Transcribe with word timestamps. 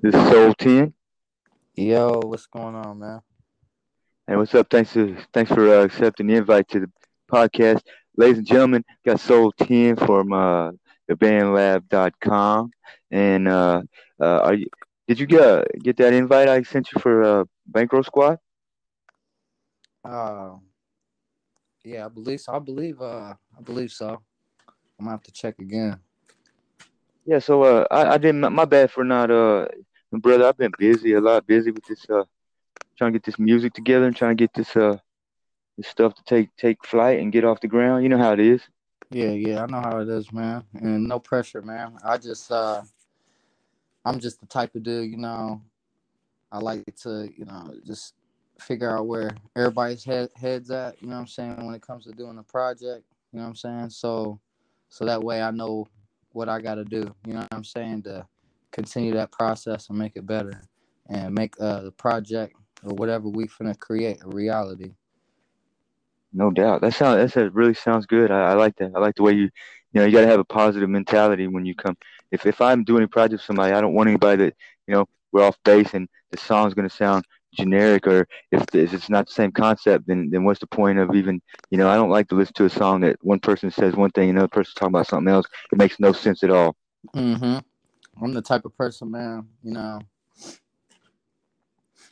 This 0.00 0.14
is 0.14 0.30
Soul 0.30 0.54
Ten. 0.54 0.94
Yo, 1.74 2.20
what's 2.24 2.46
going 2.46 2.76
on, 2.76 3.00
man? 3.00 3.20
Hey, 4.28 4.36
what's 4.36 4.54
up? 4.54 4.70
Thanks 4.70 4.92
to 4.92 5.16
thanks 5.32 5.50
for 5.50 5.68
uh, 5.68 5.82
accepting 5.82 6.28
the 6.28 6.36
invite 6.36 6.68
to 6.68 6.80
the 6.80 6.90
podcast, 7.28 7.82
ladies 8.16 8.38
and 8.38 8.46
gentlemen. 8.46 8.84
Got 9.04 9.18
Soul 9.18 9.50
Ten 9.50 9.96
from 9.96 10.32
uh, 10.32 10.70
thebandlab.com, 11.10 12.70
and 13.10 13.48
uh, 13.48 13.82
uh, 14.20 14.38
are 14.38 14.54
you? 14.54 14.68
Did 15.08 15.18
you 15.18 15.26
get 15.26 15.66
get 15.82 15.96
that 15.96 16.12
invite 16.12 16.48
I 16.48 16.62
sent 16.62 16.92
you 16.92 17.00
for 17.00 17.24
uh, 17.24 17.44
Bankroll 17.66 18.04
Squad? 18.04 18.38
Uh, 20.04 20.50
yeah, 21.84 22.06
I 22.06 22.08
believe 22.08 22.40
so. 22.40 22.52
I 22.52 22.60
believe 22.60 23.00
uh, 23.00 23.34
I 23.34 23.62
believe 23.64 23.90
so. 23.90 24.22
I'm 24.68 25.06
gonna 25.06 25.10
have 25.10 25.24
to 25.24 25.32
check 25.32 25.56
again. 25.58 25.98
Yeah, 27.28 27.40
so 27.40 27.62
uh, 27.62 27.86
I, 27.90 28.14
I 28.14 28.18
didn't. 28.18 28.50
My 28.52 28.64
bad 28.64 28.90
for 28.90 29.04
not 29.04 29.30
uh, 29.30 29.66
brother. 30.12 30.46
I've 30.46 30.56
been 30.56 30.72
busy, 30.78 31.12
a 31.12 31.20
lot 31.20 31.46
busy 31.46 31.70
with 31.70 31.84
this 31.84 32.08
uh, 32.08 32.24
trying 32.96 33.12
to 33.12 33.18
get 33.18 33.24
this 33.24 33.38
music 33.38 33.74
together 33.74 34.06
and 34.06 34.16
trying 34.16 34.36
to 34.36 34.42
get 34.42 34.54
this 34.54 34.76
uh, 34.76 34.96
this 35.76 35.88
stuff 35.88 36.14
to 36.14 36.22
take 36.24 36.54
take 36.56 36.84
flight 36.84 37.20
and 37.20 37.32
get 37.32 37.44
off 37.44 37.60
the 37.60 37.68
ground. 37.68 38.02
You 38.02 38.08
know 38.08 38.18
how 38.18 38.32
it 38.32 38.40
is. 38.40 38.62
Yeah, 39.10 39.30
yeah, 39.30 39.62
I 39.62 39.66
know 39.66 39.80
how 39.80 40.00
it 40.00 40.08
is, 40.08 40.32
man. 40.32 40.64
And 40.74 41.08
no 41.08 41.18
pressure, 41.18 41.62
man. 41.62 41.98
I 42.04 42.18
just 42.18 42.50
uh, 42.50 42.82
I'm 44.04 44.18
just 44.18 44.40
the 44.40 44.46
type 44.46 44.74
of 44.74 44.82
dude, 44.82 45.10
you 45.10 45.16
know. 45.16 45.62
I 46.50 46.58
like 46.58 46.84
to, 47.02 47.28
you 47.36 47.44
know, 47.44 47.74
just 47.86 48.14
figure 48.58 48.96
out 48.96 49.06
where 49.06 49.30
everybody's 49.54 50.04
head 50.04 50.30
heads 50.34 50.70
at. 50.70 51.00
You 51.00 51.08
know 51.08 51.14
what 51.14 51.20
I'm 51.20 51.26
saying 51.26 51.64
when 51.64 51.74
it 51.74 51.82
comes 51.82 52.04
to 52.04 52.12
doing 52.12 52.38
a 52.38 52.42
project. 52.42 53.04
You 53.32 53.38
know 53.38 53.44
what 53.44 53.50
I'm 53.50 53.56
saying. 53.56 53.90
So, 53.90 54.40
so 54.88 55.04
that 55.04 55.22
way 55.22 55.42
I 55.42 55.50
know 55.50 55.86
what 56.32 56.48
I 56.48 56.60
got 56.60 56.76
to 56.76 56.84
do. 56.84 57.14
You 57.26 57.34
know 57.34 57.40
what 57.40 57.52
I'm 57.52 57.64
saying 57.64 58.02
to 58.04 58.26
continue 58.72 59.12
that 59.14 59.32
process 59.32 59.88
and 59.88 59.98
make 59.98 60.16
it 60.16 60.26
better 60.26 60.62
and 61.08 61.34
make 61.34 61.54
uh, 61.60 61.82
the 61.82 61.92
project 61.92 62.54
or 62.84 62.94
whatever 62.94 63.28
we 63.28 63.46
finna 63.46 63.78
create 63.78 64.18
a 64.22 64.28
reality. 64.28 64.92
No 66.32 66.50
doubt. 66.50 66.82
That 66.82 66.94
sounds 66.94 67.16
that 67.16 67.32
sounds, 67.32 67.54
really 67.54 67.74
sounds 67.74 68.06
good. 68.06 68.30
I, 68.30 68.50
I, 68.50 68.54
like 68.54 68.76
that. 68.76 68.92
I 68.94 68.98
like 68.98 69.14
the 69.14 69.22
way 69.22 69.32
you 69.32 69.48
you 69.92 70.00
know 70.00 70.04
you 70.04 70.12
got 70.12 70.20
to 70.20 70.26
have 70.26 70.40
a 70.40 70.44
positive 70.44 70.88
mentality 70.88 71.46
when 71.46 71.64
you 71.64 71.74
come. 71.74 71.96
If 72.30 72.44
if 72.44 72.60
I'm 72.60 72.84
doing 72.84 73.02
a 73.02 73.08
project 73.08 73.40
with 73.40 73.46
somebody, 73.46 73.72
I 73.72 73.80
don't 73.80 73.94
want 73.94 74.08
anybody 74.08 74.44
that 74.44 74.54
you 74.86 74.94
know 74.94 75.06
we're 75.32 75.44
off 75.44 75.56
base 75.64 75.94
and 75.94 76.08
the 76.30 76.36
song's 76.36 76.74
gonna 76.74 76.90
sound 76.90 77.24
generic 77.54 78.06
or 78.06 78.28
if, 78.52 78.62
if 78.74 78.92
it's 78.92 79.08
not 79.08 79.26
the 79.26 79.32
same 79.32 79.50
concept 79.50 80.06
then 80.06 80.28
then 80.30 80.44
what's 80.44 80.60
the 80.60 80.66
point 80.66 80.98
of 80.98 81.14
even 81.14 81.40
you 81.70 81.78
know 81.78 81.88
i 81.88 81.96
don't 81.96 82.10
like 82.10 82.28
to 82.28 82.34
listen 82.34 82.52
to 82.52 82.66
a 82.66 82.70
song 82.70 83.00
that 83.00 83.16
one 83.22 83.40
person 83.40 83.70
says 83.70 83.96
one 83.96 84.10
thing 84.10 84.28
and 84.28 84.36
another 84.36 84.48
person's 84.48 84.74
talking 84.74 84.94
about 84.94 85.06
something 85.06 85.32
else 85.32 85.46
it 85.72 85.78
makes 85.78 85.98
no 85.98 86.12
sense 86.12 86.44
at 86.44 86.50
all 86.50 86.76
mm-hmm 87.16 87.58
i'm 88.22 88.32
the 88.32 88.42
type 88.42 88.64
of 88.64 88.76
person 88.76 89.10
man 89.10 89.46
you 89.62 89.72
know 89.72 89.98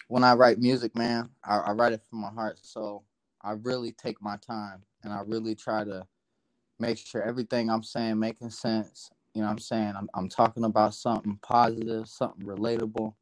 when 0.09 0.25
i 0.25 0.35
write 0.35 0.59
music 0.59 0.95
man 0.97 1.29
I, 1.45 1.59
I 1.59 1.73
write 1.73 1.93
it 1.93 2.03
from 2.09 2.21
my 2.21 2.31
heart 2.31 2.59
so 2.63 3.03
i 3.43 3.53
really 3.53 3.93
take 3.93 4.21
my 4.23 4.37
time 4.37 4.83
and 5.03 5.13
i 5.13 5.21
really 5.27 5.55
try 5.55 5.85
to 5.85 6.07
make 6.79 6.99
sure 6.99 7.23
everything 7.23 7.71
i'm 7.71 7.83
saying 7.83 8.19
making 8.19 8.51
sense 8.51 9.11
you 9.35 9.43
know 9.43 9.49
i'm 9.49 9.59
saying 9.59 9.95
I'm, 9.97 10.09
I'm 10.15 10.29
talking 10.29 10.65
about 10.65 10.95
something 10.95 11.39
positive 11.43 12.09
something 12.09 12.47
relatable 12.47 13.15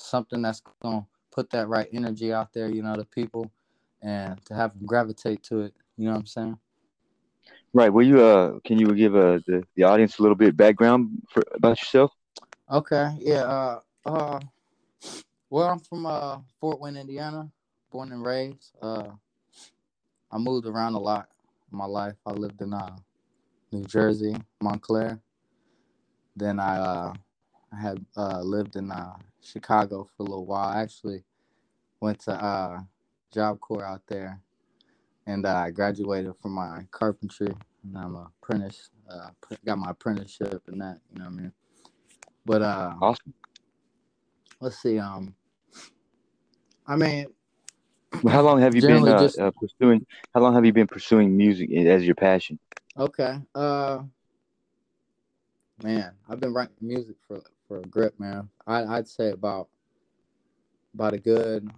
something 0.00 0.42
that's 0.42 0.62
going 0.82 1.00
to 1.00 1.06
put 1.30 1.50
that 1.50 1.68
right 1.68 1.88
energy 1.92 2.32
out 2.32 2.52
there, 2.52 2.68
you 2.68 2.82
know, 2.82 2.94
to 2.94 3.04
people 3.04 3.50
and 4.02 4.44
to 4.46 4.54
have 4.54 4.72
them 4.74 4.86
gravitate 4.86 5.42
to 5.44 5.60
it. 5.60 5.74
You 5.96 6.06
know 6.06 6.12
what 6.12 6.20
I'm 6.20 6.26
saying? 6.26 6.58
Right. 7.74 7.92
Well, 7.92 8.06
you 8.06 8.24
uh, 8.24 8.58
can 8.64 8.78
you 8.78 8.94
give 8.94 9.14
uh 9.14 9.40
the, 9.46 9.62
the 9.76 9.84
audience 9.84 10.18
a 10.18 10.22
little 10.22 10.36
bit 10.36 10.56
background 10.56 11.22
for, 11.30 11.42
about 11.52 11.80
yourself? 11.80 12.12
Okay. 12.70 13.16
Yeah. 13.20 13.42
Uh. 13.44 13.80
Uh. 14.06 14.40
Well, 15.50 15.68
I'm 15.68 15.80
from 15.80 16.06
uh 16.06 16.38
Fort 16.60 16.80
Wayne, 16.80 16.96
Indiana, 16.96 17.50
born 17.92 18.12
and 18.12 18.24
raised. 18.26 18.72
Uh, 18.82 19.10
I 20.32 20.38
moved 20.38 20.66
around 20.66 20.94
a 20.94 21.00
lot 21.00 21.28
in 21.72 21.78
my 21.78 21.86
life. 21.86 22.16
I 22.26 22.32
lived 22.32 22.62
in 22.62 22.74
uh 22.74 22.96
New 23.72 23.84
Jersey, 23.84 24.36
Montclair. 24.62 25.20
Then 26.36 26.60
I 26.60 26.78
uh 26.78 27.14
I 27.72 27.80
had 27.80 28.04
uh 28.16 28.42
lived 28.42 28.76
in 28.76 28.90
uh 28.92 29.14
Chicago 29.42 30.08
for 30.16 30.24
a 30.24 30.26
little 30.30 30.46
while. 30.46 30.68
I 30.70 30.82
actually 30.82 31.22
went 32.00 32.20
to 32.20 32.32
uh, 32.32 32.80
Job 33.32 33.60
Corps 33.60 33.84
out 33.86 34.02
there, 34.08 34.40
and 35.26 35.46
uh, 35.46 35.56
I 35.56 35.70
graduated 35.70 36.34
from 36.42 36.52
my 36.52 36.82
carpentry. 36.90 37.54
And 37.84 37.98
I'm 37.98 38.16
a 38.16 38.30
apprentice. 38.42 38.90
Uh, 39.10 39.30
got 39.64 39.78
my 39.78 39.90
apprenticeship 39.90 40.62
and 40.68 40.80
that. 40.80 41.00
You 41.12 41.20
know 41.20 41.26
what 41.26 41.34
I 41.34 41.36
mean? 41.36 41.52
But 42.48 42.62
uh, 42.62 42.94
awesome. 43.02 43.34
Let's 44.58 44.80
see. 44.80 44.98
Um, 44.98 45.34
I 46.86 46.96
mean, 46.96 47.26
how 48.26 48.40
long 48.40 48.58
have 48.62 48.74
you 48.74 48.80
been 48.80 49.06
uh, 49.06 49.20
just... 49.20 49.38
uh, 49.38 49.50
pursuing? 49.50 50.06
How 50.34 50.40
long 50.40 50.54
have 50.54 50.64
you 50.64 50.72
been 50.72 50.86
pursuing 50.86 51.36
music 51.36 51.70
as 51.70 52.06
your 52.06 52.14
passion? 52.14 52.58
Okay. 52.96 53.36
Uh, 53.54 53.98
man, 55.82 56.12
I've 56.26 56.40
been 56.40 56.54
writing 56.54 56.74
music 56.80 57.16
for 57.26 57.42
for 57.68 57.80
a 57.80 57.82
grip, 57.82 58.18
man. 58.18 58.48
I, 58.66 58.82
I'd 58.84 59.08
say 59.08 59.28
about 59.28 59.68
about 60.94 61.12
a 61.12 61.18
good 61.18 61.70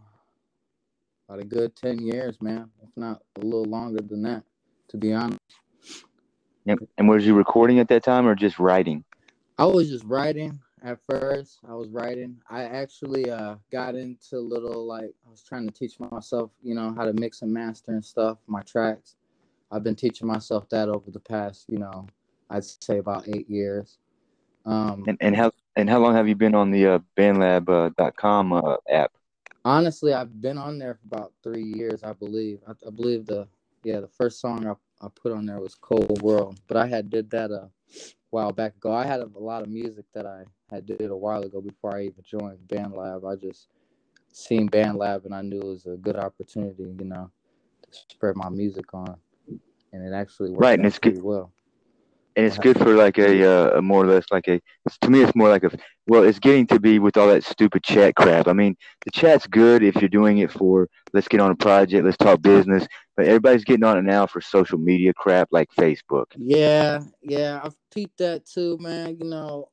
about 1.28 1.40
a 1.40 1.44
good 1.44 1.74
ten 1.74 1.98
years, 1.98 2.40
man, 2.40 2.70
if 2.80 2.90
not 2.94 3.22
a 3.36 3.44
little 3.44 3.64
longer 3.64 4.02
than 4.02 4.22
that, 4.22 4.44
to 4.90 4.96
be 4.96 5.12
honest. 5.12 5.40
Yep. 6.66 6.78
And 6.96 7.08
was 7.08 7.26
you 7.26 7.34
recording 7.34 7.80
at 7.80 7.88
that 7.88 8.04
time 8.04 8.28
or 8.28 8.36
just 8.36 8.60
writing? 8.60 9.04
I 9.60 9.66
was 9.66 9.90
just 9.90 10.04
writing 10.04 10.58
at 10.82 11.00
first. 11.06 11.58
I 11.68 11.74
was 11.74 11.90
writing. 11.90 12.38
I 12.48 12.62
actually 12.62 13.28
uh, 13.28 13.56
got 13.70 13.94
into 13.94 14.36
a 14.36 14.38
little 14.38 14.86
like 14.86 15.12
I 15.26 15.30
was 15.30 15.42
trying 15.42 15.68
to 15.68 15.70
teach 15.70 16.00
myself, 16.00 16.50
you 16.62 16.74
know, 16.74 16.94
how 16.96 17.04
to 17.04 17.12
mix 17.12 17.42
and 17.42 17.52
master 17.52 17.90
and 17.92 18.02
stuff, 18.02 18.38
my 18.46 18.62
tracks. 18.62 19.16
I've 19.70 19.84
been 19.84 19.96
teaching 19.96 20.26
myself 20.26 20.66
that 20.70 20.88
over 20.88 21.10
the 21.10 21.20
past, 21.20 21.66
you 21.68 21.76
know, 21.76 22.06
I'd 22.48 22.64
say 22.64 22.96
about 22.96 23.28
eight 23.28 23.50
years. 23.50 23.98
Um, 24.64 25.04
and, 25.06 25.18
and 25.20 25.36
how 25.36 25.52
and 25.76 25.90
how 25.90 25.98
long 25.98 26.14
have 26.14 26.26
you 26.26 26.36
been 26.36 26.54
on 26.54 26.70
the 26.70 26.86
uh, 26.86 26.98
BandLab.com 27.18 28.52
uh, 28.54 28.76
app? 28.88 29.12
Honestly, 29.66 30.14
I've 30.14 30.40
been 30.40 30.56
on 30.56 30.78
there 30.78 30.94
for 30.94 31.06
about 31.06 31.32
three 31.42 31.64
years, 31.64 32.02
I 32.02 32.14
believe. 32.14 32.60
I, 32.66 32.70
I, 32.86 32.90
believe 32.90 33.26
the 33.26 33.46
yeah 33.84 34.00
the 34.00 34.08
first 34.08 34.40
song 34.40 34.66
I, 34.66 34.72
I 35.00 35.08
put 35.08 35.32
on 35.32 35.46
there 35.46 35.60
was 35.60 35.74
Cold 35.74 36.22
World, 36.22 36.60
but 36.68 36.76
I 36.76 36.86
had 36.86 37.10
did 37.10 37.30
that 37.30 37.50
a 37.50 37.70
while 38.30 38.52
back 38.52 38.76
ago. 38.76 38.92
I 38.92 39.06
had 39.06 39.20
a, 39.20 39.30
a 39.36 39.40
lot 39.40 39.62
of 39.62 39.68
music 39.68 40.04
that 40.14 40.26
I 40.26 40.44
had 40.70 40.86
did 40.86 41.10
a 41.10 41.16
while 41.16 41.42
ago 41.42 41.60
before 41.60 41.96
I 41.96 42.02
even 42.04 42.22
joined 42.24 42.58
BandLab. 42.68 43.30
I 43.30 43.36
just 43.36 43.68
seen 44.32 44.68
BandLab 44.68 45.24
and 45.24 45.34
I 45.34 45.42
knew 45.42 45.60
it 45.60 45.66
was 45.66 45.86
a 45.86 45.96
good 45.96 46.16
opportunity, 46.16 46.84
you 46.98 47.04
know, 47.04 47.30
to 47.82 47.98
spread 48.10 48.36
my 48.36 48.48
music 48.48 48.92
on, 48.94 49.16
and 49.92 50.06
it 50.06 50.14
actually 50.14 50.50
worked 50.50 50.62
right, 50.62 50.78
and 50.78 50.86
it's 50.86 50.98
pretty 50.98 51.18
good. 51.18 51.24
well 51.24 51.52
and 52.36 52.46
it's 52.46 52.58
good 52.58 52.78
for 52.78 52.94
like 52.94 53.18
a, 53.18 53.44
uh, 53.44 53.78
a 53.78 53.82
more 53.82 54.04
or 54.04 54.06
less 54.06 54.24
like 54.30 54.48
a 54.48 54.60
to 55.00 55.10
me 55.10 55.22
it's 55.22 55.34
more 55.34 55.48
like 55.48 55.64
a 55.64 55.70
well 56.06 56.22
it's 56.22 56.38
getting 56.38 56.66
to 56.66 56.80
be 56.80 56.98
with 56.98 57.16
all 57.16 57.28
that 57.28 57.44
stupid 57.44 57.82
chat 57.82 58.14
crap. 58.14 58.48
I 58.48 58.52
mean 58.52 58.76
the 59.04 59.10
chat's 59.10 59.46
good 59.46 59.82
if 59.82 59.96
you're 59.96 60.08
doing 60.08 60.38
it 60.38 60.50
for 60.50 60.88
let's 61.12 61.28
get 61.28 61.40
on 61.40 61.50
a 61.50 61.56
project 61.56 62.04
let's 62.04 62.16
talk 62.16 62.40
business 62.42 62.86
but 63.16 63.26
everybody's 63.26 63.64
getting 63.64 63.84
on 63.84 63.98
it 63.98 64.02
now 64.02 64.26
for 64.26 64.40
social 64.40 64.78
media 64.78 65.12
crap 65.12 65.48
like 65.50 65.68
facebook. 65.78 66.26
Yeah 66.36 67.00
yeah 67.22 67.60
i've 67.62 67.76
peeped 67.92 68.18
that 68.18 68.46
too 68.46 68.78
man 68.80 69.16
you 69.20 69.28
know. 69.28 69.68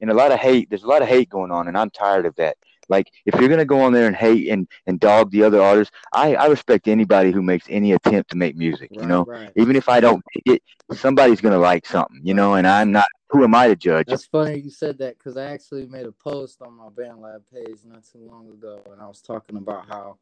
And 0.00 0.10
a 0.10 0.14
lot 0.14 0.32
of 0.32 0.38
hate 0.38 0.70
there's 0.70 0.84
a 0.84 0.88
lot 0.88 1.02
of 1.02 1.08
hate 1.08 1.28
going 1.28 1.50
on 1.50 1.68
and 1.68 1.76
i'm 1.76 1.90
tired 1.90 2.24
of 2.24 2.34
that 2.36 2.56
like 2.88 3.10
if 3.26 3.38
you're 3.40 3.48
gonna 3.48 3.64
go 3.64 3.80
on 3.80 3.92
there 3.92 4.06
and 4.06 4.16
hate 4.16 4.48
and 4.48 4.68
and 4.86 5.00
dog 5.00 5.30
the 5.30 5.42
other 5.42 5.60
artists, 5.60 5.94
I 6.12 6.34
I 6.34 6.46
respect 6.46 6.88
anybody 6.88 7.30
who 7.30 7.42
makes 7.42 7.66
any 7.68 7.92
attempt 7.92 8.30
to 8.30 8.36
make 8.36 8.56
music. 8.56 8.90
Right, 8.90 9.02
you 9.02 9.06
know, 9.06 9.24
right. 9.24 9.52
even 9.56 9.76
if 9.76 9.88
I 9.88 10.00
don't 10.00 10.22
it, 10.46 10.62
somebody's 10.92 11.40
gonna 11.40 11.58
like 11.58 11.86
something. 11.86 12.20
You 12.22 12.34
know, 12.34 12.54
and 12.54 12.66
I'm 12.66 12.92
not. 12.92 13.06
Who 13.30 13.44
am 13.44 13.54
I 13.54 13.68
to 13.68 13.76
judge? 13.76 14.06
That's 14.06 14.24
funny 14.24 14.58
you 14.58 14.70
said 14.70 14.96
that 14.98 15.18
because 15.18 15.36
I 15.36 15.50
actually 15.50 15.86
made 15.86 16.06
a 16.06 16.12
post 16.12 16.62
on 16.62 16.72
my 16.74 16.88
BandLab 16.88 17.42
page 17.52 17.80
not 17.84 18.02
too 18.04 18.26
long 18.26 18.48
ago, 18.48 18.82
and 18.90 19.02
I 19.02 19.06
was 19.06 19.20
talking 19.20 19.58
about 19.58 19.86
how 19.86 20.16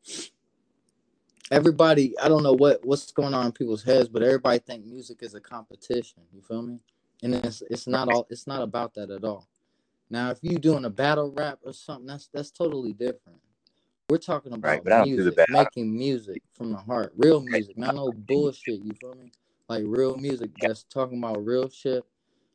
everybody 1.51 2.19
I 2.19 2.29
don't 2.29 2.43
know 2.43 2.55
what 2.55 2.85
what's 2.85 3.13
going 3.13 3.35
on 3.35 3.47
in 3.47 3.53
people's 3.53 3.85
heads, 3.85 4.09
but 4.09 4.23
everybody 4.23 4.59
think 4.59 4.85
music 4.85 5.19
is 5.23 5.35
a 5.35 5.41
competition. 5.41 6.23
You 6.35 6.43
feel 6.43 6.63
me? 6.63 6.81
And 7.23 7.35
it's 7.35 7.63
it's 7.71 7.87
not 7.87 8.13
all 8.13 8.27
it's 8.31 8.47
not 8.47 8.63
about 8.63 8.95
that 8.95 9.11
at 9.11 9.25
all. 9.25 9.47
Now, 10.09 10.31
if 10.31 10.39
you're 10.43 10.59
doing 10.59 10.85
a 10.85 10.91
battle 10.91 11.33
rap 11.37 11.59
or 11.65 11.73
something, 11.73 12.07
that's 12.07 12.29
that's 12.33 12.51
totally 12.51 12.93
different. 12.93 13.41
We're 14.09 14.19
talking 14.19 14.53
about 14.53 14.85
right, 14.87 15.07
music, 15.07 15.37
making 15.49 15.97
music 15.97 16.41
from 16.53 16.71
the 16.71 16.79
heart, 16.79 17.13
real 17.17 17.41
music, 17.41 17.77
not 17.77 17.97
no 17.97 18.13
bullshit. 18.29 18.81
You 18.85 18.93
feel 19.01 19.15
me? 19.15 19.33
Like 19.69 19.83
real 19.85 20.17
music 20.17 20.51
that's 20.61 20.85
talking 20.85 21.19
about 21.19 21.45
real 21.45 21.69
shit, 21.69 22.05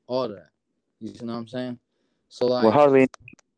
all 0.07 0.29
that. 0.29 0.49
You 1.01 1.13
know 1.25 1.33
what 1.33 1.39
I'm 1.39 1.47
saying? 1.47 1.79
So 2.29 2.45
like, 2.45 2.63
well, 2.63 2.71
hardly 2.71 3.07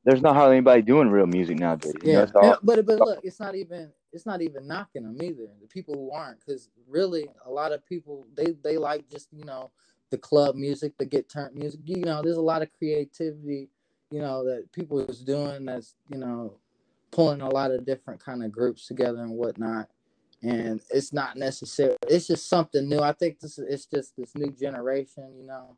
there's 0.05 0.21
not 0.21 0.35
hardly 0.35 0.57
anybody 0.57 0.81
doing 0.81 1.09
real 1.09 1.27
music 1.27 1.59
nowadays. 1.59 1.93
Yeah, 2.03 2.25
yeah 2.41 2.55
but 2.63 2.83
but 2.85 2.99
look, 2.99 3.19
it's 3.23 3.39
not 3.39 3.53
even 3.55 3.91
it's 4.11 4.25
not 4.25 4.41
even 4.41 4.67
knocking 4.67 5.03
them 5.03 5.17
either. 5.21 5.47
The 5.61 5.67
people 5.67 5.93
who 5.93 6.11
aren't, 6.11 6.39
because 6.39 6.69
really, 6.87 7.27
a 7.45 7.51
lot 7.51 7.71
of 7.71 7.85
people 7.85 8.25
they 8.35 8.55
they 8.63 8.77
like 8.77 9.07
just 9.09 9.27
you 9.31 9.43
know 9.45 9.69
the 10.09 10.17
club 10.17 10.55
music, 10.55 10.97
the 10.97 11.05
get 11.05 11.29
turned 11.29 11.55
music. 11.55 11.81
You 11.85 11.97
know, 11.97 12.23
there's 12.23 12.37
a 12.37 12.41
lot 12.41 12.63
of 12.63 12.69
creativity 12.73 13.69
you 14.13 14.21
know 14.21 14.45
that 14.45 14.71
people 14.71 14.99
is 14.99 15.21
doing 15.21 15.65
that's 15.65 15.95
you 16.07 16.19
know 16.19 16.53
pulling 17.09 17.41
a 17.41 17.49
lot 17.49 17.71
of 17.71 17.83
different 17.83 18.23
kind 18.23 18.43
of 18.43 18.51
groups 18.51 18.87
together 18.87 19.21
and 19.21 19.31
whatnot. 19.31 19.89
And 20.43 20.81
it's 20.89 21.13
not 21.13 21.37
necessary 21.37 21.95
it's 22.07 22.27
just 22.27 22.47
something 22.47 22.87
new. 22.87 22.99
I 22.99 23.13
think 23.13 23.39
this 23.39 23.57
it's 23.57 23.85
just 23.85 24.15
this 24.15 24.35
new 24.35 24.51
generation 24.51 25.33
you 25.35 25.47
know. 25.47 25.77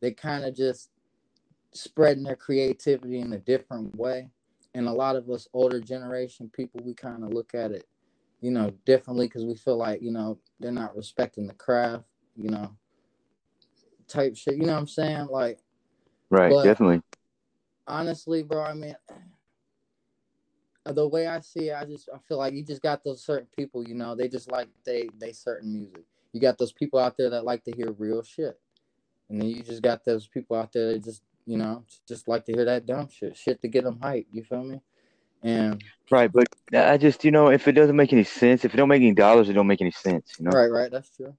They 0.00 0.12
kind 0.12 0.44
of 0.44 0.54
just 0.54 0.90
spreading 1.72 2.22
their 2.22 2.36
creativity 2.36 3.20
in 3.20 3.32
a 3.32 3.38
different 3.38 3.96
way. 3.96 4.28
And 4.74 4.86
a 4.86 4.92
lot 4.92 5.16
of 5.16 5.28
us 5.28 5.48
older 5.52 5.80
generation 5.80 6.50
people 6.54 6.80
we 6.84 6.94
kind 6.94 7.24
of 7.24 7.32
look 7.32 7.52
at 7.54 7.72
it 7.72 7.86
you 8.40 8.52
know 8.52 8.70
differently 8.84 9.26
because 9.26 9.44
we 9.44 9.56
feel 9.56 9.76
like 9.76 10.02
you 10.02 10.12
know 10.12 10.38
they're 10.60 10.70
not 10.70 10.96
respecting 10.96 11.46
the 11.46 11.54
craft 11.54 12.04
you 12.36 12.50
know 12.50 12.70
type 14.08 14.36
shit 14.36 14.54
you 14.54 14.66
know 14.66 14.74
what 14.74 14.80
i'm 14.80 14.86
saying? 14.86 15.26
Like 15.30 15.58
right 16.30 16.52
definitely 16.64 17.02
honestly 17.86 18.42
bro 18.42 18.62
i 18.62 18.74
mean 18.74 18.96
the 20.84 21.06
way 21.06 21.26
I 21.26 21.40
see 21.40 21.68
it, 21.68 21.76
I 21.76 21.84
just 21.84 22.08
I 22.12 22.18
feel 22.26 22.38
like 22.38 22.54
you 22.54 22.64
just 22.64 22.82
got 22.82 23.04
those 23.04 23.24
certain 23.24 23.46
people, 23.56 23.86
you 23.86 23.94
know, 23.94 24.14
they 24.14 24.28
just 24.28 24.50
like 24.50 24.68
they 24.84 25.08
they 25.18 25.32
certain 25.32 25.72
music. 25.72 26.02
You 26.32 26.40
got 26.40 26.58
those 26.58 26.72
people 26.72 26.98
out 26.98 27.16
there 27.16 27.30
that 27.30 27.44
like 27.44 27.62
to 27.64 27.72
hear 27.72 27.92
real 27.92 28.22
shit. 28.22 28.58
And 29.28 29.40
then 29.40 29.48
you 29.48 29.62
just 29.62 29.82
got 29.82 30.04
those 30.04 30.26
people 30.26 30.56
out 30.56 30.72
there 30.72 30.92
that 30.92 31.04
just, 31.04 31.22
you 31.46 31.56
know, 31.56 31.84
just 32.08 32.26
like 32.26 32.44
to 32.46 32.52
hear 32.52 32.64
that 32.64 32.86
dumb 32.86 33.08
shit, 33.08 33.36
shit 33.36 33.62
to 33.62 33.68
get 33.68 33.84
them 33.84 33.98
hype. 34.02 34.26
you 34.32 34.42
feel 34.42 34.64
me? 34.64 34.80
And 35.42 35.82
right, 36.10 36.30
but 36.32 36.46
I 36.74 36.96
just, 36.98 37.24
you 37.24 37.30
know, 37.30 37.48
if 37.48 37.68
it 37.68 37.72
doesn't 37.72 37.96
make 37.96 38.12
any 38.12 38.24
sense, 38.24 38.64
if 38.64 38.74
it 38.74 38.76
don't 38.76 38.88
make 38.88 39.02
any 39.02 39.14
dollars, 39.14 39.48
it 39.48 39.54
don't 39.54 39.66
make 39.66 39.80
any 39.80 39.90
sense, 39.90 40.34
you 40.38 40.44
know. 40.44 40.50
Right, 40.50 40.68
right, 40.68 40.90
that's 40.90 41.10
true. 41.16 41.34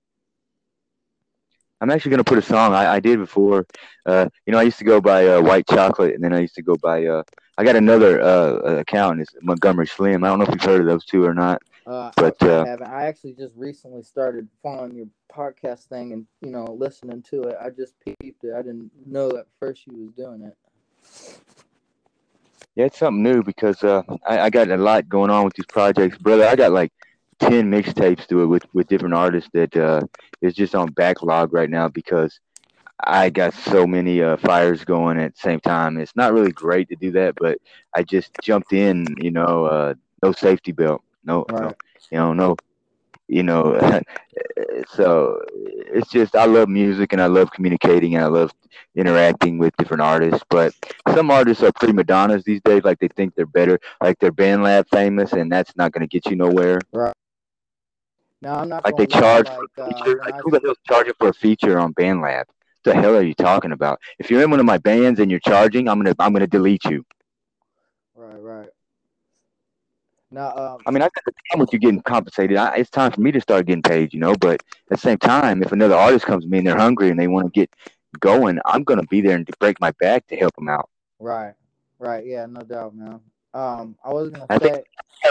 I'm 1.83 1.91
actually 1.91 2.12
gonna 2.12 2.24
put 2.24 2.38
a 2.38 2.41
song 2.41 2.74
I, 2.74 2.94
I 2.94 3.00
did 3.01 3.19
before. 3.19 3.68
Uh, 4.06 4.30
you 4.45 4.53
know, 4.53 4.59
I 4.59 4.62
used 4.62 4.77
to 4.77 4.85
go 4.85 5.01
by 5.01 5.27
uh, 5.27 5.41
White 5.41 5.68
Chocolate, 5.68 6.15
and 6.15 6.24
then 6.24 6.31
I 6.31 6.39
used 6.39 6.56
to 6.56 6.62
go 6.62 6.77
by. 6.77 7.06
Uh, 7.06 7.24
I 7.57 7.65
got 7.65 7.75
another 7.75 8.21
uh, 8.21 8.77
account. 8.80 9.19
It's 9.19 9.35
Montgomery 9.41 9.85
Slim. 9.88 10.24
I 10.24 10.30
don't 10.30 10.39
know 10.39 10.45
if 10.45 10.51
you've 10.51 10.62
heard 10.62 10.80
of 10.80 10.88
those 10.88 11.03
two 11.03 11.25
or 11.25 11.33
not. 11.33 11.62
Uh, 11.85 12.09
but 12.15 12.41
I, 12.41 12.47
uh, 12.47 12.65
haven't. 12.65 12.88
I 12.88 13.07
actually 13.07 13.33
just 13.33 13.53
recently 13.57 14.01
started 14.01 14.47
following 14.63 14.95
your 14.95 15.07
podcast 15.30 15.88
thing 15.88 16.13
and 16.13 16.25
you 16.39 16.51
know 16.51 16.63
listening 16.63 17.21
to 17.24 17.44
it. 17.44 17.57
I 17.62 17.69
just 17.69 17.95
peeped 18.00 18.45
it. 18.45 18.53
I 18.53 18.62
didn't 18.62 18.89
know 19.06 19.36
at 19.36 19.47
first 19.59 19.86
you 19.86 20.06
was 20.06 20.13
doing 20.13 20.41
it. 20.41 20.57
Yeah, 22.75 22.86
it's 22.86 22.97
something 22.97 23.21
new 23.21 23.44
because 23.44 23.83
uh, 23.83 24.03
I, 24.25 24.39
I 24.39 24.50
got 24.50 24.69
a 24.69 24.77
lot 24.77 25.09
going 25.09 25.31
on 25.31 25.44
with 25.44 25.53
these 25.56 25.65
projects, 25.65 26.18
brother. 26.18 26.47
I 26.47 26.56
got 26.56 26.71
like 26.71 26.94
ten 27.49 27.71
mixtapes 27.71 28.27
to 28.27 28.43
it 28.43 28.47
with 28.47 28.65
with 28.73 28.87
different 28.87 29.15
artists 29.15 29.49
that 29.53 29.75
uh, 29.75 30.01
is 30.41 30.53
just 30.53 30.75
on 30.75 30.91
backlog 30.91 31.53
right 31.53 31.69
now 31.69 31.87
because 31.87 32.39
I 33.05 33.29
got 33.29 33.53
so 33.53 33.85
many 33.85 34.21
uh, 34.21 34.37
fires 34.37 34.85
going 34.85 35.19
at 35.19 35.35
the 35.35 35.39
same 35.39 35.59
time. 35.59 35.97
It's 35.97 36.15
not 36.15 36.33
really 36.33 36.51
great 36.51 36.89
to 36.89 36.95
do 36.95 37.11
that, 37.11 37.35
but 37.35 37.57
I 37.95 38.03
just 38.03 38.31
jumped 38.41 38.73
in. 38.73 39.05
You 39.17 39.31
know, 39.31 39.65
uh, 39.65 39.93
no 40.23 40.31
safety 40.31 40.71
belt, 40.71 41.01
no, 41.23 41.45
right. 41.49 41.63
no 41.63 41.73
you 42.11 42.17
know, 42.19 42.33
no, 42.33 42.55
you 43.27 43.43
know. 43.43 43.79
so 44.89 45.41
it's 45.57 46.09
just 46.09 46.35
I 46.35 46.45
love 46.45 46.69
music 46.69 47.13
and 47.13 47.21
I 47.21 47.25
love 47.25 47.51
communicating 47.51 48.15
and 48.15 48.23
I 48.23 48.27
love 48.27 48.51
interacting 48.95 49.57
with 49.57 49.75
different 49.77 50.01
artists. 50.01 50.43
But 50.49 50.73
some 51.13 51.31
artists 51.31 51.63
are 51.63 51.71
prima 51.71 52.03
donnas 52.03 52.43
these 52.43 52.61
days. 52.61 52.83
Like 52.83 52.99
they 52.99 53.07
think 53.07 53.35
they're 53.35 53.45
better, 53.45 53.79
like 54.01 54.19
they're 54.19 54.31
BandLab 54.31 54.87
famous, 54.89 55.33
and 55.33 55.51
that's 55.51 55.75
not 55.75 55.91
going 55.91 56.01
to 56.01 56.07
get 56.07 56.29
you 56.29 56.35
nowhere. 56.35 56.79
Right. 56.91 57.13
No, 58.43 58.55
I'm 58.55 58.67
not 58.67 58.83
like 58.83 58.97
they 58.97 59.07
charge 59.07 59.47
like, 59.47 59.57
for 59.57 59.81
a 59.81 59.85
uh, 59.85 59.87
feature. 59.93 60.21
Uh, 60.21 60.25
like, 60.25 60.41
who 60.41 60.51
the 60.51 60.59
hell's 60.61 60.77
charging 60.85 61.13
for 61.17 61.29
a 61.29 61.33
feature 61.33 61.79
on 61.79 61.93
BandLab? 61.93 62.39
What 62.39 62.47
the 62.83 62.93
hell 62.93 63.15
are 63.15 63.21
you 63.21 63.33
talking 63.33 63.71
about? 63.71 64.01
If 64.19 64.29
you're 64.29 64.43
in 64.43 64.51
one 64.51 64.59
of 64.59 64.65
my 64.65 64.77
bands 64.79 65.21
and 65.21 65.31
you're 65.31 65.39
charging, 65.39 65.87
I'm 65.87 65.97
gonna 65.97 66.13
I'm 66.19 66.33
gonna 66.33 66.45
delete 66.45 66.83
you. 66.83 67.05
Right, 68.15 68.41
right. 68.41 68.69
Now, 70.29 70.57
um, 70.57 70.81
I 70.85 70.91
mean, 70.91 71.01
I 71.01 71.05
got 71.05 71.23
the 71.25 71.31
time 71.51 71.59
with 71.61 71.71
you 71.71 71.79
getting 71.79 72.01
compensated. 72.01 72.57
I, 72.57 72.75
it's 72.75 72.89
time 72.89 73.13
for 73.13 73.21
me 73.21 73.31
to 73.31 73.39
start 73.39 73.65
getting 73.65 73.81
paid, 73.81 74.13
you 74.13 74.19
know. 74.19 74.35
But 74.35 74.55
at 74.55 74.89
the 74.89 74.97
same 74.97 75.19
time, 75.19 75.63
if 75.63 75.71
another 75.71 75.95
artist 75.95 76.25
comes 76.25 76.43
to 76.43 76.49
me 76.49 76.57
and 76.57 76.67
they're 76.67 76.77
hungry 76.77 77.11
and 77.11 77.17
they 77.17 77.27
want 77.27 77.45
to 77.45 77.57
get 77.57 77.73
going, 78.19 78.59
I'm 78.65 78.83
gonna 78.83 79.03
be 79.03 79.21
there 79.21 79.37
and 79.37 79.49
break 79.59 79.79
my 79.79 79.91
back 80.01 80.27
to 80.27 80.35
help 80.35 80.53
them 80.55 80.67
out. 80.67 80.89
Right, 81.17 81.53
right, 81.97 82.25
yeah, 82.25 82.45
no 82.45 82.59
doubt, 82.59 82.93
man. 82.93 83.21
Um, 83.53 83.95
I 84.03 84.11
was 84.11 84.31
gonna 84.31 84.47
I 84.49 84.57
say 84.59 84.83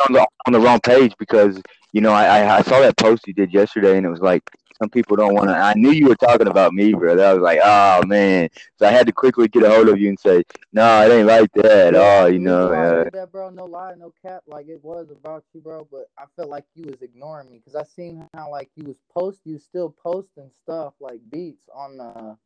on 0.09 0.15
the 0.15 0.27
on 0.47 0.55
the 0.55 0.61
wrong 0.61 0.81
page 0.81 1.13
because 1.19 1.61
you 1.93 2.01
know 2.01 2.13
I 2.13 2.59
I 2.59 2.63
saw 2.63 2.81
that 2.81 2.97
post 2.97 3.27
you 3.27 3.35
did 3.35 3.53
yesterday 3.53 3.97
and 3.97 4.07
it 4.07 4.11
was 4.11 4.21
like 4.21 4.43
some 4.83 4.91
people 4.91 5.17
don't 5.17 5.35
want 5.35 5.49
to. 5.49 5.55
I 5.55 5.75
knew 5.75 5.93
you 5.93 6.09
were 6.09 6.17
talking 6.17 6.49
about 6.49 6.73
me, 6.73 6.93
brother. 6.93 7.25
I 7.25 7.35
was 7.35 7.43
like, 7.43 7.61
oh 7.63 8.03
man, 8.05 8.49
so 8.77 8.87
I 8.87 8.91
had 8.91 9.07
to 9.07 9.13
quickly 9.13 9.47
get 9.47 9.63
a 9.63 9.71
hold 9.71 9.89
of 9.89 10.01
you 10.01 10.09
and 10.09 10.19
say, 10.19 10.43
no, 10.73 11.07
it 11.07 11.13
ain't 11.15 11.29
like 11.29 11.53
that. 11.53 11.95
Yeah, 11.95 12.23
oh, 12.23 12.27
you 12.27 12.41
know, 12.41 12.73
uh, 12.73 13.09
that, 13.13 13.31
bro. 13.31 13.51
No 13.51 13.67
lie, 13.67 13.95
no 13.97 14.13
cap. 14.27 14.43
Like 14.49 14.67
it 14.69 14.83
was 14.83 15.11
about 15.11 15.45
you, 15.55 15.61
bro. 15.61 15.87
But 15.89 16.11
I 16.19 16.25
felt 16.35 16.49
like 16.49 16.65
you 16.75 16.87
was 16.87 17.01
ignoring 17.01 17.49
me 17.49 17.59
because 17.59 17.77
I 17.77 17.85
seen 17.85 18.29
how 18.35 18.51
like 18.51 18.71
you 18.75 18.87
was 18.87 18.97
post, 19.15 19.43
you 19.45 19.59
still 19.59 19.95
posting 20.03 20.51
stuff 20.51 20.95
like 20.99 21.21
beats 21.31 21.69
on 21.73 21.99
the 21.99 22.37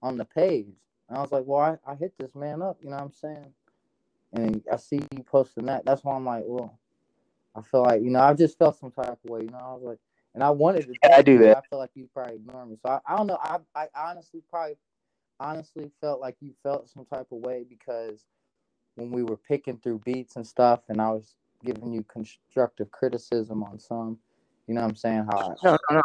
on 0.00 0.16
the 0.16 0.24
page. 0.24 0.76
And 1.10 1.18
I 1.18 1.20
was 1.20 1.32
like, 1.32 1.44
well, 1.44 1.78
I, 1.86 1.92
I 1.92 1.96
hit 1.96 2.14
this 2.18 2.34
man 2.34 2.62
up. 2.62 2.78
You 2.82 2.90
know 2.90 2.96
what 2.96 3.02
I'm 3.02 3.12
saying? 3.12 3.52
and 4.34 4.62
I 4.70 4.76
see 4.76 5.00
you 5.12 5.22
posting 5.22 5.66
that. 5.66 5.84
That's 5.84 6.02
why 6.02 6.16
I'm 6.16 6.24
like, 6.24 6.42
well, 6.46 6.78
I 7.56 7.62
feel 7.62 7.82
like 7.82 8.02
you 8.02 8.10
know 8.10 8.20
I 8.20 8.34
just 8.34 8.58
felt 8.58 8.78
some 8.78 8.90
type 8.90 9.18
of 9.24 9.30
way. 9.30 9.42
You 9.42 9.50
know, 9.50 9.58
I 9.58 9.72
was 9.74 9.82
like, 9.84 9.98
and 10.34 10.42
I 10.42 10.50
wanted 10.50 10.86
to. 10.86 10.94
Yeah, 11.02 11.16
I 11.16 11.22
do 11.22 11.38
that. 11.38 11.58
I 11.58 11.60
feel 11.68 11.78
like 11.78 11.90
you 11.94 12.08
probably 12.12 12.36
ignore 12.36 12.66
me. 12.66 12.76
So 12.84 12.90
I, 12.90 13.00
I 13.06 13.16
don't 13.16 13.26
know. 13.26 13.38
I 13.40 13.58
I 13.74 13.88
honestly 13.96 14.42
probably 14.50 14.76
honestly 15.40 15.90
felt 16.00 16.20
like 16.20 16.36
you 16.40 16.52
felt 16.62 16.88
some 16.88 17.04
type 17.06 17.26
of 17.32 17.38
way 17.38 17.64
because 17.68 18.24
when 18.96 19.10
we 19.10 19.22
were 19.22 19.36
picking 19.36 19.78
through 19.78 20.00
beats 20.04 20.36
and 20.36 20.46
stuff, 20.46 20.80
and 20.88 21.00
I 21.00 21.10
was 21.10 21.36
giving 21.64 21.92
you 21.92 22.04
constructive 22.04 22.90
criticism 22.90 23.62
on 23.62 23.78
some. 23.78 24.18
You 24.66 24.74
know 24.74 24.82
what 24.82 24.90
I'm 24.90 24.96
saying? 24.96 25.26
How 25.30 25.38
I, 25.38 25.48
no, 25.62 25.78
no, 25.90 25.96
no. 25.96 26.02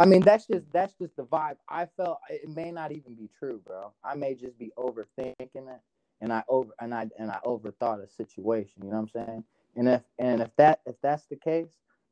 I 0.00 0.06
mean, 0.06 0.22
that's 0.22 0.46
just 0.46 0.64
that's 0.72 0.94
just 0.94 1.16
the 1.16 1.24
vibe. 1.24 1.56
I 1.68 1.86
felt 1.96 2.18
it 2.30 2.48
may 2.48 2.70
not 2.70 2.92
even 2.92 3.14
be 3.14 3.28
true, 3.38 3.60
bro. 3.64 3.92
I 4.04 4.14
may 4.14 4.34
just 4.34 4.58
be 4.58 4.72
overthinking 4.78 5.36
it 5.38 5.80
and 6.20 6.32
I 6.32 6.42
over 6.48 6.72
and 6.80 6.94
I 6.94 7.08
and 7.18 7.30
I 7.30 7.38
overthought 7.44 8.02
a 8.02 8.08
situation. 8.08 8.82
You 8.82 8.90
know 8.90 9.00
what 9.00 9.10
I'm 9.16 9.26
saying? 9.26 9.44
And 9.76 9.88
if 9.88 10.02
and 10.18 10.40
if 10.40 10.50
that 10.56 10.80
if 10.86 10.96
that's 11.02 11.24
the 11.26 11.36
case, 11.36 11.68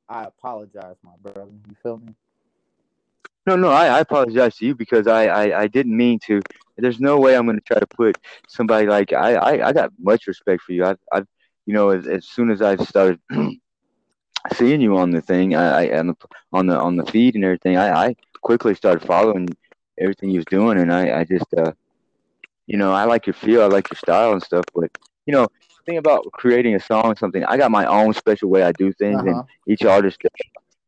I 0.09 0.25
apologize, 0.25 0.97
my 1.03 1.13
brother. 1.23 1.51
You 1.69 1.77
feel 1.83 1.99
me? 1.99 2.15
No, 3.47 3.57
no, 3.57 3.71
I, 3.71 3.87
I 3.87 4.01
apologize 4.01 4.57
to 4.57 4.67
you 4.67 4.75
because 4.75 5.07
I, 5.07 5.27
I, 5.27 5.61
I 5.63 5.67
didn't 5.67 5.97
mean 5.97 6.19
to. 6.27 6.41
There's 6.79 6.99
no 6.99 7.19
way 7.19 7.37
I'm 7.37 7.45
going 7.45 7.59
to 7.59 7.65
try 7.65 7.79
to 7.79 7.87
put 7.87 8.17
somebody 8.49 8.87
like 8.87 9.13
I, 9.13 9.35
I, 9.35 9.69
I 9.69 9.73
got 9.73 9.93
much 9.99 10.27
respect 10.27 10.63
for 10.63 10.73
you. 10.73 10.85
I've, 10.85 10.99
I've 11.13 11.27
you 11.67 11.75
know, 11.75 11.91
as, 11.91 12.07
as 12.07 12.27
soon 12.27 12.51
as 12.51 12.63
I 12.63 12.77
started 12.77 13.21
seeing 14.55 14.81
you 14.81 14.97
on 14.97 15.11
the 15.11 15.21
thing, 15.21 15.55
I, 15.55 15.87
I 15.87 15.99
on 15.99 16.07
the 16.09 16.17
on 16.53 16.67
the 16.67 16.79
on 16.79 16.97
the 16.97 17.07
feed 17.07 17.35
and 17.35 17.45
everything, 17.45 17.77
I, 17.77 18.07
I 18.07 18.17
quickly 18.41 18.75
started 18.75 19.07
following 19.07 19.49
everything 19.99 20.31
you 20.31 20.39
was 20.39 20.47
doing, 20.47 20.79
and 20.79 20.93
I, 20.93 21.21
I 21.21 21.25
just 21.25 21.53
uh, 21.55 21.73
you 22.67 22.79
know, 22.79 22.93
I 22.93 23.05
like 23.05 23.27
your 23.27 23.35
feel, 23.35 23.63
I 23.63 23.67
like 23.67 23.91
your 23.91 23.99
style 23.99 24.33
and 24.33 24.43
stuff, 24.43 24.65
but 24.75 24.91
you 25.27 25.33
know, 25.33 25.49
thing 25.85 25.99
about 25.99 26.31
creating 26.33 26.75
a 26.75 26.81
song 26.81 27.17
something, 27.17 27.45
I 27.45 27.57
got 27.57 27.71
my 27.71 27.87
own 27.87 28.15
special 28.15 28.49
way 28.51 28.63
I 28.63 28.73
do 28.73 28.93
things 28.93 29.21
uh-huh. 29.21 29.29
and 29.29 29.45
each 29.67 29.85
artist 29.85 30.19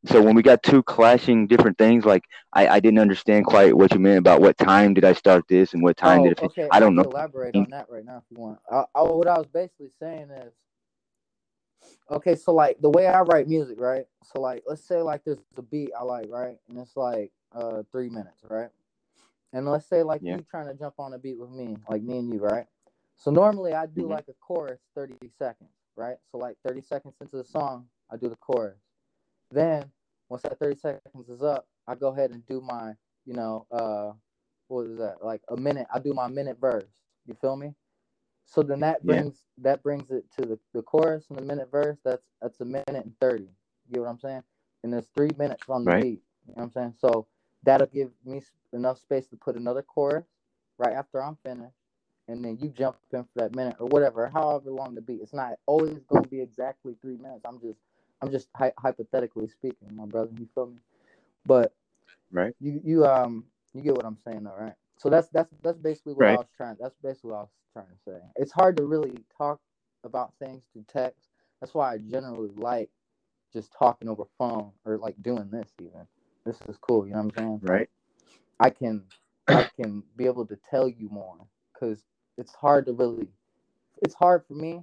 so 0.06 0.22
when 0.22 0.34
we 0.34 0.42
got 0.42 0.62
two 0.62 0.82
clashing 0.82 1.46
different 1.46 1.78
things, 1.78 2.04
like 2.04 2.24
I, 2.52 2.68
I 2.68 2.80
didn't 2.80 3.00
understand 3.00 3.44
quite 3.46 3.76
what 3.76 3.92
you 3.92 3.98
meant 3.98 4.18
about 4.18 4.40
what 4.40 4.56
time 4.56 4.94
did 4.94 5.04
I 5.04 5.12
start 5.12 5.44
this 5.48 5.74
and 5.74 5.82
what 5.82 5.96
time 5.96 6.20
oh, 6.20 6.24
did 6.24 6.32
it. 6.32 6.42
Okay. 6.44 6.68
I 6.70 6.80
don't 6.80 6.94
know. 6.94 7.02
Elaborate 7.02 7.56
on 7.56 7.66
that 7.70 7.86
right 7.88 8.04
now 8.04 8.18
if 8.18 8.24
you 8.30 8.40
want. 8.40 8.58
I, 8.70 8.84
I, 8.94 9.02
what 9.02 9.26
I 9.26 9.38
was 9.38 9.46
basically 9.46 9.90
saying 9.98 10.30
is, 10.30 10.52
okay, 12.10 12.36
so 12.36 12.52
like 12.52 12.80
the 12.80 12.90
way 12.90 13.06
I 13.06 13.20
write 13.20 13.48
music, 13.48 13.80
right? 13.80 14.04
So 14.22 14.40
like 14.40 14.62
let's 14.66 14.86
say 14.86 15.02
like 15.02 15.24
there's 15.24 15.38
a 15.56 15.62
beat 15.62 15.90
I 15.98 16.04
like, 16.04 16.28
right, 16.30 16.58
and 16.68 16.78
it's 16.78 16.96
like 16.96 17.32
uh 17.52 17.82
three 17.90 18.08
minutes, 18.08 18.42
right? 18.48 18.70
And 19.52 19.66
let's 19.66 19.88
say 19.88 20.02
like 20.02 20.20
yeah. 20.22 20.36
you 20.36 20.46
trying 20.48 20.68
to 20.68 20.74
jump 20.74 20.94
on 20.98 21.14
a 21.14 21.18
beat 21.18 21.38
with 21.38 21.50
me, 21.50 21.76
like 21.88 22.02
me 22.02 22.18
and 22.18 22.32
you, 22.32 22.40
right? 22.40 22.66
So 23.16 23.30
normally 23.30 23.72
I 23.72 23.86
do 23.86 24.02
mm-hmm. 24.02 24.12
like 24.12 24.26
a 24.28 24.34
chorus 24.40 24.80
30 24.94 25.14
seconds, 25.38 25.70
right? 25.96 26.16
So 26.30 26.38
like 26.38 26.56
30 26.66 26.82
seconds 26.82 27.14
into 27.20 27.36
the 27.36 27.44
song, 27.44 27.86
I 28.10 28.16
do 28.16 28.28
the 28.28 28.36
chorus. 28.36 28.78
Then 29.50 29.90
once 30.28 30.42
that 30.42 30.58
30 30.58 30.76
seconds 30.76 31.28
is 31.28 31.42
up, 31.42 31.66
I 31.86 31.94
go 31.94 32.08
ahead 32.08 32.30
and 32.30 32.46
do 32.46 32.60
my, 32.60 32.92
you 33.24 33.34
know, 33.34 33.66
uh 33.70 34.12
what 34.68 34.86
is 34.86 34.98
that? 34.98 35.24
Like 35.24 35.42
a 35.48 35.56
minute, 35.56 35.86
I 35.94 36.00
do 36.00 36.12
my 36.12 36.28
minute 36.28 36.58
verse. 36.60 36.90
You 37.26 37.34
feel 37.40 37.56
me? 37.56 37.74
So 38.44 38.62
then 38.62 38.80
that 38.80 39.04
brings 39.04 39.42
yeah. 39.56 39.70
that 39.70 39.82
brings 39.82 40.10
it 40.10 40.24
to 40.38 40.46
the, 40.46 40.58
the 40.72 40.82
chorus 40.82 41.26
and 41.30 41.38
the 41.38 41.42
minute 41.42 41.70
verse, 41.70 41.98
that's 42.04 42.26
that's 42.40 42.60
a 42.60 42.64
minute 42.64 42.86
and 42.88 43.14
30. 43.20 43.44
You 43.44 43.48
get 43.92 44.00
what 44.00 44.08
I'm 44.08 44.18
saying? 44.18 44.42
And 44.82 44.92
there's 44.92 45.08
three 45.16 45.30
minutes 45.38 45.64
on 45.68 45.84
the 45.84 45.90
right. 45.90 46.02
beat. 46.02 46.22
You 46.46 46.54
know 46.54 46.54
what 46.54 46.62
I'm 46.64 46.70
saying? 46.72 46.94
So 47.00 47.26
that'll 47.62 47.88
give 47.88 48.10
me 48.24 48.42
enough 48.72 49.00
space 49.00 49.26
to 49.28 49.36
put 49.36 49.56
another 49.56 49.82
chorus 49.82 50.26
right 50.78 50.94
after 50.94 51.22
I'm 51.22 51.36
finished, 51.44 51.76
and 52.28 52.44
then 52.44 52.58
you 52.60 52.70
jump 52.70 52.96
in 53.12 53.24
for 53.24 53.30
that 53.36 53.56
minute 53.56 53.76
or 53.80 53.88
whatever, 53.88 54.28
however 54.28 54.70
long 54.70 54.94
the 54.94 55.02
beat. 55.02 55.20
It's 55.22 55.34
not 55.34 55.54
always 55.66 55.98
going 56.08 56.24
to 56.24 56.30
be 56.30 56.40
exactly 56.40 56.96
three 57.02 57.16
minutes. 57.18 57.44
I'm 57.46 57.60
just, 57.60 57.80
I'm 58.22 58.30
just 58.30 58.48
hy- 58.56 58.72
hypothetically 58.78 59.48
speaking, 59.48 59.88
my 59.94 60.06
brother. 60.06 60.30
You 60.38 60.48
feel 60.54 60.66
me? 60.68 60.78
But 61.46 61.72
right, 62.32 62.54
you 62.60 62.80
you 62.84 63.06
um 63.06 63.46
you 63.74 63.82
get 63.82 63.96
what 63.96 64.06
I'm 64.06 64.18
saying 64.26 64.44
though, 64.44 64.56
right? 64.58 64.74
so 64.98 65.10
that's 65.10 65.28
that's 65.30 65.50
that's 65.62 65.78
basically 65.78 66.14
what 66.14 66.26
Right. 66.26 66.28
I 66.28 66.36
was 66.38 66.48
trying. 66.56 66.76
That's 66.80 66.96
basically 67.02 67.32
what 67.32 67.38
I 67.38 67.42
was 67.42 67.50
trying 67.74 67.86
to 67.88 67.98
say. 68.12 68.18
It's 68.36 68.52
hard 68.52 68.78
to 68.78 68.86
really 68.86 69.18
talk 69.38 69.60
about 70.04 70.34
things 70.40 70.64
through 70.72 70.86
text. 70.92 71.28
That's 71.60 71.74
why 71.74 71.94
I 71.94 71.98
generally 71.98 72.52
like 72.56 72.90
just 73.52 73.72
talking 73.78 74.08
over 74.08 74.24
phone 74.38 74.72
or 74.86 74.98
like 74.98 75.16
doing 75.22 75.50
this. 75.50 75.70
Even 75.80 76.06
this 76.46 76.58
is 76.68 76.78
cool. 76.80 77.06
You 77.06 77.14
know 77.14 77.22
what 77.24 77.38
I'm 77.38 77.44
saying? 77.44 77.62
Right. 77.62 77.88
I 78.60 78.70
can 78.70 79.04
I 79.48 79.68
can 79.80 80.02
be 80.16 80.26
able 80.26 80.46
to 80.46 80.58
tell 80.70 80.88
you 80.88 81.08
more 81.10 81.36
because 81.74 82.04
it's 82.38 82.54
hard 82.54 82.86
to 82.86 82.92
really 82.92 83.26
it's 84.02 84.14
hard 84.14 84.44
for 84.46 84.54
me 84.54 84.82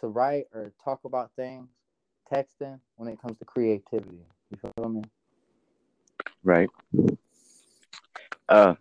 to 0.00 0.08
write 0.08 0.46
or 0.54 0.72
talk 0.82 1.00
about 1.04 1.30
things 1.36 1.68
texting 2.32 2.78
when 2.96 3.08
it 3.08 3.20
comes 3.20 3.38
to 3.38 3.44
creativity. 3.44 4.24
You 4.50 4.58
feel 4.76 4.88
me? 4.88 5.02
Right. 6.44 6.68
Uh, 8.48 8.74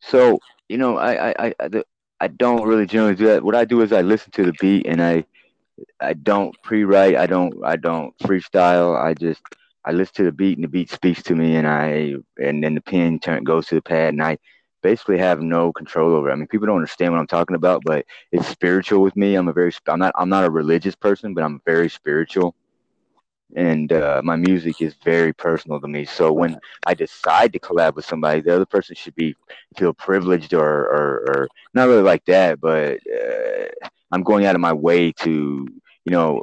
so 0.00 0.38
you 0.68 0.78
know, 0.78 0.98
I 0.98 1.30
I 1.30 1.54
I 1.60 1.82
I, 2.20 2.28
don't 2.28 2.66
really 2.66 2.86
generally 2.86 3.14
do 3.14 3.26
that. 3.26 3.42
What 3.42 3.54
I 3.54 3.64
do 3.64 3.80
is 3.80 3.92
I 3.92 4.02
listen 4.02 4.30
to 4.32 4.44
the 4.44 4.52
beat 4.60 4.86
and 4.86 5.02
I 5.02 5.24
I 6.00 6.12
don't 6.12 6.54
pre-write. 6.62 7.16
I 7.16 7.26
don't 7.26 7.54
I 7.64 7.76
don't 7.76 8.16
freestyle. 8.18 9.02
I 9.02 9.14
just 9.14 9.42
I 9.84 9.92
listen 9.92 10.16
to 10.16 10.24
the 10.24 10.32
beat 10.32 10.58
and 10.58 10.64
the 10.64 10.68
beat 10.68 10.90
speaks 10.90 11.22
to 11.24 11.34
me 11.34 11.56
and 11.56 11.66
I 11.66 12.14
and 12.38 12.62
then 12.62 12.74
the 12.74 12.82
pen 12.82 13.18
turn 13.18 13.44
goes 13.44 13.66
to 13.68 13.76
the 13.76 13.82
pad 13.82 14.12
and 14.12 14.22
I 14.22 14.36
basically 14.82 15.18
have 15.18 15.40
no 15.40 15.72
control 15.72 16.14
over 16.14 16.30
it. 16.30 16.32
I 16.32 16.36
mean, 16.36 16.46
people 16.48 16.66
don't 16.66 16.76
understand 16.76 17.12
what 17.12 17.20
I'm 17.20 17.26
talking 17.26 17.56
about, 17.56 17.82
but 17.84 18.04
it's 18.32 18.48
spiritual 18.48 19.02
with 19.02 19.16
me. 19.16 19.34
I'm 19.34 19.48
a 19.48 19.52
very 19.52 19.72
I'm 19.88 19.98
not 19.98 20.12
I'm 20.16 20.28
not 20.28 20.44
a 20.44 20.50
religious 20.50 20.94
person, 20.94 21.34
but 21.34 21.44
I'm 21.44 21.60
very 21.64 21.88
spiritual. 21.88 22.54
And 23.56 23.92
uh, 23.92 24.20
my 24.24 24.36
music 24.36 24.80
is 24.80 24.94
very 25.04 25.32
personal 25.32 25.80
to 25.80 25.88
me. 25.88 26.04
So 26.04 26.32
when 26.32 26.58
I 26.86 26.94
decide 26.94 27.52
to 27.52 27.58
collab 27.58 27.96
with 27.96 28.04
somebody, 28.04 28.40
the 28.40 28.54
other 28.54 28.66
person 28.66 28.94
should 28.94 29.14
be 29.16 29.34
feel 29.76 29.92
privileged 29.92 30.54
or 30.54 30.68
or, 30.68 31.24
or 31.28 31.48
not 31.74 31.88
really 31.88 32.02
like 32.02 32.24
that, 32.26 32.60
but 32.60 32.98
uh, 33.12 33.66
I'm 34.12 34.22
going 34.22 34.46
out 34.46 34.54
of 34.54 34.60
my 34.60 34.72
way 34.72 35.12
to, 35.12 35.66
you 36.04 36.12
know, 36.12 36.42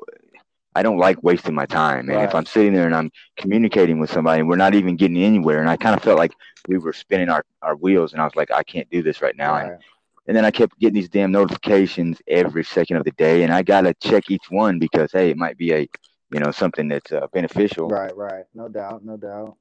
I 0.77 0.83
don't 0.83 0.99
like 0.99 1.23
wasting 1.23 1.55
my 1.55 1.65
time. 1.65 2.07
And 2.11 2.21
if 2.21 2.35
I'm 2.35 2.45
sitting 2.45 2.71
there 2.71 2.85
and 2.85 2.93
I'm 2.95 3.09
communicating 3.35 3.99
with 3.99 4.11
somebody 4.11 4.41
and 4.41 4.47
we're 4.47 4.57
not 4.57 4.75
even 4.75 4.95
getting 4.95 5.17
anywhere, 5.17 5.59
and 5.59 5.67
I 5.67 5.75
kind 5.75 5.95
of 5.95 6.03
felt 6.03 6.19
like 6.19 6.33
we 6.67 6.77
were 6.77 6.93
spinning 6.93 7.29
our, 7.29 7.43
our 7.63 7.75
wheels, 7.75 8.13
and 8.13 8.21
I 8.21 8.25
was 8.25 8.35
like, 8.35 8.51
I 8.51 8.61
can't 8.61 8.87
do 8.91 9.01
this 9.01 9.19
right 9.19 9.35
now. 9.35 9.55
And, 9.55 9.71
Right. 9.71 9.79
and 10.27 10.37
then 10.37 10.45
I 10.45 10.51
kept 10.51 10.77
getting 10.79 10.93
these 10.93 11.09
damn 11.09 11.31
notifications 11.31 12.21
every 12.27 12.63
second 12.63 12.97
of 12.97 13.05
the 13.05 13.11
day, 13.13 13.41
and 13.41 13.51
I 13.51 13.63
gotta 13.63 13.95
check 14.03 14.29
each 14.29 14.51
one 14.51 14.77
because 14.77 15.11
hey, 15.11 15.31
it 15.31 15.37
might 15.37 15.57
be 15.57 15.73
a, 15.73 15.89
you 16.31 16.39
know, 16.39 16.51
something 16.51 16.87
that's 16.89 17.11
uh, 17.11 17.25
beneficial. 17.33 17.87
Right, 17.87 18.15
right. 18.15 18.45
No 18.53 18.67
doubt, 18.67 19.03
no 19.03 19.17
doubt. 19.17 19.55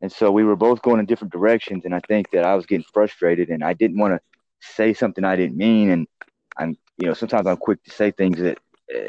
And 0.00 0.12
so 0.12 0.30
we 0.30 0.44
were 0.44 0.54
both 0.54 0.80
going 0.82 1.00
in 1.00 1.06
different 1.06 1.32
directions, 1.32 1.86
and 1.86 1.94
I 1.94 2.00
think 2.06 2.30
that 2.30 2.44
I 2.44 2.54
was 2.54 2.66
getting 2.66 2.86
frustrated, 2.94 3.48
and 3.48 3.64
I 3.64 3.72
didn't 3.72 3.98
want 3.98 4.14
to 4.14 4.20
say 4.60 4.94
something 4.94 5.24
I 5.24 5.34
didn't 5.34 5.56
mean, 5.56 5.90
and 5.90 6.06
I'm, 6.56 6.76
you 6.98 7.08
know, 7.08 7.14
sometimes 7.14 7.48
I'm 7.48 7.56
quick 7.56 7.82
to 7.82 7.90
say 7.90 8.12
things 8.12 8.38
that 8.38 8.58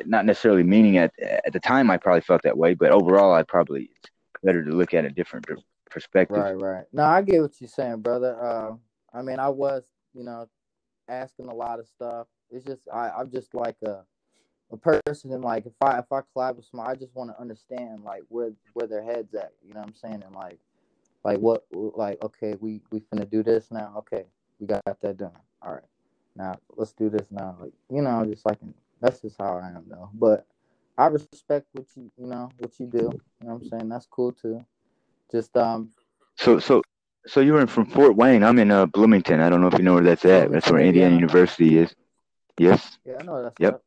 not 0.05 0.25
necessarily 0.25 0.63
meaning 0.63 0.97
at 0.97 1.11
at 1.19 1.53
the 1.53 1.59
time 1.59 1.89
I 1.89 1.97
probably 1.97 2.21
felt 2.21 2.41
that 2.43 2.57
way, 2.57 2.73
but 2.73 2.91
overall 2.91 3.33
I 3.33 3.43
probably 3.43 3.89
it's 3.95 4.11
better 4.43 4.63
to 4.63 4.71
look 4.71 4.93
at 4.93 5.05
a 5.05 5.09
different 5.09 5.45
perspective. 5.89 6.37
Right, 6.37 6.59
right. 6.59 6.85
No, 6.91 7.03
I 7.03 7.21
get 7.21 7.41
what 7.41 7.59
you're 7.59 7.67
saying, 7.67 8.01
brother. 8.01 8.37
Uh, 8.41 8.75
I 9.13 9.21
mean, 9.21 9.39
I 9.39 9.49
was, 9.49 9.83
you 10.13 10.23
know, 10.23 10.49
asking 11.07 11.47
a 11.47 11.53
lot 11.53 11.79
of 11.79 11.87
stuff. 11.87 12.27
It's 12.49 12.65
just 12.65 12.81
I, 12.93 13.09
I'm 13.09 13.31
just 13.31 13.53
like 13.53 13.77
a 13.85 14.03
a 14.71 14.77
person, 14.77 15.31
and 15.31 15.43
like 15.43 15.65
if 15.65 15.73
I 15.81 15.99
if 15.99 16.11
I 16.11 16.21
collab 16.35 16.55
with 16.57 16.65
someone, 16.65 16.89
I 16.89 16.95
just 16.95 17.15
want 17.15 17.29
to 17.29 17.39
understand 17.39 18.03
like 18.03 18.23
where 18.29 18.51
where 18.73 18.87
their 18.87 19.03
heads 19.03 19.33
at. 19.35 19.53
You 19.65 19.73
know 19.73 19.81
what 19.81 19.89
I'm 19.89 19.95
saying? 19.95 20.23
And 20.25 20.35
like 20.35 20.59
like 21.23 21.39
what 21.39 21.65
like 21.71 22.23
okay, 22.23 22.55
we 22.59 22.81
we 22.91 22.99
finna 23.01 23.29
do 23.29 23.43
this 23.43 23.71
now. 23.71 23.93
Okay, 23.99 24.25
we 24.59 24.67
got 24.67 24.83
that 24.85 25.17
done. 25.17 25.31
All 25.61 25.73
right, 25.73 25.83
now 26.35 26.55
let's 26.75 26.93
do 26.93 27.09
this 27.09 27.27
now. 27.31 27.55
Like 27.59 27.73
you 27.89 28.01
know, 28.01 28.25
just 28.25 28.45
like 28.45 28.59
that's 29.03 29.22
just 29.22 29.36
how 29.38 29.57
I 29.57 29.67
am 29.67 29.83
though. 29.88 30.10
But 30.13 30.48
I 30.98 31.07
respect 31.07 31.67
what 31.74 31.86
you 31.95 32.10
you 32.17 32.25
know 32.25 32.50
what 32.57 32.79
you 32.79 32.88
do. 32.88 32.98
You 32.98 33.48
know 33.48 33.53
what 33.55 33.63
I'm 33.63 33.69
saying? 33.69 33.89
That's 33.89 34.07
cool 34.07 34.31
too. 34.31 34.65
Just 35.31 35.55
um 35.57 35.89
So 36.38 36.60
so 36.60 36.81
so 37.27 37.41
you're 37.41 37.60
in 37.60 37.67
from 37.67 37.86
Fort 37.86 38.15
Wayne. 38.15 38.43
I'm 38.43 38.60
in 38.60 38.72
uh, 38.72 38.86
Bloomington. 38.86 39.39
I 39.41 39.50
don't 39.50 39.62
know 39.62 39.67
if 39.67 39.77
you 39.77 39.83
know 39.83 39.93
where 39.93 40.03
that's 40.03 40.25
at. 40.25 40.51
That's 40.51 40.69
where 40.69 40.81
Indiana 40.81 41.15
Indiana. 41.15 41.15
University 41.15 41.77
is. 41.77 41.95
Yes. 42.57 42.98
Yeah, 43.05 43.17
I 43.19 43.24
know 43.24 43.43
that's 43.43 43.55
Yep. 43.60 43.81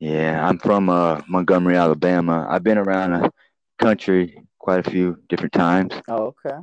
Yeah, 0.00 0.46
I'm 0.46 0.58
from 0.58 0.90
uh, 0.90 1.22
Montgomery, 1.28 1.76
Alabama. 1.76 2.46
I've 2.50 2.62
been 2.62 2.76
around 2.76 3.12
the 3.12 3.30
country 3.78 4.42
quite 4.58 4.86
a 4.86 4.90
few 4.90 5.16
different 5.28 5.52
times. 5.54 5.94
Oh, 6.08 6.34
okay. 6.44 6.58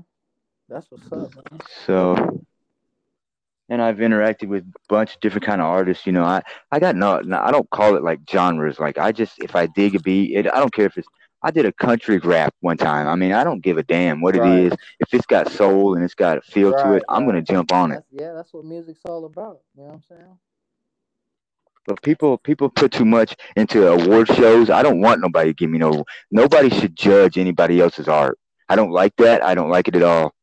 That's 0.69 0.85
what's 0.91 1.11
up, 1.11 1.35
man. 1.35 1.61
So, 1.85 2.45
and 3.71 3.81
I've 3.81 3.97
interacted 3.97 4.49
with 4.49 4.65
a 4.65 4.79
bunch 4.89 5.15
of 5.15 5.21
different 5.21 5.45
kind 5.47 5.61
of 5.61 5.67
artists. 5.67 6.05
You 6.07 6.13
know, 6.13 6.25
I 6.25 6.43
I 6.71 6.79
got 6.79 6.95
no, 6.97 7.21
no, 7.21 7.39
I 7.39 7.51
don't 7.51 7.69
call 7.71 7.97
it 7.97 8.03
like 8.03 8.21
genres. 8.29 8.79
Like 8.79 8.99
I 8.99 9.13
just 9.13 9.39
if 9.39 9.55
I 9.55 9.67
dig 9.67 9.95
a 9.95 10.01
beat, 10.01 10.37
it, 10.37 10.47
I 10.53 10.59
don't 10.59 10.73
care 10.73 10.87
if 10.87 10.97
it's. 10.97 11.09
I 11.43 11.51
did 11.51 11.65
a 11.65 11.73
country 11.73 12.19
rap 12.19 12.53
one 12.61 12.77
time. 12.77 13.07
I 13.07 13.15
mean, 13.15 13.33
I 13.33 13.43
don't 13.45 13.63
give 13.63 13.77
a 13.77 13.83
damn 13.83 14.21
what 14.21 14.35
Right. 14.35 14.45
it 14.45 14.45
is. 14.45 14.73
If 14.99 15.13
it's 15.13 15.27
got 15.27 15.51
soul 15.51 15.95
and 15.95 16.03
it's 16.05 16.15
got 16.15 16.39
a 16.39 16.41
feel 16.41 16.73
to 16.75 16.93
Right, 16.93 16.97
it, 16.97 17.03
I'm 17.09 17.25
gonna 17.25 17.41
jump 17.41 17.71
on 17.73 17.91
it. 17.91 17.97
That's, 17.97 18.07
yeah, 18.11 18.33
that's 18.33 18.53
what 18.53 18.65
music's 18.65 19.01
all 19.05 19.25
about. 19.25 19.61
You 19.75 19.83
know 19.83 19.89
what 19.89 19.95
I'm 19.95 20.01
saying? 20.03 20.37
But 21.87 22.01
people 22.03 22.37
people 22.39 22.69
put 22.69 22.91
too 22.91 23.05
much 23.05 23.35
into 23.57 23.87
award 23.87 24.27
shows. 24.29 24.69
I 24.69 24.83
don't 24.83 25.01
want 25.01 25.21
nobody 25.21 25.51
to 25.51 25.55
give 25.55 25.69
me 25.69 25.79
no. 25.79 26.05
Nobody 26.31 26.69
should 26.69 26.95
judge 26.95 27.37
anybody 27.37 27.79
else's 27.81 28.07
art. 28.07 28.39
I 28.69 28.75
don't 28.75 28.91
like 28.91 29.15
that. 29.17 29.43
I 29.43 29.55
don't 29.55 29.69
like 29.69 29.87
it 29.89 29.95
at 29.95 30.03
all. 30.03 30.33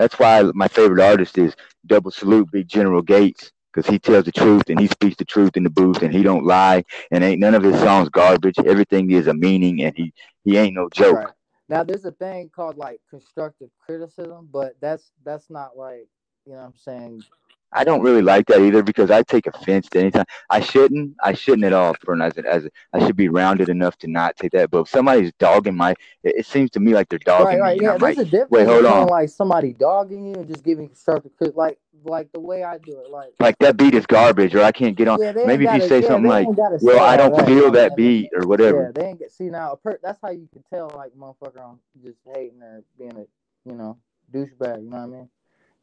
That's 0.00 0.18
why 0.18 0.42
my 0.54 0.66
favorite 0.66 1.04
artist 1.04 1.36
is 1.36 1.54
Double 1.84 2.10
Salute 2.10 2.50
Big 2.50 2.66
General 2.66 3.02
Gates 3.02 3.52
because 3.70 3.86
he 3.86 3.98
tells 3.98 4.24
the 4.24 4.32
truth 4.32 4.70
and 4.70 4.80
he 4.80 4.86
speaks 4.86 5.16
the 5.16 5.26
truth 5.26 5.58
in 5.58 5.62
the 5.62 5.68
booth 5.68 6.00
and 6.00 6.10
he 6.10 6.22
don't 6.22 6.46
lie 6.46 6.84
and 7.10 7.22
ain't 7.22 7.38
none 7.38 7.54
of 7.54 7.62
his 7.62 7.78
songs 7.80 8.08
garbage. 8.08 8.58
Everything 8.64 9.10
is 9.10 9.26
a 9.26 9.34
meaning 9.34 9.82
and 9.82 9.94
he 9.94 10.10
he 10.42 10.56
ain't 10.56 10.74
no 10.74 10.88
joke. 10.88 11.16
Right. 11.16 11.34
Now 11.68 11.84
there's 11.84 12.06
a 12.06 12.12
thing 12.12 12.48
called 12.48 12.78
like 12.78 13.02
constructive 13.10 13.68
criticism, 13.78 14.48
but 14.50 14.72
that's 14.80 15.12
that's 15.22 15.50
not 15.50 15.76
like 15.76 16.08
you 16.46 16.52
know 16.54 16.60
what 16.60 16.64
I'm 16.64 16.76
saying. 16.76 17.22
I 17.72 17.84
don't 17.84 18.02
really 18.02 18.22
like 18.22 18.46
that 18.46 18.60
either 18.60 18.82
because 18.82 19.10
I 19.10 19.22
take 19.22 19.46
offense 19.46 19.88
to 19.90 20.00
anytime. 20.00 20.24
I 20.48 20.60
shouldn't. 20.60 21.14
I 21.22 21.34
shouldn't 21.34 21.64
at 21.64 21.72
all. 21.72 21.94
For 22.00 22.20
as 22.20 22.36
as 22.38 22.68
I 22.92 23.06
should 23.06 23.16
be 23.16 23.28
rounded 23.28 23.68
enough 23.68 23.96
to 23.98 24.08
not 24.08 24.36
take 24.36 24.52
that. 24.52 24.70
But 24.70 24.80
if 24.80 24.88
somebody's 24.88 25.32
dogging 25.38 25.76
my, 25.76 25.92
it, 26.22 26.36
it 26.38 26.46
seems 26.46 26.70
to 26.72 26.80
me 26.80 26.94
like 26.94 27.08
they're 27.08 27.18
dogging 27.20 27.60
right, 27.60 27.60
right. 27.60 27.78
me. 27.78 27.84
Yeah, 27.84 27.98
there's 27.98 28.16
might- 28.16 28.18
a 28.18 28.24
difference 28.24 28.50
wait, 28.50 28.66
hold 28.66 28.86
on. 28.86 29.06
like 29.08 29.28
somebody 29.28 29.72
dogging 29.72 30.26
you 30.26 30.34
and 30.34 30.48
just 30.48 30.64
giving 30.64 30.88
constructive 30.88 31.36
crit 31.36 31.56
like 31.56 31.78
like 32.04 32.32
the 32.32 32.40
way 32.40 32.64
I 32.64 32.78
do 32.78 32.98
it. 32.98 33.10
Like 33.10 33.34
like 33.38 33.58
that 33.58 33.76
beat 33.76 33.94
is 33.94 34.06
garbage, 34.06 34.54
or 34.54 34.62
I 34.62 34.72
can't 34.72 34.96
get 34.96 35.08
on. 35.08 35.20
yeah, 35.20 35.32
Maybe 35.32 35.66
if 35.66 35.74
you 35.74 35.88
say 35.88 36.00
yeah, 36.00 36.08
something 36.08 36.28
like, 36.28 36.48
"Well, 36.80 37.00
I 37.00 37.16
don't 37.16 37.36
that, 37.36 37.46
feel 37.46 37.70
that 37.72 37.96
beat," 37.96 38.30
or 38.34 38.46
whatever. 38.46 38.84
Yeah, 38.84 38.90
they 39.02 39.08
ain't 39.08 39.18
get 39.18 39.32
see 39.32 39.44
now. 39.44 39.72
A 39.72 39.76
per, 39.76 39.98
that's 40.02 40.18
how 40.22 40.30
you 40.30 40.48
can 40.52 40.62
tell 40.70 40.90
like 40.96 41.12
motherfucker 41.12 41.60
I'm 41.62 41.78
just 42.02 42.18
hating 42.34 42.62
or 42.62 42.82
being 42.98 43.16
a 43.16 43.68
you 43.68 43.76
know 43.76 43.98
douchebag. 44.32 44.82
You 44.82 44.90
know 44.90 44.96
what 44.96 45.02
I 45.02 45.06
mean? 45.06 45.28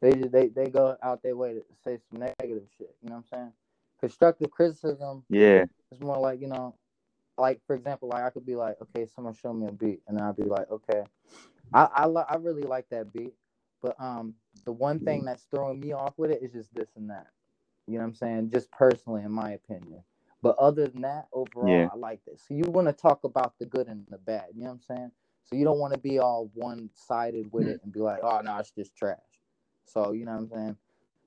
They 0.02 0.12
just 0.14 0.32
they 0.32 0.48
they 0.48 0.66
go 0.68 0.96
out 1.02 1.22
their 1.22 1.36
way 1.36 1.54
to 1.54 1.62
say 1.84 1.98
some 2.10 2.20
negative 2.20 2.64
shit. 2.78 2.94
You 3.02 3.10
know 3.10 3.16
what 3.16 3.26
I'm 3.32 3.38
saying? 3.40 3.52
Constructive 4.00 4.50
criticism 4.50 5.24
Yeah, 5.30 5.64
It's 5.92 6.02
more 6.02 6.18
like 6.18 6.42
you 6.42 6.48
know, 6.48 6.76
like 7.38 7.60
for 7.66 7.76
example, 7.76 8.08
like 8.10 8.24
I 8.24 8.30
could 8.30 8.46
be 8.46 8.56
like, 8.56 8.76
okay, 8.82 9.06
someone 9.06 9.34
show 9.34 9.52
me 9.52 9.68
a 9.68 9.72
beat, 9.72 10.02
and 10.08 10.18
then 10.18 10.24
I'd 10.26 10.36
be 10.36 10.44
like, 10.44 10.70
okay, 10.70 11.04
I 11.74 11.88
I 11.94 12.06
li- 12.06 12.24
I 12.28 12.36
really 12.36 12.62
like 12.62 12.88
that 12.90 13.12
beat, 13.12 13.34
but 13.82 13.96
um 14.00 14.34
the 14.64 14.72
one 14.72 15.00
thing 15.00 15.24
that's 15.24 15.46
throwing 15.50 15.80
me 15.80 15.92
off 15.92 16.14
with 16.18 16.30
it 16.32 16.42
is 16.42 16.52
just 16.52 16.74
this 16.74 16.90
and 16.96 17.10
that. 17.10 17.28
You 17.86 17.94
know 17.94 18.00
what 18.00 18.06
I'm 18.08 18.14
saying? 18.14 18.50
Just 18.52 18.70
personally, 18.72 19.24
in 19.24 19.32
my 19.32 19.52
opinion. 19.52 20.02
But 20.42 20.56
other 20.58 20.88
than 20.88 21.02
that, 21.02 21.28
overall, 21.32 21.68
Yeah. 21.68 21.88
I 21.92 21.96
like 21.96 22.20
this. 22.26 22.42
So 22.48 22.54
you 22.54 22.64
want 22.68 22.88
to 22.88 22.92
talk 22.94 23.24
about 23.24 23.54
the 23.60 23.66
good 23.66 23.88
and 23.88 24.06
the 24.10 24.18
bad. 24.18 24.46
You 24.54 24.62
know 24.64 24.68
what 24.70 24.74
I'm 24.90 24.96
saying? 24.96 25.12
So 25.44 25.56
you 25.56 25.64
don't 25.64 25.78
want 25.80 25.94
to 25.94 26.00
be 26.00 26.18
all 26.18 26.50
one 26.54 26.90
sided 26.94 27.52
with 27.52 27.68
it 27.68 27.80
and 27.84 27.92
be 27.92 28.00
like, 28.00 28.20
oh 28.22 28.40
no, 28.44 28.58
it's 28.58 28.72
just 28.72 28.96
trash. 28.96 29.18
So 29.88 30.12
you 30.12 30.24
know 30.24 30.32
what 30.32 30.38
I'm 30.42 30.48
saying? 30.48 30.76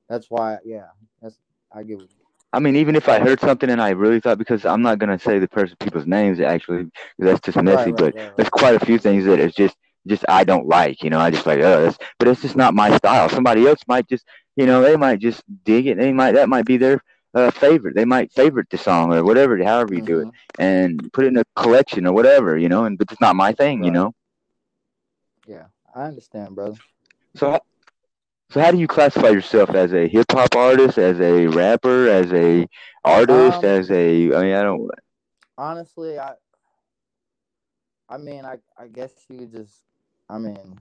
That's 0.09 0.29
why, 0.29 0.57
yeah, 0.65 0.89
that's 1.21 1.39
I 1.71 1.83
get 1.83 1.99
what. 1.99 2.09
I 2.53 2.59
mean, 2.59 2.75
even 2.75 2.95
if 2.95 3.07
I 3.09 3.19
heard 3.19 3.39
something 3.39 3.69
and 3.69 3.81
I 3.81 3.89
really 3.91 4.19
thought, 4.19 4.37
because 4.37 4.65
I'm 4.65 4.81
not 4.81 4.99
gonna 4.99 5.19
say 5.19 5.39
the 5.39 5.47
person, 5.47 5.77
people's 5.79 6.07
names 6.07 6.39
actually, 6.39 6.89
that's 7.19 7.41
just 7.41 7.61
messy. 7.61 7.91
Right, 7.91 7.93
right, 7.93 8.11
but 8.11 8.15
right, 8.15 8.33
there's 8.35 8.49
quite 8.49 8.75
a 8.81 8.85
few 8.85 8.97
things 8.99 9.25
that 9.25 9.39
it's 9.39 9.55
just, 9.55 9.77
just 10.07 10.25
I 10.29 10.43
don't 10.43 10.67
like. 10.67 11.03
You 11.03 11.09
know, 11.09 11.19
I 11.19 11.31
just 11.31 11.45
like, 11.45 11.59
oh, 11.59 11.83
that's, 11.83 11.97
but 12.19 12.27
it's 12.27 12.41
just 12.41 12.55
not 12.55 12.73
my 12.73 12.95
style. 12.97 13.29
Somebody 13.29 13.67
else 13.67 13.81
might 13.87 14.07
just, 14.07 14.25
you 14.55 14.65
know, 14.65 14.81
they 14.81 14.95
might 14.97 15.19
just 15.19 15.43
dig 15.63 15.87
it. 15.87 15.97
They 15.97 16.11
might 16.11 16.33
that 16.33 16.49
might 16.49 16.65
be 16.65 16.77
their 16.77 17.01
uh, 17.33 17.51
favorite. 17.51 17.95
They 17.95 18.05
might 18.05 18.31
favorite 18.31 18.69
the 18.69 18.77
song 18.77 19.13
or 19.13 19.23
whatever, 19.23 19.61
however 19.63 19.93
you 19.93 20.01
do 20.01 20.19
it, 20.19 20.27
Mhm. 20.27 20.33
and 20.57 21.11
put 21.13 21.25
it 21.25 21.29
in 21.29 21.37
a 21.37 21.43
collection 21.55 22.05
or 22.07 22.13
whatever. 22.13 22.57
You 22.57 22.69
know, 22.69 22.85
and 22.85 22.97
but 22.97 23.11
it's 23.11 23.21
not 23.21 23.35
my 23.35 23.53
thing. 23.53 23.83
You 23.83 23.91
know. 23.91 24.13
Yeah, 25.47 25.67
I 25.93 26.03
understand, 26.05 26.55
brother. 26.55 26.77
So, 27.35 27.59
so 28.51 28.61
how 28.61 28.71
do 28.71 28.77
you 28.79 28.87
classify 28.87 29.29
yourself 29.29 29.71
as 29.71 29.93
a 29.93 30.07
hip 30.07 30.27
hop 30.31 30.55
artist, 30.55 30.97
as 30.97 31.19
a 31.21 31.47
rapper, 31.47 32.09
as 32.09 32.31
a 32.33 32.67
artist, 33.03 33.63
Um, 33.63 33.65
as 33.65 33.89
a? 33.91 34.33
I 34.35 34.41
mean, 34.43 34.53
I 34.55 34.63
don't. 34.63 34.91
honestly, 35.57 36.19
I, 36.19 36.33
I 38.09 38.17
mean, 38.17 38.45
I, 38.45 38.57
I 38.77 38.87
guess 38.87 39.13
you 39.29 39.39
could 39.39 39.51
just, 39.53 39.83
I 40.29 40.37
mean, 40.39 40.79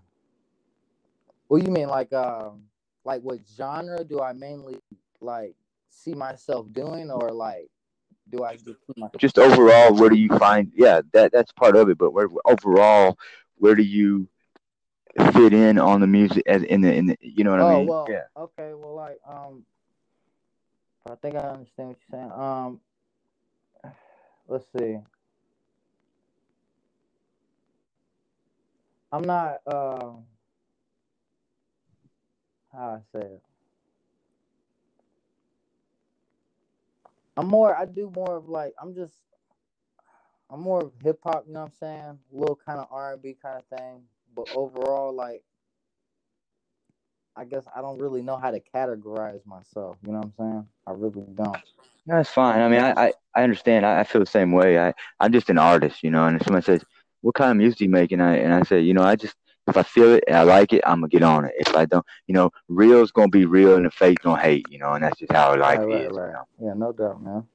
What 1.49 1.65
you 1.65 1.71
mean, 1.71 1.89
like, 1.89 2.13
um, 2.13 2.65
like 3.05 3.23
what 3.23 3.41
genre 3.57 4.05
do 4.05 4.21
I 4.21 4.33
mainly 4.33 4.79
like 5.21 5.55
see 5.89 6.15
myself 6.15 6.73
doing, 6.73 7.11
or 7.11 7.31
like 7.33 7.71
do 8.31 8.45
I 8.45 8.57
just 8.57 8.81
just 9.19 9.39
overall? 9.39 9.95
Where 9.95 10.11
do 10.11 10.17
you 10.17 10.29
find? 10.39 10.73
Yeah, 10.75 11.03
that 11.13 11.33
that's 11.33 11.53
part 11.53 11.77
of 11.77 11.89
it. 11.91 11.99
But 11.99 12.13
where 12.13 12.29
overall, 12.45 13.19
where 13.57 13.75
do 13.75 13.83
you 13.83 14.29
fit 15.33 15.53
in 15.53 15.79
on 15.79 16.01
the 16.01 16.07
music 16.07 16.43
as 16.47 16.63
in 16.63 16.81
the 16.81 16.95
in 16.95 17.07
the 17.07 17.17
you 17.21 17.45
know 17.45 17.51
what 17.51 17.61
oh, 17.61 17.69
I 17.69 17.79
mean? 17.79 17.87
Well, 17.87 18.07
yeah. 18.09 18.23
Okay. 18.37 18.73
Well, 18.75 18.95
like 18.95 19.19
um, 19.29 19.65
I 21.11 21.15
think 21.17 21.35
I 21.35 21.41
understand 21.41 21.89
what 21.89 21.99
you're 22.11 22.21
saying. 22.21 22.33
Um, 22.33 22.81
let's 24.49 24.67
see. 24.79 24.99
I'm 29.13 29.23
not. 29.23 29.61
Uh, 29.67 30.13
how 32.73 32.89
I 32.89 33.01
say 33.13 33.27
it. 33.27 33.43
I'm 37.37 37.49
more. 37.49 37.77
I 37.77 37.85
do 37.85 38.13
more 38.15 38.37
of 38.37 38.49
like. 38.49 38.75
I'm 38.81 38.95
just. 38.95 39.15
I'm 40.53 40.61
more 40.61 40.83
of 40.83 40.93
hip 41.03 41.21
hop. 41.25 41.45
You 41.47 41.55
know 41.55 41.61
what 41.61 41.67
I'm 41.67 41.73
saying? 41.79 42.19
A 42.33 42.37
little 42.37 42.59
kind 42.67 42.79
of 42.79 42.89
R 42.91 43.15
and 43.15 43.23
B 43.23 43.37
kind 43.41 43.59
of 43.59 43.79
thing. 43.79 44.03
But 44.35 44.49
overall, 44.55 45.15
like, 45.15 45.43
I 47.37 47.45
guess 47.45 47.65
I 47.75 47.81
don't 47.81 47.99
really 47.99 48.23
know 48.23 48.37
how 48.37 48.51
to 48.51 48.61
categorize 48.61 49.45
myself. 49.47 49.97
You 50.05 50.13
know 50.13 50.19
what 50.19 50.33
I'm 50.39 50.53
saying? 50.53 50.67
I 50.87 50.91
really 50.93 51.25
don't. 51.35 51.57
That's 52.07 52.31
fine. 52.31 52.61
I 52.61 52.69
mean, 52.69 52.81
I 52.81 53.07
I, 53.07 53.13
I 53.35 53.43
understand. 53.43 53.87
I, 53.87 54.01
I 54.01 54.05
feel 54.05 54.21
the 54.21 54.27
same 54.27 54.53
way. 54.53 54.79
I 54.79 54.93
I'm 55.21 55.33
just 55.33 55.51
an 55.51 55.59
artist, 55.59 56.03
you 56.03 56.11
know. 56.11 56.27
And 56.27 56.37
if 56.37 56.45
someone 56.45 56.63
says, 56.63 56.85
"What 57.21 57.35
kind 57.35 57.51
of 57.53 57.57
music 57.57 57.79
do 57.79 57.85
you 57.85 57.91
make?" 57.91 58.13
and 58.13 58.23
I 58.23 58.37
and 58.37 58.53
I 58.53 58.63
say, 58.63 58.81
you 58.81 58.95
know, 58.95 59.03
I 59.03 59.17
just 59.17 59.37
if 59.69 59.77
I 59.77 59.83
feel 59.83 60.15
it 60.15 60.25
and 60.27 60.37
I 60.37 60.43
like 60.43 60.73
it, 60.73 60.83
I'm 60.85 61.01
gonna 61.01 61.09
get 61.09 61.23
on 61.23 61.45
it. 61.45 61.55
If 61.59 61.75
I 61.75 61.85
don't, 61.87 62.05
you 62.27 62.35
know, 62.35 62.51
real's 62.69 63.13
gonna 63.13 63.29
be 63.29 63.47
real 63.47 63.77
and 63.77 63.87
the 63.87 63.91
fake 63.91 64.21
gonna 64.23 64.41
hate, 64.41 64.67
you 64.71 64.79
know, 64.79 64.93
and 64.93 65.05
that's 65.05 65.19
just 65.19 65.33
how 65.33 65.57
life 65.57 65.79
right, 65.79 65.87
right, 65.87 66.01
is. 66.03 66.13
Right. 66.13 66.27
You 66.27 66.33
know? 66.33 66.69
Yeah, 66.69 66.75
no 66.75 66.93
doubt, 66.93 67.23
man. 67.23 67.47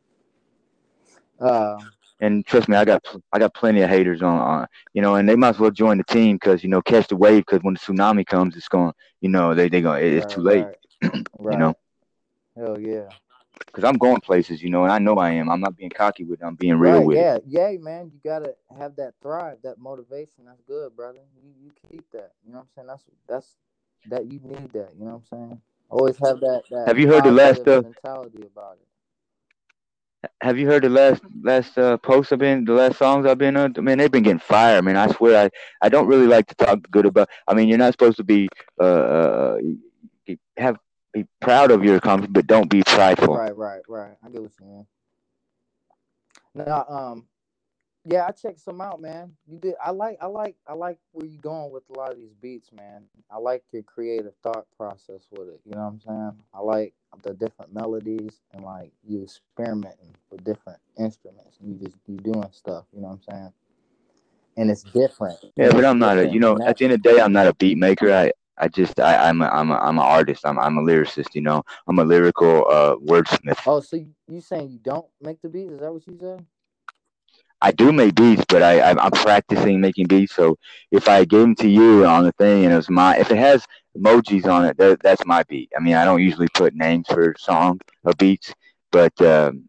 Uh, 1.40 1.78
and 2.20 2.46
trust 2.46 2.70
me, 2.70 2.78
I 2.78 2.86
got 2.86 3.04
I 3.34 3.40
got 3.40 3.54
plenty 3.54 3.82
of 3.82 3.90
haters 3.90 4.22
on, 4.22 4.38
on 4.38 4.68
you 4.94 5.02
know, 5.02 5.16
and 5.16 5.28
they 5.28 5.36
might 5.36 5.50
as 5.50 5.60
well 5.60 5.72
join 5.72 5.98
the 5.98 6.04
team 6.06 6.38
because 6.38 6.64
you 6.64 6.70
know 6.70 6.82
catch 6.82 7.08
the 7.08 7.16
wave 7.16 7.46
because 7.46 7.62
when 7.64 7.74
the 7.74 7.80
tsunami 7.80 8.26
comes, 8.26 8.56
it's 8.56 8.68
going, 8.68 8.94
you 9.22 9.30
know, 9.30 9.54
they 9.54 9.70
they 9.70 9.82
going 9.82 10.04
it's 10.04 10.26
right, 10.26 10.34
too 10.34 10.42
late, 10.42 10.66
right. 11.04 11.14
you 11.52 11.58
know. 11.58 11.74
Hell 12.58 12.80
yeah. 12.80 13.10
Because 13.66 13.84
I'm 13.86 13.98
going 13.98 14.20
places, 14.20 14.62
you 14.62 14.70
know, 14.70 14.84
and 14.84 14.92
I 14.92 15.00
know 15.00 15.16
I 15.16 15.32
am. 15.32 15.50
I'm 15.50 15.62
not 15.62 15.78
being 15.78 15.90
cocky 15.90 16.26
with 16.26 16.42
it. 16.42 16.46
I'm 16.46 16.56
being 16.56 16.78
real 16.78 17.04
with 17.04 17.18
yeah. 17.18 17.36
it. 17.36 17.44
Yeah, 17.48 17.70
yeah, 17.70 17.78
man. 17.80 18.12
You 18.14 18.20
gotta 18.24 18.56
have 18.78 18.96
that 18.98 19.14
thrive, 19.22 19.58
that 19.64 19.78
motivation. 19.78 20.46
That's 20.46 20.62
good, 20.68 20.96
brother. 20.96 21.20
You 21.42 21.52
you 21.62 21.72
keep 21.90 22.10
that. 22.12 22.34
You 22.46 22.54
know 22.54 22.60
what 22.60 22.64
I'm 22.64 22.68
saying? 22.76 22.88
That's 22.88 23.04
that's 23.28 23.56
that 24.10 24.32
you 24.32 24.40
need 24.44 24.72
that. 24.74 24.92
You 24.98 25.06
know 25.06 25.22
what 25.30 25.40
I'm 25.40 25.50
saying? 25.50 25.62
Always 25.90 26.18
have 26.18 26.40
that. 26.42 26.64
that 26.70 26.88
have 26.88 27.00
you 27.00 27.08
heard 27.08 27.24
the 27.24 27.32
last 27.32 27.68
uh, 27.68 27.82
mentality 27.82 28.44
about 28.44 28.78
it? 28.82 28.88
Have 30.42 30.58
you 30.58 30.68
heard 30.68 30.84
the 30.84 30.90
last 30.90 31.22
last 31.42 31.78
uh, 31.78 31.98
posts 31.98 32.32
I've 32.32 32.40
been 32.40 32.66
the 32.66 32.74
last 32.74 32.98
songs 32.98 33.26
I've 33.26 33.38
been 33.38 33.58
on? 33.58 33.74
I 33.78 33.82
mean, 33.82 33.98
they've 33.98 34.12
been 34.12 34.24
getting 34.24 34.40
fire. 34.40 34.78
I 34.78 34.82
mean, 34.82 34.96
I 34.96 35.12
swear 35.12 35.46
I 35.46 35.50
I 35.86 35.90
don't 35.90 36.08
really 36.08 36.28
like 36.28 36.48
to 36.48 36.56
talk 36.56 36.80
good 36.92 37.06
about. 37.06 37.30
I 37.48 37.54
mean, 37.54 37.68
you're 37.68 37.78
not 37.78 37.94
supposed 37.94 38.18
to 38.18 38.24
be 38.24 38.48
uh, 38.80 38.84
uh 38.84 39.58
have 40.58 40.78
be 41.14 41.26
proud 41.40 41.72
of 41.72 41.84
your 41.84 41.96
accomplishment, 41.96 42.34
but 42.34 42.48
don't 42.48 42.70
be 42.70 42.84
prideful. 42.84 43.36
Right, 43.36 43.56
right, 43.56 43.82
right. 43.88 44.16
I 44.24 44.30
get 44.30 44.42
what 44.42 44.52
you 44.60 44.66
mean. 44.66 44.88
Now, 46.54 46.86
um, 46.88 47.28
yeah, 48.06 48.26
I 48.28 48.32
checked 48.32 48.60
some 48.60 48.82
out, 48.82 49.02
man. 49.02 49.32
You 49.48 49.58
did. 49.58 49.74
I 49.84 49.90
like. 49.90 50.18
I 50.22 50.28
like. 50.28 50.56
I 50.68 50.74
like 50.74 51.00
where 51.12 51.26
you 51.26 51.40
going 51.40 51.72
with 51.72 51.84
a 51.90 51.98
lot 51.98 52.12
of 52.12 52.18
these 52.18 52.36
beats, 52.40 52.72
man. 52.72 53.04
I 53.32 53.38
like 53.38 53.64
your 53.72 53.82
creative 53.82 54.34
thought 54.44 54.68
process 54.78 55.28
with 55.32 55.48
it. 55.48 55.60
You 55.66 55.72
know 55.74 55.82
what 55.82 55.88
I'm 55.88 56.02
saying? 56.02 56.44
I 56.54 56.60
like 56.60 56.94
the 57.24 57.34
different 57.34 57.74
melodies 57.74 58.42
and 58.54 58.64
like 58.64 58.92
you 59.08 59.24
experimenting 59.24 60.16
with 60.30 60.44
different 60.44 60.80
instruments 61.00 61.58
and 61.60 61.70
you 61.72 61.88
just 61.88 61.98
you 62.08 62.18
doing 62.18 62.48
stuff. 62.52 62.86
You 62.94 63.02
know 63.02 63.08
what 63.08 63.20
I'm 63.30 63.36
saying? 63.36 63.54
And 64.58 64.70
it's 64.70 64.84
different. 64.84 65.40
Yeah, 65.56 65.72
but 65.72 65.84
I'm 65.84 65.98
not 65.98 66.20
a. 66.20 66.28
You 66.28 66.40
know, 66.40 66.60
at 66.64 66.78
the 66.78 66.86
end 66.86 66.94
of 66.94 67.02
the 67.02 67.10
day, 67.10 67.20
I'm 67.20 67.34
not 67.34 67.48
a 67.48 67.56
beat 67.56 67.80
maker. 67.80 68.14
I 68.14 68.32
I 68.58 68.68
just 68.68 69.00
I, 69.00 69.30
I'm 69.30 69.42
a, 69.42 69.48
I'm 69.48 69.72
a, 69.72 69.78
I'm 69.78 69.98
an 69.98 70.06
artist. 70.06 70.46
I'm 70.46 70.60
I'm 70.60 70.78
a 70.78 70.82
lyricist. 70.82 71.34
You 71.34 71.42
know, 71.42 71.64
I'm 71.88 71.98
a 71.98 72.06
lyrical 72.06 72.66
uh, 72.70 72.96
wordsmith. 72.98 73.60
Oh, 73.66 73.80
so 73.80 73.98
you, 73.98 74.12
you 74.28 74.42
saying 74.42 74.70
you 74.70 74.80
don't 74.80 75.08
make 75.22 75.42
the 75.42 75.50
beats? 75.50 75.74
Is 75.74 75.80
that 75.80 75.92
what 75.92 76.06
you 76.06 76.18
said? 76.20 76.46
I 77.62 77.72
do 77.72 77.92
make 77.92 78.16
beats, 78.16 78.44
but 78.48 78.62
I 78.62 78.92
I'm 78.92 79.12
practicing 79.12 79.82
making 79.82 80.08
beats. 80.08 80.36
So 80.36 80.58
if 80.92 81.08
I 81.08 81.26
gave 81.26 81.42
them 81.42 81.56
to 81.56 81.68
you 81.68 82.06
on 82.06 82.24
the 82.24 82.32
thing 82.34 82.66
and 82.66 82.74
it 82.74 82.78
was 82.78 82.90
my, 82.90 83.18
if 83.18 83.32
it 83.32 83.38
has 83.38 83.66
emojis 83.98 84.46
on 84.46 84.66
it, 84.66 84.78
that, 84.78 85.02
that's 85.02 85.26
my 85.26 85.44
beat. 85.44 85.72
I 85.76 85.82
mean, 85.82 85.96
I 85.96 86.06
don't 86.06 86.22
usually 86.22 86.48
put 86.54 86.76
names 86.76 87.08
for 87.08 87.34
song 87.38 87.80
or 88.04 88.14
beats, 88.18 88.54
but 88.92 89.20
um, 89.22 89.68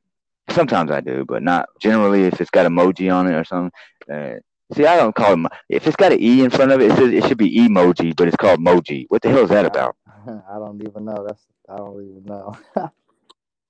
sometimes 0.51 0.91
I 0.91 1.01
do, 1.01 1.25
but 1.27 1.43
not 1.43 1.69
generally. 1.81 2.25
If 2.25 2.41
it's 2.41 2.51
got 2.51 2.67
emoji 2.67 3.13
on 3.13 3.27
it 3.27 3.35
or 3.35 3.45
something. 3.45 3.71
Uh, 4.13 4.35
see, 4.75 4.87
I 4.87 4.97
don't 4.97 5.15
call 5.15 5.35
it. 5.35 5.53
If 5.69 5.87
it's 5.87 5.97
got 5.97 6.13
an 6.13 6.21
e 6.21 6.43
in 6.45 6.51
front 6.51 6.73
of 6.73 6.81
it, 6.81 6.91
it 6.91 6.97
says 6.97 7.13
it 7.13 7.27
should 7.27 7.39
be 7.39 7.59
emoji, 7.59 8.15
but 8.17 8.29
it's 8.29 8.37
called 8.37 8.61
moji. 8.61 9.07
What 9.09 9.23
the 9.23 9.31
hell 9.31 9.45
is 9.45 9.51
that 9.51 9.67
about? 9.67 9.97
I 10.27 10.59
don't 10.59 10.83
even 10.87 11.05
know. 11.05 11.25
That's 11.27 11.43
I 11.69 11.77
don't 11.77 12.03
even 12.03 12.25
know. 12.25 12.57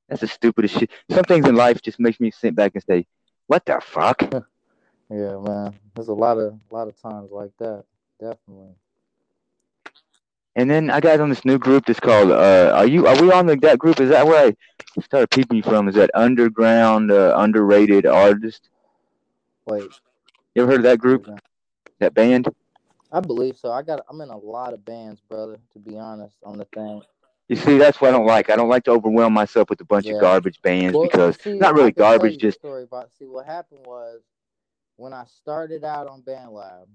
that's 0.09 0.21
the 0.21 0.29
stupidest 0.29 0.79
shit. 0.79 0.91
Some 1.11 1.25
things 1.25 1.47
in 1.47 1.57
life 1.57 1.81
just 1.83 2.01
makes 2.01 2.21
me 2.21 2.31
sit 2.31 2.55
back 2.55 2.73
and 2.75 2.85
say, 2.85 3.07
what 3.47 3.65
the 3.65 3.81
fuck? 3.83 4.23
yeah, 5.11 5.39
man. 5.39 5.75
There's 5.95 6.09
a 6.09 6.15
lot 6.15 6.39
of 6.39 6.55
a 6.71 6.75
lot 6.75 6.89
of 6.89 7.01
times 7.01 7.31
like 7.31 7.53
that. 7.59 7.85
Definitely. 8.21 8.75
And 10.57 10.71
then 10.71 10.91
I 10.91 11.01
got 11.01 11.21
on 11.21 11.29
this 11.29 11.45
new 11.45 11.59
group 11.59 11.87
that's 11.87 12.01
called 12.01 12.31
uh 12.31 12.73
are 12.75 12.87
you 12.87 13.07
are 13.07 13.21
we 13.21 13.31
on 13.31 13.47
the, 13.47 13.57
that 13.57 13.79
group? 13.79 14.01
Is 14.01 14.11
that 14.11 14.27
where 14.27 14.49
I 14.49 15.01
started 15.03 15.31
peeping 15.31 15.63
from? 15.63 15.89
Is 15.89 15.95
that 15.97 16.11
underground 16.15 17.11
uh, 17.13 17.35
underrated 17.37 18.07
artist? 18.07 18.69
Wait. 19.67 19.91
You 20.55 20.63
ever 20.63 20.73
heard 20.73 20.81
of 20.81 20.85
that 20.85 20.99
group? 20.99 21.29
That 21.99 22.15
band? 22.15 22.49
I 23.13 23.21
believe 23.21 23.57
so. 23.57 23.71
I 23.71 23.83
got 23.83 24.01
I'm 24.09 24.21
in 24.21 24.31
a 24.31 24.37
lot 24.37 24.73
of 24.73 24.85
bands, 24.85 25.21
brother, 25.29 25.59
to 25.73 25.79
be 25.79 25.99
honest, 25.99 26.37
on 26.43 26.59
the 26.59 26.65
thing. 26.67 27.03
You 27.49 27.57
see, 27.57 27.79
that's 27.79 28.01
what 28.01 28.09
I 28.09 28.11
don't 28.13 28.27
like. 28.27 28.51
I 28.51 28.57
don't 28.57 28.69
like 28.69 28.85
to 28.85 28.91
overwhelm 28.91 29.33
myself 29.33 29.71
with 29.71 29.81
a 29.81 29.85
bunch 29.85 30.07
yeah. 30.07 30.15
of 30.15 30.21
garbage 30.21 30.61
bands 30.63 30.97
well, 30.97 31.05
because 31.05 31.41
see, 31.41 31.57
not 31.57 31.75
really 31.75 31.93
garbage. 31.93 32.39
Just 32.39 32.59
story 32.59 32.83
about. 32.83 33.11
See, 33.19 33.27
what 33.27 33.47
happened 33.47 33.87
was 33.87 34.23
when 34.97 35.13
I 35.13 35.25
started 35.27 35.85
out 35.85 36.09
on 36.09 36.23
BandLab, 36.23 36.87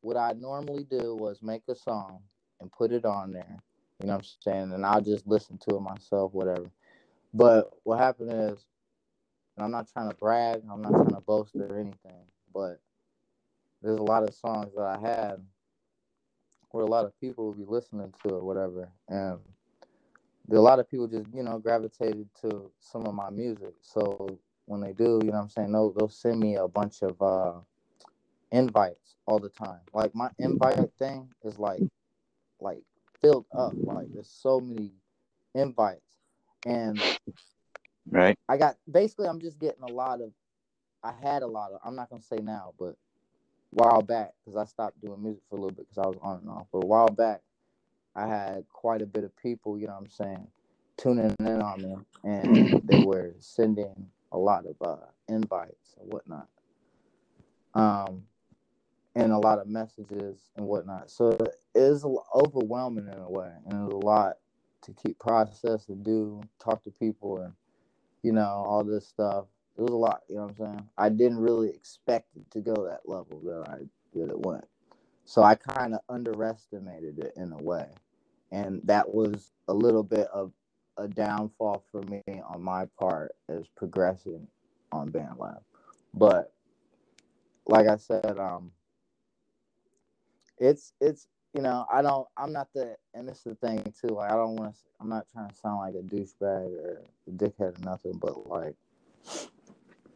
what 0.00 0.16
I 0.16 0.32
normally 0.32 0.84
do 0.84 1.14
was 1.14 1.42
make 1.42 1.62
a 1.68 1.74
song 1.74 2.20
and 2.60 2.72
put 2.72 2.90
it 2.90 3.04
on 3.04 3.32
there. 3.32 3.58
You 4.00 4.06
know 4.06 4.14
what 4.14 4.24
I'm 4.24 4.52
saying? 4.52 4.72
And 4.72 4.86
I'll 4.86 5.02
just 5.02 5.26
listen 5.26 5.58
to 5.68 5.76
it 5.76 5.80
myself, 5.80 6.32
whatever. 6.32 6.70
But 7.34 7.70
what 7.84 7.98
happened 7.98 8.30
is, 8.32 8.64
and 9.56 9.64
I'm 9.64 9.70
not 9.70 9.92
trying 9.92 10.08
to 10.08 10.16
brag. 10.16 10.62
I'm 10.70 10.80
not 10.80 10.92
trying 10.92 11.08
to 11.08 11.20
boast 11.20 11.54
or 11.54 11.78
anything. 11.78 12.24
But 12.52 12.80
there's 13.82 13.98
a 13.98 14.02
lot 14.02 14.22
of 14.22 14.34
songs 14.34 14.72
that 14.74 14.84
I 14.84 14.98
had 14.98 15.36
where 16.70 16.84
a 16.84 16.88
lot 16.88 17.04
of 17.04 17.18
people 17.20 17.48
would 17.48 17.58
be 17.58 17.66
listening 17.66 18.14
to 18.26 18.36
it, 18.36 18.42
whatever, 18.42 18.88
and 19.08 19.38
a 20.58 20.60
lot 20.60 20.78
of 20.78 20.90
people 20.90 21.06
just 21.06 21.26
you 21.34 21.42
know 21.42 21.58
gravitated 21.58 22.28
to 22.42 22.70
some 22.80 23.06
of 23.06 23.14
my 23.14 23.30
music. 23.30 23.74
So 23.80 24.38
when 24.66 24.80
they 24.80 24.92
do, 24.92 25.20
you 25.22 25.30
know 25.30 25.38
what 25.38 25.42
I'm 25.42 25.48
saying, 25.48 25.72
they'll, 25.72 25.92
they'll 25.92 26.08
send 26.08 26.40
me 26.40 26.56
a 26.56 26.68
bunch 26.68 27.02
of 27.02 27.20
uh, 27.20 27.60
invites 28.50 29.16
all 29.26 29.38
the 29.38 29.48
time. 29.48 29.80
Like 29.92 30.14
my 30.14 30.30
invite 30.38 30.78
thing 30.98 31.28
is 31.44 31.58
like 31.58 31.82
like 32.60 32.82
filled 33.20 33.46
up. 33.56 33.72
Like 33.76 34.06
there's 34.12 34.30
so 34.30 34.60
many 34.60 34.92
invites, 35.54 36.18
and 36.66 37.02
right. 38.10 38.38
I 38.48 38.56
got 38.56 38.76
basically 38.90 39.26
I'm 39.26 39.40
just 39.40 39.58
getting 39.58 39.82
a 39.82 39.92
lot 39.92 40.20
of. 40.20 40.32
I 41.04 41.12
had 41.20 41.42
a 41.42 41.46
lot 41.48 41.72
of. 41.72 41.80
I'm 41.84 41.96
not 41.96 42.10
gonna 42.10 42.22
say 42.22 42.38
now, 42.40 42.74
but 42.78 42.94
while 43.70 44.02
back 44.02 44.32
because 44.44 44.56
I 44.56 44.64
stopped 44.66 45.00
doing 45.00 45.22
music 45.22 45.42
for 45.48 45.56
a 45.56 45.60
little 45.60 45.74
bit 45.74 45.88
because 45.88 46.04
I 46.04 46.06
was 46.06 46.18
on 46.22 46.38
and 46.38 46.50
off. 46.50 46.66
But 46.72 46.84
a 46.84 46.86
while 46.86 47.08
back, 47.08 47.40
I 48.14 48.26
had 48.26 48.64
quite 48.68 49.02
a 49.02 49.06
bit 49.06 49.24
of 49.24 49.36
people, 49.36 49.78
you 49.78 49.86
know 49.86 49.94
what 49.94 50.02
I'm 50.02 50.10
saying, 50.10 50.46
tuning 50.96 51.34
in 51.40 51.62
on 51.62 51.82
me, 51.82 51.96
and 52.24 52.80
they 52.84 52.98
were 52.98 53.34
sending 53.38 53.94
a 54.32 54.38
lot 54.38 54.64
of 54.66 54.76
uh, 54.86 55.06
invites 55.28 55.96
and 56.00 56.12
whatnot, 56.12 56.48
um, 57.74 58.22
and 59.14 59.32
a 59.32 59.38
lot 59.38 59.58
of 59.58 59.66
messages 59.66 60.50
and 60.56 60.66
whatnot. 60.66 61.10
So 61.10 61.30
it 61.30 61.56
is 61.74 62.04
overwhelming 62.34 63.08
in 63.08 63.18
a 63.18 63.30
way, 63.30 63.52
and 63.66 63.74
it 63.74 63.94
was 63.94 64.02
a 64.02 64.06
lot 64.06 64.36
to 64.82 64.92
keep 64.92 65.18
process 65.18 65.86
to 65.86 65.94
do, 65.94 66.42
talk 66.62 66.82
to 66.84 66.90
people, 66.90 67.38
and 67.38 67.54
you 68.22 68.32
know 68.32 68.64
all 68.66 68.84
this 68.84 69.06
stuff. 69.08 69.46
It 69.78 69.80
was 69.80 69.92
a 69.92 69.96
lot, 69.96 70.20
you 70.28 70.36
know 70.36 70.42
what 70.42 70.50
I'm 70.50 70.56
saying. 70.56 70.88
I 70.98 71.08
didn't 71.08 71.38
really 71.38 71.70
expect 71.70 72.36
it 72.36 72.50
to 72.50 72.60
go 72.60 72.74
that 72.84 73.08
level 73.08 73.40
that 73.44 73.70
I 73.70 73.76
that 74.18 74.30
it 74.30 74.38
went. 74.40 74.64
So 75.24 75.42
I 75.42 75.54
kind 75.54 75.94
of 75.94 76.00
underestimated 76.08 77.18
it 77.18 77.32
in 77.36 77.52
a 77.52 77.56
way. 77.62 77.86
And 78.52 78.80
that 78.84 79.12
was 79.12 79.52
a 79.68 79.74
little 79.74 80.04
bit 80.04 80.28
of 80.32 80.52
a 80.98 81.08
downfall 81.08 81.84
for 81.90 82.02
me 82.02 82.22
on 82.28 82.62
my 82.62 82.86
part 83.00 83.34
as 83.48 83.66
progressing 83.76 84.46
on 84.92 85.10
BandLab. 85.10 85.62
But 86.14 86.52
like 87.66 87.88
I 87.88 87.96
said, 87.96 88.38
um, 88.38 88.70
it's 90.58 90.92
it's 91.00 91.28
you 91.54 91.62
know, 91.62 91.86
I 91.92 92.02
don't. 92.02 92.26
I'm 92.36 92.52
not 92.52 92.68
the, 92.74 92.96
and 93.14 93.28
this 93.28 93.38
is 93.38 93.44
the 93.44 93.54
thing 93.56 93.82
too. 94.00 94.14
Like, 94.14 94.32
I 94.32 94.36
don't 94.36 94.56
want 94.56 94.74
to. 94.74 94.80
I'm 95.00 95.08
not 95.08 95.26
trying 95.32 95.48
to 95.48 95.54
sound 95.56 95.78
like 95.78 95.94
a 95.94 95.98
douchebag 95.98 96.78
or 96.78 97.02
a 97.26 97.30
dickhead 97.30 97.78
or 97.78 97.84
nothing, 97.84 98.18
but 98.20 98.48
like, 98.48 98.74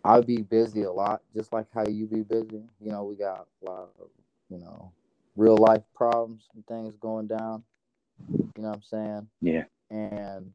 I'll 0.04 0.22
be 0.22 0.42
busy 0.42 0.84
a 0.84 0.92
lot, 0.92 1.22
just 1.34 1.52
like 1.52 1.66
how 1.74 1.86
you 1.86 2.06
be 2.06 2.22
busy. 2.22 2.62
You 2.80 2.92
know, 2.92 3.04
we 3.04 3.16
got 3.16 3.46
a 3.62 3.70
lot 3.70 3.90
of, 4.00 4.08
you 4.48 4.58
know, 4.58 4.92
real 5.36 5.56
life 5.56 5.82
problems 5.94 6.48
and 6.54 6.66
things 6.66 6.96
going 6.96 7.26
down. 7.26 7.64
You 8.28 8.50
know 8.62 8.68
what 8.68 8.76
I'm 8.76 8.82
saying? 8.82 9.28
Yeah. 9.40 9.64
And 9.90 10.52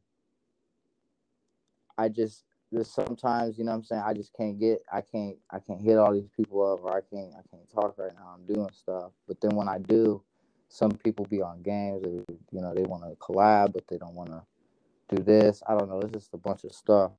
I 1.98 2.10
just 2.10 2.44
there's 2.72 2.90
sometimes, 2.90 3.58
you 3.58 3.66
know 3.66 3.72
what 3.72 3.78
I'm 3.78 3.84
saying, 3.84 4.04
I 4.06 4.14
just 4.14 4.34
can't 4.34 4.60
get 4.60 4.82
I 4.92 5.02
can't 5.02 5.38
I 5.50 5.60
can't 5.60 5.82
hit 5.82 5.98
all 5.98 6.14
these 6.14 6.30
people 6.36 6.62
up 6.72 6.84
or 6.84 6.92
I 6.92 7.02
can't 7.02 7.34
I 7.34 7.42
can't 7.52 7.70
talk 7.74 7.96
right 7.98 8.14
now. 8.16 8.34
I'm 8.36 8.54
doing 8.54 8.70
stuff. 8.74 9.12
But 9.28 9.42
then 9.42 9.56
when 9.56 9.68
I 9.68 9.78
do, 9.80 10.22
some 10.70 10.92
people 10.92 11.26
be 11.26 11.42
on 11.42 11.62
games 11.62 12.06
or 12.06 12.12
you 12.52 12.62
know, 12.62 12.74
they 12.74 12.84
want 12.84 13.04
to 13.04 13.16
collab 13.18 13.74
but 13.74 13.88
they 13.88 13.98
don't 13.98 14.16
want 14.16 14.30
to 14.30 14.42
do 15.16 15.24
this. 15.24 15.62
I 15.68 15.78
don't 15.78 15.90
know, 15.90 16.00
it's 16.00 16.14
just 16.14 16.34
a 16.34 16.38
bunch 16.38 16.64
of 16.64 16.72
stuff. 16.72 17.12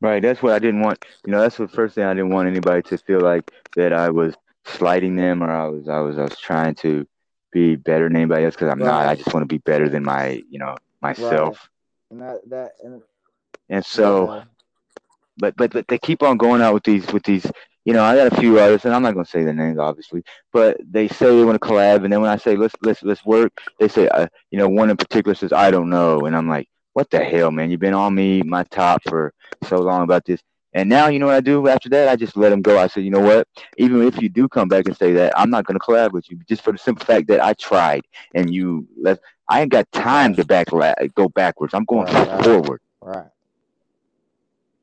Right. 0.00 0.20
That's 0.22 0.42
what 0.42 0.52
I 0.52 0.58
didn't 0.58 0.82
want. 0.82 1.04
You 1.24 1.32
know, 1.32 1.40
that's 1.40 1.56
the 1.56 1.68
first 1.68 1.94
thing 1.94 2.04
I 2.04 2.12
didn't 2.12 2.30
want 2.30 2.48
anybody 2.48 2.82
to 2.82 2.98
feel 2.98 3.20
like 3.20 3.50
that 3.76 3.92
I 3.92 4.10
was 4.10 4.34
slighting 4.66 5.16
them 5.16 5.42
or 5.42 5.50
I 5.50 5.66
was 5.68 5.88
I 5.88 6.00
was 6.00 6.18
I 6.18 6.22
was 6.22 6.38
trying 6.38 6.74
to 6.76 7.06
be 7.52 7.76
better 7.76 8.08
than 8.08 8.16
anybody 8.16 8.44
else 8.44 8.54
because 8.54 8.70
I'm 8.70 8.80
right. 8.80 8.86
not. 8.86 9.08
I 9.08 9.14
just 9.14 9.32
want 9.32 9.42
to 9.42 9.52
be 9.52 9.58
better 9.58 9.88
than 9.88 10.04
my 10.04 10.42
you 10.50 10.58
know 10.58 10.76
myself. 11.00 11.68
Right. 12.10 12.10
And 12.10 12.20
that 12.22 12.50
that 12.50 12.72
and, 12.84 13.02
and 13.68 13.84
so, 13.84 14.34
yeah. 14.34 14.44
but 15.38 15.56
but 15.56 15.72
but 15.72 15.88
they 15.88 15.98
keep 15.98 16.22
on 16.22 16.36
going 16.36 16.62
out 16.62 16.74
with 16.74 16.84
these 16.84 17.06
with 17.12 17.24
these. 17.24 17.46
You 17.84 17.92
know, 17.92 18.02
I 18.02 18.16
got 18.16 18.32
a 18.32 18.40
few 18.40 18.58
others, 18.58 18.84
and 18.84 18.92
I'm 18.92 19.02
not 19.02 19.14
gonna 19.14 19.24
say 19.24 19.44
their 19.44 19.54
names, 19.54 19.78
obviously. 19.78 20.24
But 20.52 20.78
they 20.82 21.06
say 21.06 21.26
they 21.26 21.44
want 21.44 21.60
to 21.60 21.66
collab, 21.66 22.02
and 22.02 22.12
then 22.12 22.20
when 22.20 22.30
I 22.30 22.36
say 22.36 22.56
let's 22.56 22.74
let's 22.82 23.02
let's 23.02 23.24
work, 23.24 23.52
they 23.78 23.86
say, 23.86 24.08
uh, 24.08 24.26
you 24.50 24.58
know, 24.58 24.68
one 24.68 24.90
in 24.90 24.96
particular 24.96 25.36
says 25.36 25.52
I 25.52 25.70
don't 25.70 25.88
know, 25.88 26.26
and 26.26 26.36
I'm 26.36 26.48
like, 26.48 26.68
what 26.94 27.10
the 27.10 27.22
hell, 27.22 27.50
man? 27.50 27.70
You've 27.70 27.80
been 27.80 27.94
on 27.94 28.14
me, 28.14 28.42
my 28.42 28.64
top 28.64 29.02
for 29.08 29.32
so 29.64 29.78
long 29.78 30.02
about 30.02 30.24
this. 30.24 30.40
And 30.76 30.90
now, 30.90 31.08
you 31.08 31.18
know 31.18 31.24
what 31.24 31.36
I 31.36 31.40
do 31.40 31.68
after 31.68 31.88
that? 31.88 32.06
I 32.06 32.16
just 32.16 32.36
let 32.36 32.50
them 32.50 32.60
go. 32.60 32.78
I 32.78 32.86
said, 32.86 33.02
you 33.02 33.10
know 33.10 33.20
what? 33.20 33.48
Even 33.78 34.02
if 34.02 34.20
you 34.20 34.28
do 34.28 34.46
come 34.46 34.68
back 34.68 34.84
and 34.84 34.94
say 34.94 35.14
that, 35.14 35.32
I'm 35.34 35.48
not 35.48 35.64
going 35.64 35.78
to 35.78 35.82
collab 35.82 36.12
with 36.12 36.30
you 36.30 36.38
just 36.46 36.60
for 36.60 36.70
the 36.70 36.76
simple 36.76 37.06
fact 37.06 37.28
that 37.28 37.40
I 37.40 37.54
tried 37.54 38.02
and 38.34 38.52
you 38.52 38.86
left. 39.00 39.22
I 39.48 39.62
ain't 39.62 39.72
got 39.72 39.90
time 39.90 40.34
to 40.34 40.44
back 40.44 40.68
go 41.14 41.30
backwards. 41.30 41.72
I'm 41.72 41.86
going 41.86 42.12
right, 42.12 42.44
forward. 42.44 42.82
Right. 43.00 43.24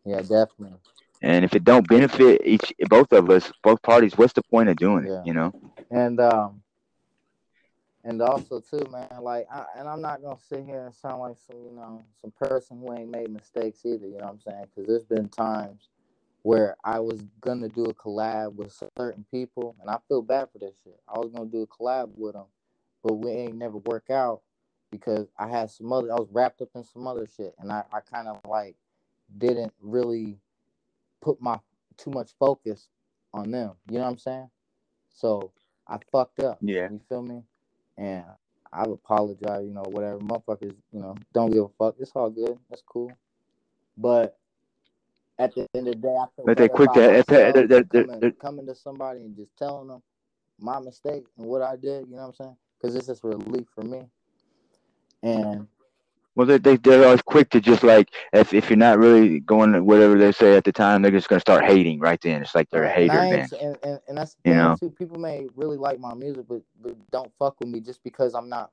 Yeah, 0.03 0.21
definitely. 0.21 0.79
And 1.21 1.45
if 1.45 1.53
it 1.53 1.63
don't 1.63 1.87
benefit 1.87 2.41
each 2.43 2.73
both 2.89 3.13
of 3.13 3.29
us, 3.29 3.51
both 3.61 3.79
parties, 3.83 4.17
what's 4.17 4.33
the 4.33 4.41
point 4.41 4.69
of 4.69 4.77
doing 4.77 5.05
yeah. 5.05 5.19
it? 5.19 5.27
You 5.27 5.33
know. 5.35 5.53
And 5.91 6.19
um, 6.19 6.62
and 8.03 8.21
also 8.21 8.59
too, 8.59 8.85
man, 8.91 9.09
like, 9.21 9.47
I, 9.51 9.65
and 9.77 9.87
I'm 9.87 10.01
not 10.01 10.21
gonna 10.21 10.39
sit 10.39 10.65
here 10.65 10.85
and 10.85 10.95
sound 10.95 11.21
like 11.21 11.37
some, 11.47 11.57
you 11.63 11.71
know, 11.75 12.03
some 12.21 12.31
person 12.31 12.79
who 12.79 12.93
ain't 12.93 13.09
made 13.11 13.29
mistakes 13.29 13.85
either. 13.85 14.07
You 14.07 14.17
know 14.17 14.25
what 14.25 14.33
I'm 14.33 14.39
saying? 14.41 14.65
Because 14.75 14.87
there's 14.87 15.05
been 15.05 15.29
times 15.29 15.89
where 16.43 16.75
I 16.83 16.99
was 16.99 17.23
gonna 17.41 17.69
do 17.69 17.85
a 17.85 17.93
collab 17.93 18.55
with 18.55 18.77
certain 18.97 19.25
people, 19.31 19.75
and 19.79 19.89
I 19.89 19.97
feel 20.09 20.21
bad 20.21 20.49
for 20.51 20.59
this 20.59 20.75
shit. 20.83 20.99
I 21.07 21.19
was 21.19 21.31
gonna 21.31 21.49
do 21.49 21.61
a 21.61 21.67
collab 21.67 22.11
with 22.15 22.33
them, 22.33 22.47
but 23.03 23.13
we 23.13 23.31
ain't 23.31 23.55
never 23.55 23.77
work 23.77 24.09
out 24.09 24.41
because 24.91 25.27
I 25.39 25.47
had 25.47 25.71
some 25.71 25.91
other. 25.93 26.11
I 26.11 26.15
was 26.15 26.29
wrapped 26.31 26.61
up 26.61 26.69
in 26.75 26.83
some 26.83 27.07
other 27.07 27.27
shit, 27.37 27.55
and 27.59 27.71
I, 27.71 27.83
I 27.93 28.01
kind 28.01 28.27
of 28.27 28.41
like 28.45 28.75
didn't 29.37 29.73
really 29.81 30.37
put 31.21 31.41
my 31.41 31.59
too 31.97 32.11
much 32.11 32.31
focus 32.37 32.89
on 33.33 33.51
them. 33.51 33.71
You 33.89 33.99
know 33.99 34.03
what 34.03 34.11
I'm 34.11 34.17
saying? 34.17 34.49
So 35.09 35.51
I 35.87 35.97
fucked 36.11 36.41
up. 36.41 36.57
Yeah. 36.61 36.89
You 36.91 36.99
feel 37.07 37.21
me? 37.21 37.43
And 37.97 38.23
I 38.71 38.83
apologize, 38.83 39.65
you 39.65 39.73
know, 39.73 39.83
whatever. 39.83 40.19
Motherfuckers, 40.19 40.75
you 40.91 40.99
know, 40.99 41.15
don't 41.33 41.51
give 41.51 41.63
a 41.63 41.69
fuck. 41.77 41.95
It's 41.99 42.11
all 42.15 42.29
good. 42.29 42.57
That's 42.69 42.83
cool. 42.87 43.11
But 43.97 44.37
at 45.37 45.53
the 45.53 45.67
end 45.75 45.87
of 45.87 45.95
the 45.95 45.99
day, 46.01 46.15
I 46.15 46.25
feel 46.35 46.45
but 46.45 46.57
they 46.57 46.69
quick 46.69 46.91
to 46.93 47.23
they're, 47.27 47.67
they're, 47.67 47.83
coming, 47.83 48.19
they're, 48.19 48.31
coming 48.31 48.65
to 48.65 48.75
somebody 48.75 49.19
and 49.19 49.35
just 49.35 49.55
telling 49.57 49.87
them 49.87 50.01
my 50.59 50.79
mistake 50.79 51.25
and 51.37 51.47
what 51.47 51.61
I 51.61 51.75
did. 51.75 52.07
You 52.07 52.15
know 52.15 52.23
what 52.23 52.27
I'm 52.27 52.33
saying? 52.33 52.57
Because 52.79 52.95
this 52.95 53.09
is 53.09 53.23
relief 53.23 53.67
for 53.75 53.83
me. 53.83 54.07
And 55.21 55.67
well, 56.35 56.47
they, 56.47 56.57
they 56.57 56.77
they're 56.77 57.05
always 57.05 57.21
quick 57.21 57.49
to 57.51 57.61
just 57.61 57.83
like 57.83 58.09
if 58.31 58.53
if 58.53 58.69
you're 58.69 58.77
not 58.77 58.97
really 58.97 59.39
going 59.39 59.85
whatever 59.85 60.17
they 60.17 60.31
say 60.31 60.55
at 60.57 60.63
the 60.63 60.71
time, 60.71 61.01
they're 61.01 61.11
just 61.11 61.29
gonna 61.29 61.39
start 61.39 61.65
hating 61.65 61.99
right 61.99 62.19
then. 62.21 62.41
It's 62.41 62.55
like 62.55 62.69
they're 62.71 62.85
a 62.85 62.89
hater 62.89 63.13
then. 63.13 63.47
And, 63.61 63.77
and, 63.83 63.99
and 64.07 64.17
that's 64.17 64.35
you 64.43 64.53
know 64.55 64.75
too. 64.79 64.89
People 64.89 65.19
may 65.19 65.47
really 65.55 65.77
like 65.77 65.99
my 65.99 66.13
music, 66.13 66.45
but 66.47 66.61
but 66.81 66.95
don't 67.11 67.31
fuck 67.37 67.59
with 67.59 67.69
me 67.69 67.79
just 67.79 68.03
because 68.03 68.33
I'm 68.33 68.49
not 68.49 68.71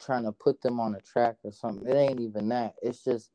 trying 0.00 0.24
to 0.24 0.32
put 0.32 0.60
them 0.62 0.80
on 0.80 0.94
a 0.94 1.00
track 1.00 1.36
or 1.42 1.52
something. 1.52 1.86
It 1.86 1.94
ain't 1.94 2.20
even 2.20 2.48
that. 2.48 2.74
It's 2.82 3.04
just 3.04 3.30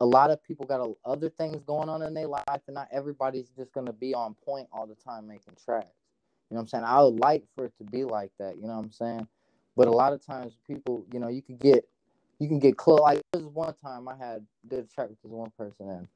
a 0.00 0.06
lot 0.06 0.30
of 0.30 0.42
people 0.42 0.66
got 0.66 0.80
a, 0.80 0.92
other 1.04 1.28
things 1.28 1.62
going 1.64 1.88
on 1.88 2.02
in 2.02 2.14
their 2.14 2.28
life, 2.28 2.44
and 2.66 2.74
not 2.74 2.88
everybody's 2.90 3.48
just 3.50 3.72
gonna 3.72 3.92
be 3.92 4.12
on 4.12 4.34
point 4.44 4.68
all 4.72 4.88
the 4.88 4.96
time 4.96 5.28
making 5.28 5.54
tracks. 5.64 5.86
You 6.50 6.54
know 6.54 6.60
what 6.60 6.62
I'm 6.62 6.68
saying? 6.68 6.84
I 6.84 7.02
would 7.02 7.20
like 7.20 7.44
for 7.54 7.66
it 7.66 7.76
to 7.78 7.84
be 7.84 8.02
like 8.02 8.32
that. 8.40 8.56
You 8.56 8.62
know 8.62 8.76
what 8.76 8.84
I'm 8.86 8.90
saying? 8.90 9.28
But 9.76 9.86
a 9.86 9.92
lot 9.92 10.12
of 10.12 10.24
times, 10.24 10.56
people, 10.66 11.04
you 11.12 11.20
know, 11.20 11.28
you 11.28 11.42
could 11.42 11.60
get 11.60 11.84
you 12.38 12.48
can 12.48 12.58
get 12.58 12.76
close. 12.76 13.00
Like 13.00 13.22
this 13.32 13.42
one 13.42 13.74
time 13.74 14.08
I 14.08 14.16
had 14.16 14.46
did 14.68 14.80
a 14.80 14.88
track 14.88 15.08
with 15.08 15.22
this 15.22 15.32
one 15.32 15.52
person 15.58 15.88
and 15.90 16.08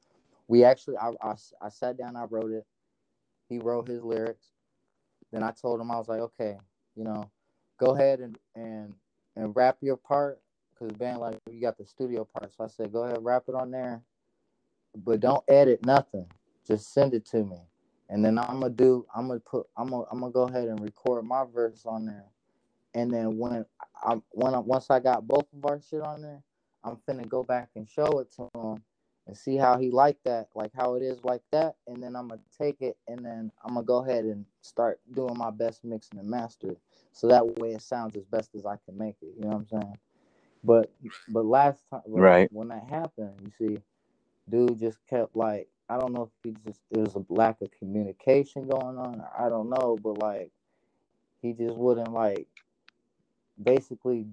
we 0.47 0.63
actually 0.63 0.97
I, 0.97 1.11
I, 1.21 1.35
I 1.61 1.69
sat 1.69 1.97
down 1.97 2.15
I 2.15 2.25
wrote 2.25 2.51
it. 2.51 2.65
He 3.49 3.59
wrote 3.59 3.87
his 3.87 4.03
lyrics. 4.03 4.47
Then 5.31 5.43
I 5.43 5.51
told 5.51 5.81
him 5.81 5.91
I 5.91 5.97
was 5.97 6.07
like, 6.07 6.19
okay, 6.19 6.57
you 6.95 7.03
know, 7.03 7.29
go 7.79 7.95
ahead 7.95 8.19
and 8.19 8.37
and 8.55 8.93
and 9.35 9.55
rap 9.55 9.77
your 9.81 9.97
part 9.97 10.39
because 10.73 10.95
BandLab 10.97 11.37
you 11.51 11.61
got 11.61 11.77
the 11.77 11.85
studio 11.85 12.25
part. 12.25 12.53
So 12.55 12.63
I 12.63 12.67
said, 12.67 12.93
go 12.93 13.03
ahead, 13.03 13.17
rap 13.21 13.43
it 13.47 13.55
on 13.55 13.71
there, 13.71 14.01
but 14.95 15.19
don't 15.19 15.43
edit 15.47 15.85
nothing. 15.85 16.27
Just 16.67 16.93
send 16.93 17.13
it 17.13 17.25
to 17.27 17.43
me, 17.43 17.57
and 18.09 18.23
then 18.23 18.37
I'm 18.39 18.61
gonna 18.61 18.69
do. 18.69 19.05
I'm 19.15 19.27
gonna 19.27 19.39
put. 19.41 19.67
I'm 19.77 19.89
gonna. 19.89 20.05
I'm 20.11 20.19
gonna 20.21 20.31
go 20.31 20.43
ahead 20.43 20.67
and 20.67 20.79
record 20.79 21.25
my 21.25 21.43
verse 21.53 21.85
on 21.85 22.05
there, 22.05 22.25
and 22.95 23.11
then 23.11 23.37
when 23.37 23.65
I 24.03 24.15
when 24.31 24.53
I, 24.53 24.59
once 24.59 24.89
I 24.89 24.99
got 24.99 25.27
both 25.27 25.47
of 25.53 25.65
our 25.65 25.79
shit 25.81 26.01
on 26.01 26.21
there, 26.21 26.43
I'm 26.83 26.97
finna 27.07 27.27
go 27.27 27.43
back 27.43 27.69
and 27.75 27.87
show 27.87 28.19
it 28.19 28.31
to 28.35 28.49
him 28.55 28.83
and 29.27 29.37
see 29.37 29.55
how 29.55 29.77
he 29.77 29.89
like 29.89 30.17
that, 30.25 30.49
like 30.53 30.71
how 30.75 30.95
it 30.95 31.03
is 31.03 31.23
like 31.23 31.41
that, 31.51 31.75
and 31.87 32.03
then 32.03 32.15
I'm 32.15 32.27
gonna 32.27 32.41
take 32.59 32.81
it 32.81 32.97
and 33.07 33.25
then 33.25 33.51
I'm 33.63 33.75
gonna 33.75 33.85
go 33.85 34.03
ahead 34.05 34.25
and 34.25 34.45
start 34.61 34.99
doing 35.13 35.37
my 35.37 35.51
best 35.51 35.83
mixing 35.83 36.19
and 36.19 36.29
mastering, 36.29 36.77
so 37.13 37.27
that 37.27 37.59
way 37.59 37.69
it 37.71 37.81
sounds 37.81 38.15
as 38.15 38.25
best 38.25 38.55
as 38.55 38.65
I 38.65 38.77
can 38.85 38.97
make 38.97 39.15
it. 39.21 39.33
You 39.37 39.43
know 39.43 39.49
what 39.49 39.67
I'm 39.73 39.81
saying? 39.81 39.97
But 40.63 40.91
but 41.29 41.45
last 41.45 41.83
time, 41.89 42.01
right 42.07 42.49
when 42.51 42.69
that 42.69 42.83
happened, 42.89 43.33
you 43.43 43.51
see, 43.57 43.79
dude 44.49 44.79
just 44.79 44.99
kept 45.09 45.35
like 45.35 45.67
I 45.89 45.97
don't 45.97 46.13
know 46.13 46.23
if 46.23 46.29
he 46.43 46.55
just 46.65 46.81
it 46.91 46.99
was 46.99 47.15
a 47.15 47.25
lack 47.29 47.61
of 47.61 47.69
communication 47.79 48.67
going 48.67 48.97
on, 48.97 49.23
I 49.37 49.49
don't 49.49 49.69
know, 49.69 49.97
but 50.01 50.17
like 50.19 50.51
he 51.41 51.53
just 51.53 51.75
wouldn't 51.75 52.13
like 52.13 52.47
basically 53.61 54.25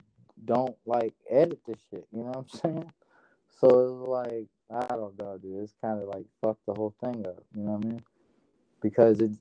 don't 0.45 0.77
like 0.87 1.15
edit 1.29 1.61
the 1.67 1.77
shit. 1.91 2.07
You 2.13 2.21
know 2.21 2.31
what 2.31 2.37
I'm 2.39 2.49
saying? 2.49 2.93
So 3.61 3.69
it's 3.69 4.09
like 4.09 4.49
I 4.73 4.95
don't 4.95 5.19
know, 5.19 5.37
dude. 5.39 5.63
It's 5.63 5.75
kind 5.83 6.01
of 6.01 6.09
like 6.09 6.25
fuck 6.41 6.57
the 6.67 6.75
whole 6.75 6.95
thing 7.03 7.27
up. 7.27 7.43
You 7.55 7.63
know 7.63 7.73
what 7.73 7.85
I 7.85 7.89
mean? 7.89 8.03
Because 8.81 9.21
it. 9.21 9.33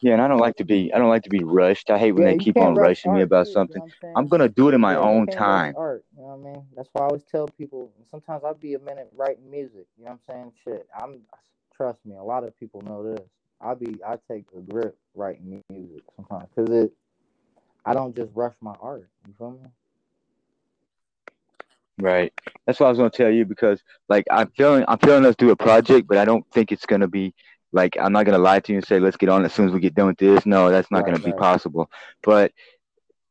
Yeah, 0.00 0.12
and 0.12 0.22
I 0.22 0.28
don't 0.28 0.38
like 0.38 0.56
to 0.56 0.64
be. 0.64 0.92
I 0.92 0.98
don't 0.98 1.08
like 1.08 1.24
to 1.24 1.30
be 1.30 1.42
rushed. 1.42 1.90
I 1.90 1.98
hate 1.98 2.12
when 2.12 2.24
yeah, 2.24 2.32
they 2.32 2.38
keep 2.38 2.56
on 2.56 2.74
rushing 2.74 3.14
me 3.14 3.22
about 3.22 3.46
too, 3.46 3.52
something. 3.52 3.82
You 3.82 3.88
know 4.02 4.08
I'm, 4.14 4.24
I'm, 4.24 4.28
gonna 4.28 4.48
do 4.48 4.68
it 4.68 4.74
in 4.74 4.80
my 4.80 4.92
yeah, 4.92 5.00
own 5.00 5.26
time. 5.26 5.74
Art, 5.76 6.04
you 6.16 6.22
know 6.22 6.28
what 6.28 6.50
I 6.50 6.52
mean? 6.52 6.66
That's 6.76 6.88
why 6.92 7.02
I 7.02 7.06
always 7.06 7.24
tell 7.24 7.48
people. 7.48 7.90
Sometimes 8.10 8.42
I'll 8.44 8.54
be 8.54 8.74
a 8.74 8.78
minute 8.78 9.10
writing 9.16 9.50
music. 9.50 9.86
You 9.98 10.04
know 10.04 10.18
what 10.26 10.34
I'm 10.34 10.34
saying? 10.34 10.52
Shit, 10.64 10.88
I'm. 10.96 11.20
Trust 11.76 11.98
me, 12.04 12.16
a 12.16 12.22
lot 12.22 12.42
of 12.42 12.58
people 12.58 12.82
know 12.82 13.04
this. 13.04 13.26
I'll 13.60 13.76
be. 13.76 13.96
I 14.06 14.18
take 14.30 14.46
a 14.56 14.60
grip 14.60 14.96
writing 15.14 15.62
music 15.70 16.02
sometimes 16.16 16.48
because 16.54 16.70
it 16.70 16.92
I 17.84 17.94
don't 17.94 18.14
just 18.14 18.30
rush 18.34 18.54
my 18.60 18.74
art. 18.80 19.08
You 19.26 19.34
feel 19.38 19.50
me? 19.50 19.68
Right. 21.98 22.32
That's 22.66 22.78
what 22.78 22.86
I 22.86 22.90
was 22.90 22.98
gonna 22.98 23.10
tell 23.10 23.30
you 23.30 23.44
because 23.44 23.82
like 24.08 24.24
I'm 24.30 24.48
feeling 24.50 24.84
I'm 24.86 24.98
feeling 24.98 25.24
us 25.24 25.34
do 25.36 25.50
a 25.50 25.56
project, 25.56 26.06
but 26.06 26.18
I 26.18 26.24
don't 26.24 26.44
think 26.52 26.70
it's 26.70 26.86
gonna 26.86 27.08
be 27.08 27.34
like 27.72 27.96
I'm 28.00 28.12
not 28.12 28.24
gonna 28.24 28.38
lie 28.38 28.60
to 28.60 28.72
you 28.72 28.78
and 28.78 28.86
say 28.86 29.00
let's 29.00 29.16
get 29.16 29.28
on 29.28 29.44
as 29.44 29.52
soon 29.52 29.66
as 29.66 29.74
we 29.74 29.80
get 29.80 29.94
done 29.94 30.06
with 30.06 30.18
this. 30.18 30.46
No, 30.46 30.70
that's 30.70 30.90
not 30.90 30.98
right, 30.98 31.06
gonna 31.06 31.18
right. 31.18 31.24
be 31.24 31.32
possible. 31.32 31.90
But 32.22 32.52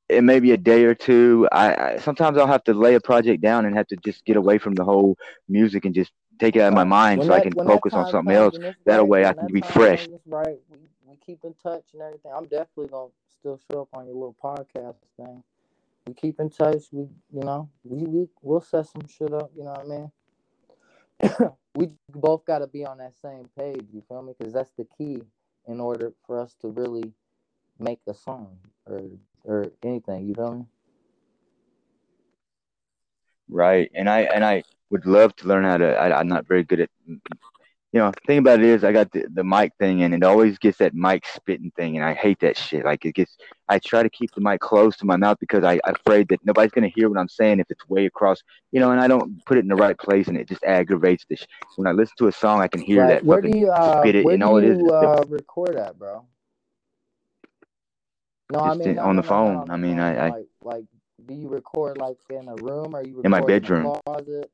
it 0.10 0.24
may 0.24 0.40
be 0.40 0.52
a 0.52 0.58
day 0.58 0.84
or 0.84 0.96
two. 0.96 1.48
I, 1.52 1.76
I, 1.76 1.98
sometimes 1.98 2.38
I'll 2.38 2.48
have 2.48 2.64
to 2.66 2.74
lay 2.74 2.96
a 2.96 3.02
project 3.02 3.42
down 3.42 3.66
and 3.66 3.76
have 3.76 3.88
to 3.88 3.98
just 3.98 4.24
get 4.26 4.38
away 4.38 4.58
from 4.58 4.74
the 4.76 4.84
whole 4.84 5.18
music 5.50 5.86
and 5.86 5.94
just 5.94 6.12
take 6.40 6.56
it 6.56 6.62
out 6.62 6.70
of 6.70 6.74
my 6.74 6.84
mind 6.84 7.20
when 7.20 7.28
so 7.28 7.34
that, 7.34 7.42
I 7.42 7.44
can 7.44 7.54
focus 7.54 7.94
on 7.94 8.10
something 8.10 8.34
else. 8.34 8.58
That 8.86 9.08
way 9.08 9.26
I 9.26 9.34
can 9.34 9.48
be 9.48 9.62
fresh. 9.62 10.08
Right. 10.26 10.60
We, 10.70 10.78
we 11.06 11.16
keep 11.26 11.44
in 11.44 11.54
touch 11.62 11.84
and 11.94 12.02
everything. 12.02 12.32
I'm 12.36 12.46
definitely 12.46 12.88
gonna 12.88 13.10
still 13.40 13.60
show 13.72 13.82
up 13.82 13.90
on 13.94 14.06
your 14.06 14.16
little 14.16 14.36
podcast 14.42 14.96
thing. 15.18 15.44
We 16.06 16.14
keep 16.14 16.40
in 16.40 16.50
touch. 16.50 16.84
We, 16.92 17.08
you 17.32 17.44
know, 17.44 17.70
we, 17.84 18.04
we 18.06 18.28
we'll 18.42 18.62
set 18.62 18.88
some 18.88 19.08
shit 19.08 19.34
up. 19.34 19.52
You 19.56 19.64
know 19.66 19.72
what 19.72 20.12
I 21.22 21.34
mean? 21.34 21.52
we 21.76 21.90
both 22.12 22.46
got 22.46 22.60
to 22.60 22.68
be 22.68 22.86
on 22.86 22.98
that 23.00 23.14
same 23.22 23.50
page. 23.58 23.86
You 23.94 24.04
feel 24.08 24.22
me? 24.22 24.34
Because 24.38 24.54
that's 24.54 24.72
the 24.78 24.88
key 24.98 25.22
in 25.68 25.80
order 25.80 26.14
for 26.26 26.40
us 26.40 26.56
to 26.62 26.70
really 26.70 27.14
make 27.80 28.00
a 28.08 28.14
song 28.14 28.58
or 28.86 29.02
or 29.44 29.72
anything. 29.84 30.28
You 30.28 30.34
feel 30.34 30.56
me? 30.56 30.66
Right. 33.50 33.92
And 33.94 34.10
I 34.10 34.22
and 34.22 34.44
I 34.46 34.64
would 34.90 35.06
love 35.06 35.36
to 35.38 35.48
learn 35.48 35.64
how 35.64 35.78
to. 35.78 35.96
I, 35.96 36.18
I'm 36.18 36.28
not 36.28 36.48
very 36.48 36.64
good 36.64 36.80
at 36.80 36.90
you 37.98 38.04
know, 38.04 38.12
the 38.12 38.22
thing 38.28 38.38
about 38.38 38.60
it 38.60 38.66
is 38.66 38.84
I 38.84 38.92
got 38.92 39.12
the, 39.12 39.26
the 39.34 39.44
mic 39.44 39.74
thing 39.80 40.04
and 40.04 40.14
it 40.14 40.22
always 40.24 40.60
gets 40.60 40.78
that 40.78 40.94
mic 40.94 41.26
spitting 41.26 41.72
thing 41.76 41.98
and 41.98 42.06
I 42.06 42.14
hate 42.14 42.40
that 42.42 42.56
shit. 42.56 42.86
Like 42.86 43.06
it 43.06 43.16
gets 43.16 43.38
I 43.70 43.80
try 43.80 44.04
to 44.04 44.10
keep 44.10 44.30
the 44.36 44.42
mic 44.42 44.60
close 44.60 44.96
to 44.98 45.06
my 45.06 45.16
mouth 45.18 45.38
because 45.40 45.64
I, 45.64 45.80
I'm 45.84 45.96
afraid 46.06 46.28
that 46.30 46.46
nobody's 46.46 46.72
gonna 46.72 46.90
hear 46.94 47.10
what 47.10 47.18
I'm 47.20 47.28
saying 47.28 47.60
if 47.60 47.66
it's 47.72 47.90
way 47.90 48.06
across 48.06 48.38
you 48.72 48.80
know, 48.80 48.92
and 48.92 49.02
I 49.02 49.08
don't 49.08 49.44
put 49.48 49.58
it 49.58 49.62
in 49.62 49.68
the 49.68 49.76
right 49.76 49.98
place 49.98 50.28
and 50.28 50.38
it 50.38 50.48
just 50.48 50.64
aggravates 50.64 51.26
the 51.28 51.38
sh- 51.38 51.48
when 51.76 51.88
I 51.88 51.92
listen 51.92 52.14
to 52.20 52.28
a 52.28 52.32
song 52.32 52.62
I 52.62 52.68
can 52.68 52.82
hear 52.82 53.08
Right. 53.08 53.08
that 53.08 53.24
Where 53.24 53.42
do 53.42 53.50
you 53.58 53.72
uh 53.72 53.96
spit 53.98 54.14
it 54.16 54.26
where 54.26 54.36
and 54.36 54.44
do 54.44 54.44
all 54.44 54.58
it 54.58 54.64
is 54.66 54.78
you 54.78 54.92
uh 54.92 55.24
record 55.28 55.76
at, 55.76 55.98
bro? 55.98 56.24
No, 58.52 58.60
I 58.60 58.76
mean 58.76 58.90
in, 58.92 58.96
no 58.96 59.08
on 59.08 59.16
no 59.16 59.22
the 59.22 59.24
no 59.24 59.30
phone. 59.30 59.58
on 59.62 59.72
I 59.72 59.78
mean. 59.78 60.00
I, 60.00 60.28
I 60.28 60.30
Like 60.30 60.48
like 60.62 60.86
do 61.26 61.34
you 61.34 61.50
record 61.50 61.98
like 61.98 62.18
in 62.30 62.48
a 62.48 62.56
room 62.56 62.96
or 62.96 63.04
you 63.04 63.22
in 63.24 63.32
my 63.32 63.40
in 63.40 63.46
bedroom. 63.48 63.94
closet? 64.06 64.52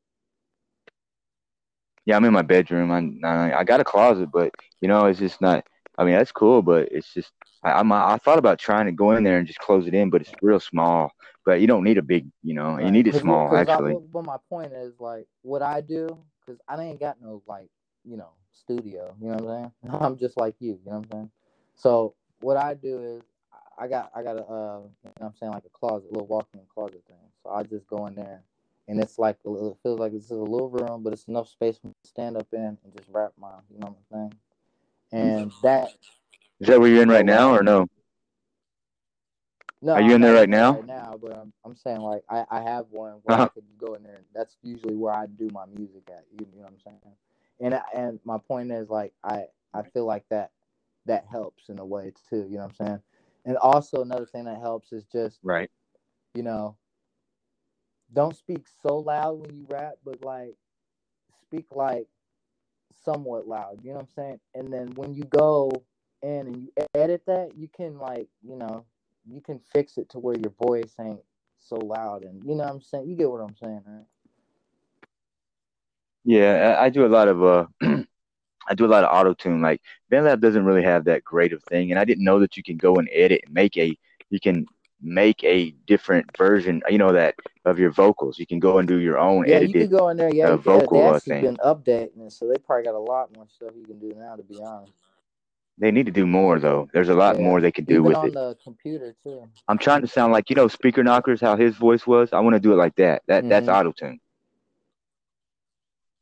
Yeah, 2.05 2.15
I'm 2.15 2.25
in 2.25 2.33
my 2.33 2.41
bedroom. 2.41 2.91
I, 2.91 3.27
I 3.27 3.59
I 3.59 3.63
got 3.63 3.79
a 3.79 3.83
closet, 3.83 4.29
but 4.31 4.51
you 4.81 4.87
know, 4.87 5.05
it's 5.05 5.19
just 5.19 5.41
not. 5.41 5.65
I 5.97 6.03
mean, 6.03 6.15
that's 6.15 6.31
cool, 6.31 6.61
but 6.61 6.89
it's 6.91 7.13
just 7.13 7.31
I 7.63 7.73
I'm, 7.73 7.91
I 7.91 8.17
thought 8.17 8.39
about 8.39 8.59
trying 8.59 8.85
to 8.87 8.91
go 8.91 9.11
in 9.11 9.23
there 9.23 9.37
and 9.37 9.47
just 9.47 9.59
close 9.59 9.87
it 9.87 9.93
in, 9.93 10.09
but 10.09 10.21
it's 10.21 10.31
real 10.41 10.59
small. 10.59 11.11
But 11.45 11.61
you 11.61 11.67
don't 11.67 11.83
need 11.83 11.97
a 11.97 12.01
big, 12.01 12.29
you 12.41 12.53
know, 12.53 12.79
you 12.79 12.91
need 12.91 13.07
it 13.07 13.15
small 13.15 13.49
cause 13.49 13.67
actually. 13.67 13.93
what, 13.93 14.03
what 14.11 14.25
my 14.25 14.37
point 14.49 14.73
is 14.73 14.93
like 14.99 15.27
what 15.41 15.61
I 15.61 15.81
do 15.81 16.17
because 16.39 16.59
I 16.67 16.81
ain't 16.81 16.99
got 16.99 17.21
no 17.21 17.41
like 17.47 17.69
you 18.03 18.17
know 18.17 18.29
studio. 18.53 19.15
You 19.21 19.29
know 19.29 19.35
what 19.35 19.53
I'm 19.53 19.71
saying? 19.89 20.01
I'm 20.01 20.17
just 20.17 20.37
like 20.37 20.55
you. 20.59 20.79
You 20.85 20.91
know 20.91 20.97
what 20.97 21.05
I'm 21.05 21.11
saying? 21.11 21.31
So 21.75 22.15
what 22.41 22.57
I 22.57 22.73
do 22.73 23.01
is 23.01 23.23
I 23.77 23.87
got 23.87 24.11
I 24.15 24.23
got 24.23 24.37
a 24.37 24.41
uh, 24.43 24.79
you 24.79 25.09
know 25.09 25.13
what 25.17 25.27
I'm 25.27 25.35
saying 25.39 25.51
like 25.51 25.65
a 25.65 25.69
closet, 25.69 26.11
little 26.11 26.27
walk-in 26.27 26.61
closet 26.73 27.03
thing. 27.07 27.17
So 27.43 27.49
I 27.51 27.63
just 27.63 27.87
go 27.87 28.05
in 28.07 28.15
there, 28.15 28.41
and 28.87 28.99
it's 28.99 29.17
like 29.17 29.37
a 29.45 29.49
little, 29.49 29.71
it 29.71 29.77
feels 29.83 29.99
like 29.99 30.11
this 30.11 30.25
is 30.25 30.31
a 30.31 30.35
little 30.35 30.69
room, 30.69 31.03
but 31.03 31.13
it's 31.13 31.27
enough 31.27 31.47
space 31.47 31.77
for 31.77 31.87
me 31.87 31.93
to 32.03 32.09
stand 32.09 32.37
up 32.37 32.47
in 32.53 32.77
and 32.83 32.93
just 32.97 33.09
rap 33.11 33.31
my 33.39 33.51
you 33.69 33.79
know 33.79 33.95
what 34.09 34.19
I'm 34.19 34.29
saying. 35.11 35.31
And 35.35 35.51
that 35.63 35.93
Is 36.59 36.67
that 36.67 36.79
where 36.79 36.89
you're 36.89 37.03
in 37.03 37.09
right 37.09 37.25
now, 37.25 37.53
or 37.53 37.63
no? 37.63 37.87
No, 39.81 39.95
Are 39.95 40.01
you 40.01 40.07
I'm 40.07 40.15
in 40.15 40.21
there 40.21 40.33
right 40.33 40.49
now? 40.49 40.73
right 40.73 40.87
now, 40.87 41.19
but 41.21 41.35
I'm 41.35 41.51
I'm 41.65 41.75
saying 41.75 41.99
like 41.99 42.23
I, 42.29 42.45
I 42.49 42.61
have 42.61 42.85
one 42.89 43.19
where 43.23 43.35
I 43.35 43.41
Uh-huh. 43.41 43.49
could 43.53 43.63
go 43.77 43.95
in 43.95 44.03
there. 44.03 44.21
That's 44.33 44.55
usually 44.63 44.95
where 44.95 45.13
I 45.13 45.25
do 45.25 45.49
my 45.51 45.65
music 45.65 46.03
at. 46.07 46.25
You, 46.31 46.45
you 46.53 46.61
know 46.61 46.63
what 46.63 46.73
I'm 46.73 46.79
saying? 46.79 47.15
And 47.59 47.81
and 47.93 48.19
my 48.23 48.37
point 48.37 48.71
is 48.71 48.89
like 48.89 49.13
I 49.23 49.45
I 49.73 49.83
feel 49.83 50.05
like 50.05 50.23
that 50.29 50.51
that 51.05 51.25
helps 51.29 51.67
in 51.69 51.79
a 51.79 51.85
way 51.85 52.13
too. 52.29 52.47
You 52.49 52.57
know 52.57 52.63
what 52.63 52.75
I'm 52.79 52.87
saying? 52.87 52.99
And 53.45 53.57
also 53.57 54.01
another 54.01 54.25
thing 54.25 54.45
that 54.45 54.59
helps 54.61 54.93
is 54.93 55.03
just 55.11 55.39
Right. 55.43 55.69
you 56.33 56.43
know 56.43 56.77
don't 58.13 58.35
speak 58.35 58.65
so 58.85 58.99
loud 58.99 59.39
when 59.39 59.55
you 59.55 59.65
rap, 59.69 59.93
but 60.05 60.23
like 60.23 60.55
speak 61.41 61.65
like 61.71 62.07
somewhat 63.03 63.47
loud. 63.47 63.79
You 63.83 63.89
know 63.89 63.95
what 63.97 64.01
I'm 64.03 64.09
saying? 64.15 64.39
And 64.55 64.71
then 64.71 64.93
when 64.95 65.13
you 65.13 65.23
go 65.23 65.71
in 66.21 66.47
and 66.47 66.61
you 66.61 66.69
edit 66.95 67.23
that, 67.27 67.51
you 67.57 67.67
can 67.67 67.97
like 67.97 68.27
you 68.41 68.55
know 68.55 68.85
you 69.29 69.41
can 69.41 69.59
fix 69.73 69.97
it 69.97 70.09
to 70.09 70.19
where 70.19 70.37
your 70.37 70.53
voice 70.61 70.93
ain't 70.99 71.21
so 71.57 71.75
loud 71.77 72.23
and 72.23 72.43
you 72.43 72.55
know 72.55 72.63
what 72.63 72.73
I'm 72.73 72.81
saying. 72.81 73.07
You 73.07 73.15
get 73.15 73.29
what 73.29 73.41
I'm 73.41 73.55
saying, 73.55 73.81
right? 73.85 74.05
Yeah, 76.25 76.77
I, 76.79 76.89
do 76.89 77.05
a 77.05 77.07
lot 77.07 77.27
of 77.27 77.43
uh, 77.43 77.65
I 77.81 78.75
do 78.75 78.85
a 78.85 78.87
lot 78.87 79.03
of 79.03 79.13
auto 79.13 79.33
tune. 79.33 79.61
Like 79.61 79.81
BandLab 80.11 80.39
doesn't 80.39 80.63
really 80.63 80.83
have 80.83 81.05
that 81.05 81.23
great 81.23 81.51
of 81.51 81.61
thing, 81.63 81.91
and 81.91 81.99
I 81.99 82.05
didn't 82.05 82.23
know 82.23 82.39
that 82.39 82.55
you 82.55 82.63
can 82.63 82.77
go 82.77 82.95
and 82.95 83.09
edit 83.11 83.41
and 83.45 83.53
make 83.53 83.77
a 83.77 83.97
you 84.29 84.39
can 84.39 84.65
make 85.03 85.43
a 85.43 85.71
different 85.87 86.35
version, 86.37 86.81
you 86.89 86.97
know, 86.97 87.13
that 87.13 87.35
of 87.65 87.79
your 87.79 87.91
vocals. 87.91 88.39
You 88.39 88.47
can 88.47 88.59
go 88.59 88.79
and 88.79 88.87
do 88.87 88.97
your 88.99 89.19
own 89.19 89.45
Yeah, 89.45 89.59
you 89.59 89.73
edited 89.73 89.89
go 89.89 90.09
in 90.09 90.17
there. 90.17 90.29
Yeah, 90.33 90.51
uh, 90.51 90.57
can, 90.57 90.87
they 90.91 91.01
vocal 91.01 91.07
uh, 91.07 91.19
actually 91.19 91.35
thing. 91.35 91.45
been 91.45 91.57
updating 91.57 92.25
it, 92.27 92.31
so 92.31 92.47
they 92.47 92.57
probably 92.57 92.85
got 92.85 92.95
a 92.95 92.99
lot 92.99 93.35
more 93.35 93.47
stuff 93.47 93.71
you 93.77 93.85
can 93.85 93.99
do 93.99 94.13
now. 94.15 94.35
To 94.35 94.43
be 94.43 94.59
honest, 94.61 94.93
They 95.77 95.91
need 95.91 96.05
to 96.07 96.11
do 96.11 96.25
more 96.27 96.59
though. 96.59 96.89
There's 96.93 97.09
a 97.09 97.15
lot 97.15 97.37
yeah, 97.37 97.39
more 97.39 97.61
they 97.61 97.71
could 97.71 97.87
do 97.87 98.01
even 98.01 98.03
with 98.03 98.17
on 98.17 98.23
it. 98.23 98.33
the 98.33 98.57
computer 98.63 99.15
too. 99.23 99.49
I'm 99.67 99.77
trying 99.77 100.01
to 100.01 100.07
sound 100.07 100.31
like 100.33 100.49
you 100.49 100.55
know 100.55 100.67
Speaker 100.67 101.03
Knockerz, 101.03 101.41
how 101.41 101.55
his 101.55 101.75
voice 101.75 102.05
was. 102.07 102.33
I 102.33 102.39
want 102.39 102.55
to 102.55 102.59
do 102.59 102.73
it 102.73 102.77
like 102.77 102.95
that. 102.95 103.23
That 103.27 103.47
that's 103.47 103.67
hmm 103.67 103.69
auto 103.69 103.91
tune. 103.91 104.19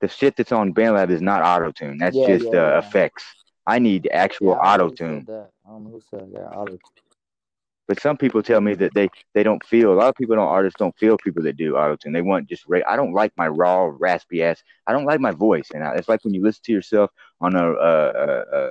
The 0.01 0.07
shit 0.07 0.35
that's 0.35 0.51
on 0.51 0.73
BandLab 0.73 1.09
is 1.11 1.21
not 1.21 1.41
auto 1.43 1.71
tune. 1.71 1.97
That's 1.97 2.19
Yeah, 2.19 2.21
just 2.21 2.53
yeah, 2.53 2.53
uh, 2.53 2.77
yeah, 2.77 2.83
effects. 2.83 3.23
I 3.67 3.79
need 3.79 4.09
actual 4.11 4.57
auto 4.61 4.89
tune. 4.89 5.27
I 5.65 5.69
don't 5.69 5.83
know 5.83 5.91
who 5.91 6.01
said 6.01 6.31
that. 6.33 6.49
Auto. 6.53 6.77
But 7.91 7.99
some 7.99 8.15
people 8.15 8.41
tell 8.41 8.61
me 8.61 8.73
that 8.75 8.93
they 8.93 9.09
they 9.33 9.43
don't 9.43 9.61
feel. 9.65 9.91
A 9.91 9.95
lot 9.95 10.07
of 10.07 10.15
people 10.15 10.37
don't 10.37 10.47
artists 10.47 10.79
don't 10.79 10.97
feel 10.97 11.17
people 11.17 11.43
that 11.43 11.57
do 11.57 11.75
auto 11.75 11.97
tune. 11.97 12.13
They 12.13 12.21
want 12.21 12.47
just. 12.47 12.63
Ra- 12.65 12.87
I 12.87 12.95
don't 12.95 13.11
like 13.11 13.33
my 13.35 13.49
raw 13.49 13.91
raspy 13.99 14.41
ass. 14.43 14.63
I 14.87 14.93
don't 14.93 15.03
like 15.03 15.19
my 15.19 15.31
voice, 15.31 15.67
and 15.73 15.83
I, 15.83 15.95
it's 15.95 16.07
like 16.07 16.23
when 16.23 16.33
you 16.33 16.41
listen 16.41 16.61
to 16.67 16.71
yourself 16.71 17.11
on 17.41 17.53
a, 17.53 17.69
a, 17.69 18.07
a, 18.13 18.69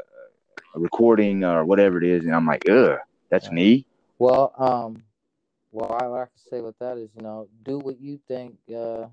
a 0.75 0.79
recording 0.81 1.45
or 1.45 1.67
whatever 1.67 1.99
it 1.99 2.05
is, 2.05 2.25
and 2.25 2.35
I'm 2.35 2.47
like, 2.47 2.67
ugh, 2.71 2.97
that's 3.29 3.49
Right. 3.49 3.55
me. 3.57 3.87
Well, 4.19 4.55
um, 4.57 5.03
well, 5.71 5.99
I 6.01 6.07
like 6.07 6.33
to 6.33 6.41
say 6.41 6.63
with 6.63 6.79
that 6.79 6.97
is, 6.97 7.11
you 7.15 7.21
know, 7.23 7.47
do 7.63 7.79
what 7.79 8.01
you 8.01 8.19
think. 8.27 8.57
Uh, 8.75 9.09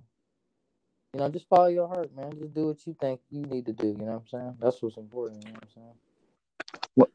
you 1.11 1.19
know, 1.19 1.27
just 1.27 1.49
follow 1.49 1.67
your 1.67 1.89
heart, 1.89 2.15
man. 2.15 2.31
Just 2.39 2.53
do 2.53 2.67
what 2.67 2.87
you 2.87 2.95
think 3.01 3.19
you 3.29 3.41
need 3.41 3.65
to 3.65 3.73
do. 3.73 3.87
You 3.87 4.05
know 4.05 4.05
what 4.05 4.21
I'm 4.21 4.27
saying? 4.29 4.55
That's 4.61 4.81
what's 4.81 4.95
important. 4.95 5.43
You 5.43 5.51
know 5.51 5.55
what 5.55 5.63
I'm 5.63 5.81
saying? 5.83 5.93
Well, 6.95 7.09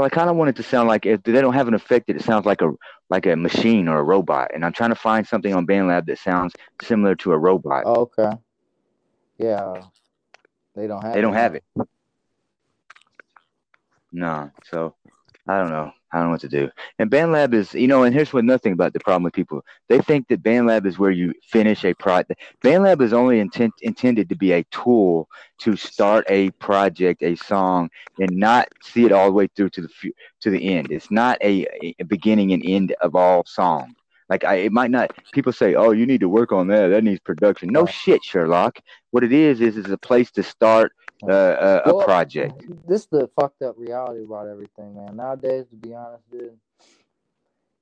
I 0.00 0.08
kind 0.08 0.30
of 0.30 0.36
want 0.36 0.48
it 0.48 0.56
to 0.56 0.62
sound 0.62 0.88
like 0.88 1.04
if 1.04 1.22
they 1.22 1.32
don't 1.32 1.52
have 1.52 1.68
an 1.68 1.74
effect 1.74 2.06
that 2.06 2.16
it 2.16 2.22
sounds 2.22 2.46
like 2.46 2.62
a 2.62 2.70
like 3.10 3.26
a 3.26 3.36
machine 3.36 3.88
or 3.88 3.98
a 3.98 4.02
robot, 4.02 4.50
and 4.54 4.64
I'm 4.64 4.72
trying 4.72 4.90
to 4.90 4.96
find 4.96 5.26
something 5.26 5.52
on 5.52 5.66
BandLab 5.66 6.06
that 6.06 6.18
sounds 6.18 6.54
similar 6.80 7.14
to 7.16 7.32
a 7.32 7.38
robot. 7.38 7.82
Oh, 7.86 8.08
okay. 8.18 8.38
Yeah, 9.38 9.82
they 10.74 10.86
don't 10.86 11.02
have 11.02 11.12
They 11.12 11.18
it. 11.18 11.22
don't 11.22 11.34
have 11.34 11.54
it. 11.54 11.64
No, 14.12 14.50
so 14.64 14.94
I 15.46 15.58
don't 15.58 15.70
know. 15.70 15.92
I 16.12 16.18
don't 16.18 16.26
know 16.26 16.32
what 16.32 16.40
to 16.42 16.48
do. 16.48 16.70
And 16.98 17.10
BandLab 17.10 17.54
is, 17.54 17.72
you 17.72 17.88
know, 17.88 18.02
and 18.02 18.14
here's 18.14 18.32
what 18.32 18.44
nothing 18.44 18.72
about 18.74 18.92
the 18.92 19.00
problem 19.00 19.22
with 19.22 19.32
people. 19.32 19.64
They 19.88 19.98
think 19.98 20.28
that 20.28 20.42
BandLab 20.42 20.84
is 20.86 20.98
where 20.98 21.10
you 21.10 21.32
finish 21.42 21.84
a 21.84 21.94
project. 21.94 22.40
BandLab 22.62 23.00
is 23.00 23.12
only 23.14 23.40
intent, 23.40 23.72
intended 23.80 24.28
to 24.28 24.36
be 24.36 24.52
a 24.52 24.64
tool 24.64 25.28
to 25.60 25.74
start 25.74 26.26
a 26.28 26.50
project, 26.52 27.22
a 27.22 27.34
song, 27.36 27.88
and 28.20 28.30
not 28.36 28.68
see 28.82 29.06
it 29.06 29.12
all 29.12 29.26
the 29.26 29.32
way 29.32 29.48
through 29.56 29.70
to 29.70 29.82
the 29.82 30.12
to 30.40 30.50
the 30.50 30.74
end. 30.74 30.92
It's 30.92 31.10
not 31.10 31.38
a, 31.42 31.66
a 31.98 32.04
beginning 32.04 32.52
and 32.52 32.62
end 32.64 32.94
of 33.00 33.14
all 33.14 33.44
songs. 33.46 33.94
Like 34.28 34.44
I, 34.44 34.56
it 34.56 34.72
might 34.72 34.90
not. 34.90 35.12
People 35.32 35.52
say, 35.52 35.74
"Oh, 35.74 35.90
you 35.92 36.06
need 36.06 36.20
to 36.20 36.28
work 36.28 36.52
on 36.52 36.66
that. 36.68 36.88
That 36.88 37.04
needs 37.04 37.20
production." 37.20 37.68
No 37.70 37.86
shit, 37.86 38.22
Sherlock. 38.24 38.78
What 39.10 39.24
it 39.24 39.32
is 39.32 39.60
is 39.60 39.76
is 39.76 39.90
a 39.90 39.98
place 39.98 40.30
to 40.32 40.42
start 40.42 40.92
uh, 41.28 41.80
a, 41.86 41.90
a 41.90 41.94
Well, 41.94 42.04
project. 42.04 42.64
This 42.86 43.02
is 43.02 43.06
the 43.08 43.30
fucked 43.38 43.62
up 43.62 43.76
reality 43.78 44.24
about 44.24 44.48
everything, 44.48 44.94
man. 44.94 45.16
Nowadays, 45.16 45.66
to 45.70 45.76
be 45.76 45.94
honest, 45.94 46.30
dude, 46.30 46.58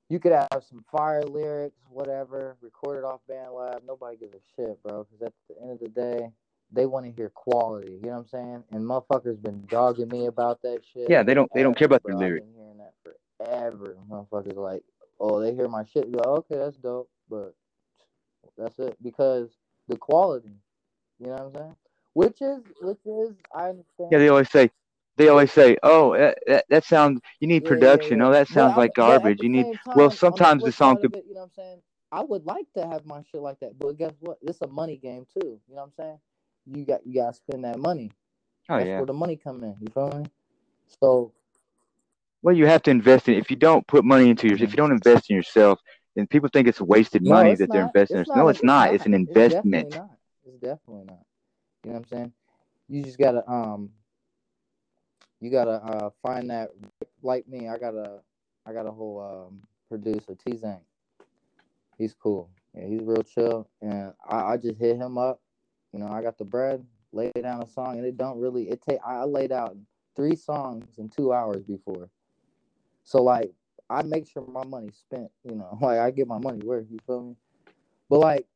you 0.09 0.19
could 0.19 0.33
have 0.33 0.49
some 0.69 0.85
fire 0.91 1.23
lyrics, 1.23 1.79
whatever, 1.89 2.57
recorded 2.61 3.07
off 3.07 3.21
Band 3.29 3.49
BandLab. 3.49 3.81
Nobody 3.87 4.17
gives 4.17 4.35
a 4.35 4.41
shit, 4.57 4.83
bro. 4.83 5.05
Because 5.05 5.27
at 5.27 5.33
the 5.49 5.63
end 5.63 5.73
of 5.73 5.81
the 5.81 5.89
day, 5.89 6.31
they 6.73 6.87
want 6.87 7.07
to 7.07 7.13
hear 7.13 7.31
quality. 7.31 7.93
You 7.93 8.01
know 8.03 8.09
what 8.11 8.19
I'm 8.19 8.29
saying? 8.29 8.65
And 8.73 8.85
motherfuckers 8.85 9.41
been 9.41 9.65
dogging 9.67 10.09
me 10.09 10.27
about 10.27 10.63
that 10.63 10.81
shit. 10.93 11.09
Yeah, 11.09 11.23
they 11.23 11.35
don't 11.35 11.51
they 11.55 11.63
don't 11.63 11.77
care 11.77 11.87
about 11.87 12.03
their. 12.05 12.15
I've 12.15 12.21
lyrics. 12.21 12.47
been 12.47 12.55
hearing 12.55 12.79
that 12.79 12.95
forever. 13.39 13.97
Motherfuckers 14.11 14.57
like, 14.57 14.83
oh, 15.19 15.41
they 15.41 15.55
hear 15.55 15.69
my 15.69 15.85
shit. 15.85 16.11
Like, 16.11 16.27
okay, 16.27 16.57
that's 16.57 16.77
dope, 16.77 17.09
but 17.29 17.55
that's 18.59 18.79
it 18.79 18.97
because 19.03 19.51
the 19.89 19.97
quality. 19.97 20.51
You 21.19 21.27
know 21.29 21.33
what 21.35 21.43
I'm 21.43 21.53
saying? 21.55 21.77
Which 22.15 22.41
is, 22.43 22.61
which 22.81 22.99
is, 23.07 23.35
I 23.55 23.71
understand. 23.71 24.11
Yeah, 24.11 24.19
they 24.19 24.29
always 24.29 24.51
say, 24.51 24.71
they 25.17 25.29
always 25.29 25.53
say, 25.53 25.77
oh, 25.83 26.17
that, 26.17 26.39
that, 26.47 26.65
that 26.71 26.85
sounds, 26.85 27.21
you 27.41 27.49
need 27.49 27.63
Yeah, 27.63 27.69
yeah, 27.71 27.77
production. 27.77 28.19
yeah. 28.19 28.27
Oh, 28.27 28.33
that 28.33 28.49
sounds 28.49 28.77
like 28.77 28.95
garbage. 28.95 29.43
You 29.43 29.49
need, 29.49 29.79
time, 29.85 29.97
well, 29.97 30.11
sometimes 30.11 30.65
the 30.65 30.73
song 30.73 30.99
could, 31.01 31.15
it, 31.15 31.25
you 31.29 31.35
know 31.35 31.41
what 31.41 31.47
I'm 31.47 31.51
saying? 31.57 31.83
I 32.13 32.23
would 32.23 32.45
like 32.45 32.67
to 32.77 32.87
have 32.87 33.07
my 33.07 33.23
shit 33.31 33.41
like 33.41 33.61
that, 33.61 33.79
but 33.79 33.97
guess 33.97 34.13
what? 34.21 34.39
It's 34.43 34.61
a 34.63 34.67
money 34.67 34.97
game 34.97 35.27
too. 35.33 35.61
You 35.69 35.75
know 35.77 35.83
what 35.83 35.85
I'm 35.85 35.93
saying? 35.97 36.19
You 36.67 36.85
got 36.85 37.07
you 37.07 37.15
gotta 37.15 37.35
spend 37.35 37.65
that 37.65 37.79
money. 37.79 38.11
oh, 38.69 38.79
That's 38.79 38.89
yeah. 38.89 38.97
where 38.97 39.07
the 39.07 39.13
money 39.13 39.37
come 39.37 39.63
in. 39.63 39.77
You 39.81 39.87
feel 39.95 40.09
me? 40.19 40.27
So 41.01 41.33
Well, 42.43 42.57
you 42.57 42.67
have 42.67 42.83
to 42.83 42.91
invest 42.91 43.29
in, 43.29 43.35
if 43.35 43.49
you 43.51 43.57
don't 43.57 43.87
put 43.87 44.05
money 44.05 44.29
into 44.29 44.49
your, 44.49 44.57
if 44.57 44.71
you 44.71 44.77
don't 44.77 44.91
invest 44.91 45.31
in 45.31 45.37
yourself, 45.37 45.79
then 46.17 46.27
people 46.27 46.49
think 46.53 46.67
it's 46.67 46.81
wasted 46.81 47.23
no, 47.23 47.35
money 47.35 47.51
it's 47.51 47.61
that 47.61 47.71
they're 47.71 47.83
not. 47.83 47.91
investing. 47.95 48.17
in 48.17 48.23
It's. 48.23 48.31
No, 48.35 48.47
not. 48.47 48.51
it's 48.51 48.61
An, 48.61 48.67
not. 48.67 48.95
It's 48.95 49.07
an 49.07 49.15
It's 49.15 49.27
definitely 49.27 49.35
investment. 49.35 49.95
not. 49.95 50.11
It's 50.47 50.61
definitely 50.61 51.05
not. 51.07 51.25
You 51.85 51.91
know 51.93 51.99
what 51.99 51.99
I'm 51.99 52.05
saying? 52.09 52.33
You 52.89 53.03
just 53.05 53.19
gotta 53.19 53.49
um, 53.51 53.91
you 55.41 55.51
gotta 55.51 55.83
uh 55.85 56.11
find 56.23 56.51
that 56.51 56.71
like 57.23 57.49
me. 57.49 57.69
I 57.69 57.79
got 57.79 57.95
a 57.95 58.21
I 58.67 58.73
got 58.73 58.87
a 58.87 58.93
whole 58.93 59.21
um 59.49 59.63
producer 59.89 60.35
T 60.35 60.57
Zank. 60.57 60.83
He's 61.99 62.15
cool. 62.15 62.51
Yeah, 62.75 62.87
he's 62.87 63.03
real 63.03 63.23
chill, 63.23 63.69
and 63.81 64.15
I, 64.29 64.53
I 64.53 64.57
just 64.57 64.79
hit 64.79 64.97
him 64.97 65.19
up. 65.19 65.41
You 65.93 66.01
know, 66.01 66.09
I 66.09 66.23
got 66.23 66.39
the 66.39 66.45
bread, 66.45 66.87
lay 67.13 67.31
down 67.33 67.63
a 67.63 67.69
song, 67.69 67.99
and 67.99 68.07
it 68.07 68.17
don't 68.17 68.39
really. 68.41 68.71
It 68.71 68.83
take 68.83 69.01
I 69.07 69.25
laid 69.25 69.53
out 69.53 69.77
three 70.17 70.37
songs 70.37 70.99
in 70.99 71.09
two 71.09 71.33
hours 71.33 71.63
before. 71.65 72.11
So 73.05 73.23
like 73.23 73.53
I 73.89 74.03
make 74.03 74.29
sure 74.29 74.47
my 74.47 74.65
money's 74.65 74.97
spent, 74.97 75.31
you 75.45 75.57
know, 75.57 75.79
like 75.83 75.99
I 75.99 76.11
get 76.11 76.29
my 76.29 76.39
money 76.39 76.61
worth, 76.65 76.87
you 76.91 76.99
feel 77.07 77.23
me? 77.23 77.37
But 78.09 78.21
like 78.21 78.47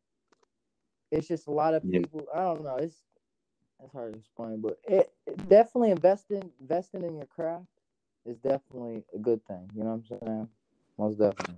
it's 1.11 1.29
just 1.29 1.47
a 1.49 1.53
lot 1.53 1.75
of 1.75 1.85
Yeah. 1.85 2.01
people 2.01 2.27
I 2.35 2.41
don't 2.41 2.65
know, 2.65 2.77
it's 2.77 3.03
it's 3.83 3.93
hard 3.93 4.13
to 4.13 4.19
explain, 4.19 4.61
but 4.61 4.79
it, 4.85 5.13
it 5.27 5.49
definitely 5.49 5.91
investing 5.91 6.51
investing 6.61 7.03
in 7.05 7.17
your 7.17 7.27
craft 7.27 7.67
is 8.25 8.37
definitely 8.39 9.05
a 9.15 9.19
good 9.19 9.45
thing. 9.47 9.71
You 9.75 9.85
know 9.85 9.91
what 9.91 10.05
I'm 10.13 10.21
saying? 10.27 10.49
Most 10.99 11.19
definitely. 11.19 11.57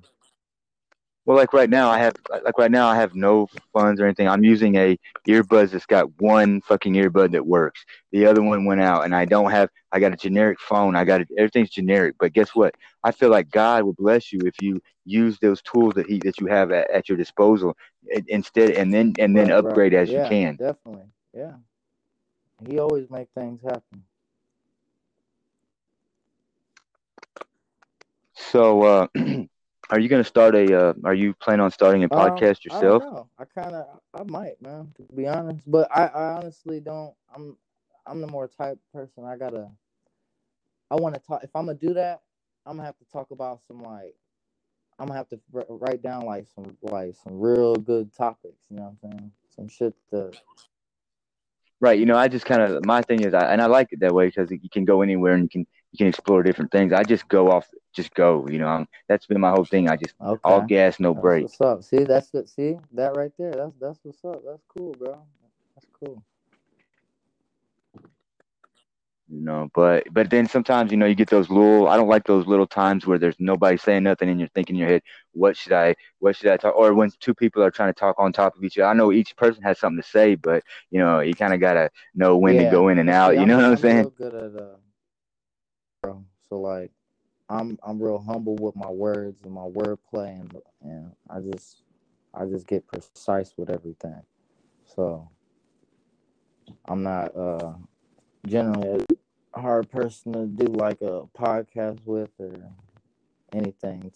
Well, 1.24 1.36
like 1.36 1.52
right 1.52 1.68
now, 1.68 1.88
I 1.90 1.98
have 1.98 2.14
like 2.44 2.58
right 2.58 2.70
now 2.70 2.88
I 2.88 2.94
have 2.96 3.14
no 3.14 3.46
funds 3.72 4.00
or 4.00 4.04
anything. 4.04 4.28
I'm 4.28 4.44
using 4.44 4.76
a 4.76 4.96
earbuds 5.28 5.70
that's 5.70 5.86
got 5.86 6.08
one 6.20 6.60
fucking 6.62 6.94
earbud 6.94 7.32
that 7.32 7.46
works. 7.46 7.84
The 8.12 8.26
other 8.26 8.42
one 8.42 8.64
went 8.64 8.80
out, 8.80 9.04
and 9.04 9.14
I 9.14 9.24
don't 9.24 9.50
have. 9.50 9.70
I 9.92 9.98
got 10.00 10.12
a 10.12 10.16
generic 10.16 10.60
phone. 10.60 10.96
I 10.96 11.04
got 11.04 11.20
it. 11.22 11.28
Everything's 11.36 11.70
generic. 11.70 12.16
But 12.18 12.32
guess 12.32 12.54
what? 12.54 12.74
I 13.02 13.10
feel 13.12 13.30
like 13.30 13.50
God 13.50 13.84
will 13.84 13.94
bless 13.94 14.32
you 14.32 14.46
if 14.46 14.60
you 14.62 14.80
use 15.04 15.38
those 15.40 15.62
tools 15.62 15.94
that 15.94 16.06
he 16.06 16.20
that 16.20 16.40
you 16.40 16.46
have 16.46 16.70
at, 16.72 16.90
at 16.90 17.08
your 17.08 17.18
disposal 17.18 17.76
instead, 18.28 18.70
and 18.72 18.92
then 18.92 19.14
and 19.18 19.36
then 19.36 19.50
Right, 19.50 19.60
right. 19.60 19.76
upgrade 19.76 19.94
as 19.94 20.12
yeah, 20.12 20.14
you 20.14 20.22
can. 20.22 20.58
Definitely. 20.58 21.06
Yeah. 21.34 21.56
He 22.64 22.78
always 22.78 23.10
make 23.10 23.28
things 23.34 23.60
happen. 23.62 24.04
So, 28.34 28.82
uh, 28.82 29.06
are 29.90 29.98
you 29.98 30.08
gonna 30.08 30.24
start 30.24 30.54
a? 30.54 30.88
Uh, 30.88 30.94
are 31.04 31.14
you 31.14 31.34
planning 31.34 31.62
on 31.62 31.70
starting 31.70 32.04
a 32.04 32.06
Um, 32.06 32.30
podcast 32.30 32.40
I 32.70 32.80
don't 32.80 33.00
yourself? 33.00 33.02
know. 33.02 33.28
I 33.38 33.44
kind 33.44 33.74
of, 33.74 34.00
I 34.14 34.22
might, 34.24 34.60
man, 34.62 34.92
to 34.96 35.14
be 35.14 35.26
honest. 35.26 35.70
But 35.70 35.88
I, 35.94 36.06
I 36.06 36.32
honestly 36.34 36.80
don't. 36.80 37.14
I'm, 37.34 37.56
I'm 38.06 38.20
the 38.20 38.26
more 38.26 38.48
type 38.48 38.78
person. 38.92 39.24
I 39.24 39.36
gotta. 39.36 39.70
I 40.90 40.96
want 40.96 41.14
to 41.14 41.20
talk. 41.20 41.42
If 41.44 41.50
I'm 41.54 41.66
gonna 41.66 41.78
do 41.78 41.94
that, 41.94 42.22
I'm 42.64 42.76
gonna 42.76 42.86
have 42.86 42.98
to 42.98 43.04
talk 43.12 43.30
about 43.30 43.60
some 43.66 43.82
like. 43.82 44.14
I'm 44.98 45.08
gonna 45.08 45.18
have 45.18 45.28
to 45.28 45.40
write 45.52 46.02
down 46.02 46.24
like 46.24 46.46
some 46.54 46.76
like 46.82 47.14
some 47.22 47.38
real 47.38 47.74
good 47.74 48.14
topics. 48.14 48.56
You 48.70 48.78
know 48.78 48.96
what 49.00 49.10
I'm 49.10 49.18
saying? 49.18 49.32
Some 49.54 49.68
shit 49.68 49.94
to. 50.10 50.30
Right. 51.80 51.98
You 51.98 52.06
know, 52.06 52.16
I 52.16 52.28
just 52.28 52.46
kind 52.46 52.62
of 52.62 52.84
my 52.84 53.02
thing 53.02 53.20
is, 53.22 53.34
I, 53.34 53.52
and 53.52 53.60
I 53.60 53.66
like 53.66 53.88
it 53.92 54.00
that 54.00 54.14
way 54.14 54.26
because 54.26 54.50
you 54.50 54.70
can 54.70 54.84
go 54.84 55.02
anywhere 55.02 55.34
and 55.34 55.42
you 55.44 55.48
can 55.48 55.66
you 55.92 55.98
can 55.98 56.06
explore 56.06 56.42
different 56.42 56.70
things. 56.70 56.92
I 56.92 57.02
just 57.04 57.28
go 57.28 57.50
off, 57.50 57.68
just 57.94 58.14
go. 58.14 58.46
You 58.48 58.58
know, 58.58 58.68
um 58.68 58.88
that's 59.08 59.26
been 59.26 59.40
my 59.40 59.50
whole 59.50 59.64
thing. 59.64 59.88
I 59.88 59.96
just 59.96 60.14
Okay. 60.20 60.40
all 60.44 60.62
gas, 60.62 60.98
no 61.00 61.14
That's 61.14 61.22
break. 61.22 61.42
what's 61.42 61.60
up. 61.60 61.82
See, 61.82 62.04
that's 62.04 62.30
good. 62.30 62.48
See 62.48 62.76
that 62.92 63.16
right 63.16 63.32
there. 63.38 63.52
That's 63.52 63.74
that's 63.80 64.00
what's 64.02 64.24
up. 64.24 64.42
That's 64.44 64.62
cool, 64.68 64.92
bro. 64.98 65.22
That's 65.74 65.86
cool. 65.92 66.22
You 69.28 69.42
know, 69.42 69.68
but 69.74 70.04
but 70.12 70.30
then 70.30 70.46
sometimes 70.46 70.90
you 70.90 70.96
know 70.96 71.06
you 71.06 71.14
get 71.14 71.28
those 71.30 71.48
little. 71.50 71.88
I 71.88 71.96
don't 71.96 72.08
like 72.08 72.24
those 72.24 72.46
little 72.46 72.66
times 72.66 73.06
where 73.06 73.18
there's 73.18 73.36
nobody 73.38 73.76
saying 73.76 74.04
nothing 74.04 74.28
and 74.28 74.38
you're 74.38 74.48
thinking 74.48 74.76
in 74.76 74.80
your 74.80 74.88
head, 74.88 75.02
what 75.32 75.56
should 75.56 75.72
I, 75.72 75.94
what 76.18 76.36
should 76.36 76.50
I 76.50 76.56
talk? 76.56 76.74
Or 76.76 76.94
when 76.94 77.10
two 77.20 77.34
people 77.34 77.62
are 77.62 77.70
trying 77.70 77.90
to 77.92 77.98
talk 77.98 78.16
on 78.18 78.32
top 78.32 78.56
of 78.56 78.62
each 78.64 78.78
other. 78.78 78.88
I 78.88 78.94
know 78.94 79.12
each 79.12 79.36
person 79.36 79.62
has 79.62 79.78
something 79.78 80.00
to 80.02 80.08
say, 80.08 80.34
but 80.36 80.62
you 80.90 81.00
know 81.00 81.20
you 81.20 81.34
kind 81.34 81.54
of 81.54 81.60
gotta 81.60 81.90
know 82.14 82.36
when 82.38 82.56
to 82.58 82.66
go 82.66 82.88
in 82.88 82.98
and 82.98 83.10
out. 83.10 83.36
see, 83.36 83.38
You 83.38 83.46
know 83.46 83.56
what 83.56 83.64
I'm 83.64 83.76
saying? 83.76 84.08
good 84.16 84.34
at 84.34 84.54
uh. 84.56 84.76
So 86.48 86.60
like, 86.60 86.92
I'm 87.48 87.78
I'm 87.82 88.02
real 88.02 88.18
humble 88.18 88.56
with 88.56 88.76
my 88.76 88.88
words 88.90 89.42
and 89.44 89.52
my 89.52 89.66
wordplay, 89.66 90.40
and 90.40 90.56
and 90.82 91.12
I 91.28 91.40
just 91.40 91.82
I 92.34 92.46
just 92.46 92.66
get 92.66 92.86
precise 92.86 93.44
with 93.46 93.58
everything. 93.58 94.22
So 94.84 95.28
I'm 96.86 97.02
not 97.02 97.34
uh 97.36 97.74
generally 98.46 99.04
hard 99.60 99.90
person 99.90 100.32
to 100.32 100.46
do 100.46 100.66
like 100.72 101.00
a 101.02 101.22
podcast 101.36 102.00
with 102.04 102.30
or 102.38 102.72
anything 103.52 104.12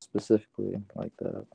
specifically 0.00 0.82
like 0.94 1.12
that. 1.18 1.46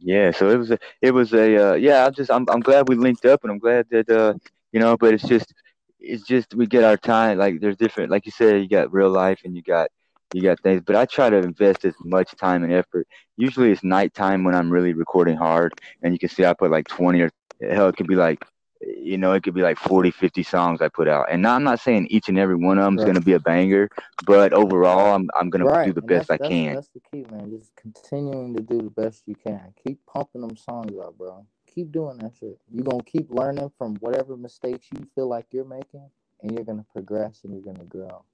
Yeah, 0.00 0.30
so 0.30 0.50
it 0.50 0.56
was 0.56 0.70
a, 0.70 0.78
it 1.02 1.10
was 1.12 1.32
a, 1.34 1.72
uh, 1.72 1.74
yeah. 1.74 2.06
I'm 2.06 2.14
just, 2.14 2.30
I'm, 2.30 2.46
I'm 2.50 2.60
glad 2.60 2.88
we 2.88 2.96
linked 2.96 3.24
up, 3.26 3.42
and 3.42 3.50
I'm 3.52 3.58
glad 3.58 3.86
that, 3.90 4.08
uh, 4.08 4.34
you 4.72 4.80
know. 4.80 4.96
But 4.96 5.14
it's 5.14 5.26
just, 5.26 5.52
it's 6.00 6.24
just 6.24 6.54
we 6.54 6.66
get 6.66 6.84
our 6.84 6.96
time. 6.96 7.38
Like 7.38 7.60
there's 7.60 7.76
different, 7.76 8.10
like 8.10 8.26
you 8.26 8.32
said, 8.32 8.62
you 8.62 8.68
got 8.68 8.92
real 8.92 9.10
life 9.10 9.40
and 9.44 9.56
you 9.56 9.62
got, 9.62 9.90
you 10.34 10.42
got 10.42 10.60
things. 10.60 10.82
But 10.86 10.96
I 10.96 11.06
try 11.06 11.30
to 11.30 11.38
invest 11.38 11.84
as 11.84 11.94
much 12.04 12.34
time 12.36 12.62
and 12.64 12.72
effort. 12.72 13.08
Usually 13.36 13.72
it's 13.72 13.82
nighttime 13.84 14.44
when 14.44 14.54
I'm 14.54 14.70
really 14.70 14.94
recording 14.94 15.36
hard, 15.36 15.72
and 16.02 16.12
you 16.14 16.18
can 16.18 16.28
see 16.28 16.44
I 16.44 16.54
put 16.54 16.70
like 16.70 16.86
20 16.88 17.20
or 17.22 17.30
hell, 17.60 17.88
it 17.88 17.96
could 17.96 18.06
be 18.06 18.14
like, 18.16 18.44
you 18.80 19.18
know, 19.18 19.32
it 19.32 19.42
could 19.42 19.54
be 19.54 19.62
like 19.62 19.78
40, 19.78 20.10
50 20.10 20.42
songs 20.42 20.80
I 20.80 20.88
put 20.88 21.08
out. 21.08 21.26
And 21.30 21.42
now 21.42 21.54
I'm 21.54 21.64
not 21.64 21.80
saying 21.80 22.06
each 22.10 22.28
and 22.28 22.38
every 22.38 22.56
one 22.56 22.78
of 22.78 22.84
them 22.84 22.96
is 22.96 23.02
Right. 23.02 23.06
gonna 23.06 23.20
be 23.20 23.32
a 23.32 23.40
banger, 23.40 23.88
but 24.26 24.52
overall, 24.52 25.14
I'm, 25.14 25.28
I'm 25.34 25.50
gonna 25.50 25.66
do 25.82 25.92
the 25.92 26.02
and 26.02 26.08
best 26.08 26.30
I 26.30 26.38
can. 26.38 26.74
That's 26.74 26.88
the 26.88 27.00
key, 27.00 27.24
man. 27.30 27.50
Just 27.50 27.74
continuing 27.76 28.54
to 28.56 28.62
do 28.62 28.78
the 28.78 28.90
best 28.90 29.24
you 29.26 29.34
can. 29.34 29.74
Keep 29.84 30.04
pumping 30.06 30.42
them 30.42 30.56
songs 30.56 30.92
out, 31.02 31.16
bro. 31.18 31.46
Keep 31.66 31.92
doing 31.92 32.18
that 32.18 32.34
shit. 32.38 32.58
You're 32.72 32.84
gonna 32.84 33.02
keep 33.02 33.30
learning 33.30 33.70
from 33.78 33.96
whatever 33.96 34.36
mistakes 34.36 34.88
you 34.92 35.06
feel 35.14 35.28
like 35.28 35.46
you're 35.52 35.64
making, 35.64 36.10
and 36.42 36.52
you're 36.52 36.64
gonna 36.64 36.86
progress 36.92 37.40
and 37.44 37.52
you're 37.52 37.74
gonna 37.74 37.84
grow. 37.86 38.24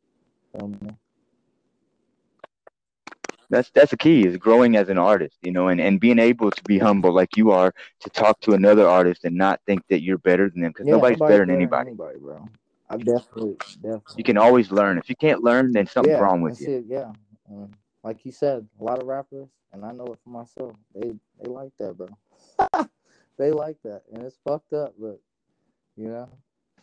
Feel 0.52 0.68
me? 0.68 0.90
That's 3.50 3.70
that's 3.70 3.90
the 3.90 3.96
key 3.96 4.26
is 4.26 4.36
growing 4.36 4.76
as 4.76 4.88
an 4.88 4.98
artist 4.98 5.36
you 5.42 5.52
know 5.52 5.68
and, 5.68 5.80
and 5.80 6.00
being 6.00 6.18
able 6.18 6.50
to 6.50 6.62
be 6.64 6.78
humble 6.78 7.12
like 7.12 7.36
you 7.36 7.50
are 7.50 7.72
to 8.00 8.10
talk 8.10 8.40
to 8.40 8.52
another 8.52 8.88
artist 8.88 9.24
and 9.24 9.36
not 9.36 9.60
think 9.66 9.82
that 9.88 10.02
you're 10.02 10.18
better 10.18 10.48
than 10.50 10.62
them 10.62 10.70
because 10.72 10.86
Yeah, 10.86 10.92
nobody's 10.92 11.20
better 11.20 11.46
than 11.46 11.54
anybody 11.54 11.90
anybody, 11.90 12.18
bro. 12.18 12.48
I 12.88 12.96
definitely, 12.96 13.56
definitely. 13.82 14.14
you 14.16 14.24
can 14.24 14.36
always 14.38 14.70
learn 14.70 14.98
if 14.98 15.08
you 15.08 15.16
can't 15.16 15.42
learn 15.42 15.72
then 15.72 15.86
something's 15.86 16.14
yeah, 16.14 16.20
wrong 16.20 16.40
with 16.42 16.60
you 16.60 16.66
see, 16.66 16.82
yeah, 16.86 17.12
um, 17.50 17.70
like 18.02 18.24
you 18.24 18.32
said, 18.32 18.66
a 18.80 18.84
lot 18.84 19.00
of 19.00 19.06
rappers, 19.06 19.48
and 19.72 19.84
I 19.84 19.92
know 19.92 20.04
it 20.06 20.18
for 20.22 20.30
myself. 20.30 20.76
They 20.94 21.12
they 21.40 21.48
like 21.50 21.72
that, 21.78 21.94
bro. 21.96 22.08
they 23.38 23.50
like 23.50 23.78
that, 23.84 24.02
and 24.12 24.22
it's 24.22 24.38
fucked 24.44 24.72
up, 24.72 24.94
but 24.98 25.20
you 25.96 26.08
know, 26.08 26.28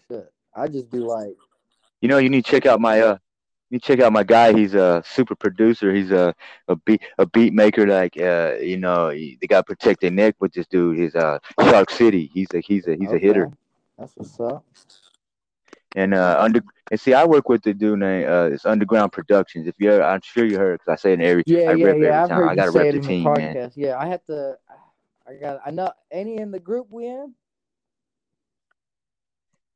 shit. 0.08 0.32
I 0.56 0.67
just 0.67 0.89
be 0.91 1.00
like, 1.00 1.36
you 2.02 2.10
know 2.10 2.17
you 2.17 2.30
need 2.30 2.45
to 2.45 2.52
check 2.52 2.65
out 2.65 2.82
my 2.82 3.00
uh 3.02 3.17
you 3.72 3.80
check 3.80 4.00
out 4.02 4.14
my 4.14 4.24
guy 4.24 4.54
he's 4.54 4.76
a 4.76 5.04
super 5.06 5.36
producer 5.36 5.94
he's 5.94 6.12
a 6.12 6.34
a 6.70 6.76
beat 6.78 7.02
a 7.20 7.26
beat 7.28 7.54
maker 7.54 7.88
like 7.88 8.18
uh 8.20 8.54
you 8.62 8.78
know 8.78 9.10
he, 9.10 9.38
they 9.42 9.48
got 9.48 9.62
to 9.68 9.76
protect 9.76 10.02
their 10.02 10.12
neck 10.12 10.36
with 10.42 10.54
this 10.54 10.68
dude 10.68 10.98
he's 11.00 11.16
uh 11.16 11.40
shark 11.62 11.92
city 11.92 12.30
he's 12.34 12.54
a 12.54 12.62
he's 12.62 12.88
a 12.88 12.96
he's 12.96 13.14
a 13.14 13.20
hitter 13.20 13.50
That's 13.98 14.18
what's 14.18 14.40
up. 14.40 14.66
and 15.96 16.14
uh 16.16 16.38
under 16.40 16.62
and 16.92 17.00
see 17.00 17.14
i 17.14 17.26
work 17.26 17.50
with 17.50 17.64
the 17.64 17.74
dude 17.74 18.00
named 18.00 18.28
uh 18.28 18.50
it's 18.52 18.66
underground 18.66 19.12
productions 19.12 19.68
if 19.68 19.76
you 19.80 19.92
ever, 19.92 20.04
i'm 20.04 20.22
sure 20.24 20.46
you 20.46 20.58
heard 20.58 20.80
because 20.80 20.92
i 20.92 20.96
say 21.02 21.12
it 21.12 21.20
in 21.20 21.26
every 21.26 21.44
Yeah, 21.46 21.70
I 21.70 21.74
yeah, 21.74 21.86
rep 21.86 21.98
every 22.02 22.22
yeah. 22.22 22.24
I've 22.24 22.32
time. 22.32 22.44
heard 22.44 22.56
I 22.56 22.56
gotta 22.56 22.72
say 22.72 22.88
rep 22.88 22.90
it 22.90 22.96
the 22.96 23.00
in 23.00 23.06
team, 23.06 23.34
the 23.34 23.34
man. 23.34 23.58
Yeah, 23.76 23.98
I 23.98 24.08
have 24.08 24.26
to. 24.26 24.58
I 25.28 25.36
got. 25.36 25.62
I 25.66 25.72
know 25.72 25.92
any 26.12 26.38
in 26.38 26.52
the 26.52 26.60
group 26.60 26.88
we 26.90 27.08
in. 27.08 27.34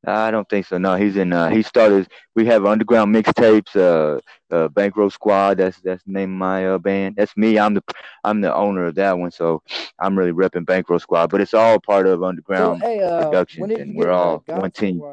I 0.07 0.31
don't 0.31 0.47
think 0.49 0.65
so. 0.65 0.77
No, 0.77 0.95
he's 0.95 1.15
in. 1.17 1.33
Uh, 1.33 1.49
he 1.49 1.61
started. 1.63 2.07
We 2.35 2.45
have 2.45 2.65
underground 2.65 3.15
mixtapes. 3.15 3.75
Uh, 3.75 4.19
uh, 4.55 4.67
Bankroll 4.69 5.09
Squad. 5.09 5.57
That's 5.57 5.79
that's 5.81 6.03
the 6.03 6.11
name 6.11 6.31
of 6.33 6.37
my 6.37 6.67
uh, 6.67 6.77
band. 6.77 7.15
That's 7.17 7.35
me. 7.35 7.57
I'm 7.59 7.73
the 7.73 7.83
I'm 8.23 8.41
the 8.41 8.53
owner 8.53 8.85
of 8.85 8.95
that 8.95 9.17
one. 9.17 9.31
So 9.31 9.61
I'm 9.99 10.17
really 10.17 10.31
repping 10.31 10.65
Bankroll 10.65 10.99
Squad. 10.99 11.29
But 11.29 11.41
it's 11.41 11.53
all 11.53 11.79
part 11.79 12.07
of 12.07 12.19
So, 12.19 12.25
underground 12.25 12.81
hey, 12.81 12.99
uh, 13.01 13.43
when 13.55 13.71
productions, 13.71 13.71
and 13.77 13.95
we're 13.95 14.11
all 14.11 14.43
one 14.51 14.71
team. 14.71 15.03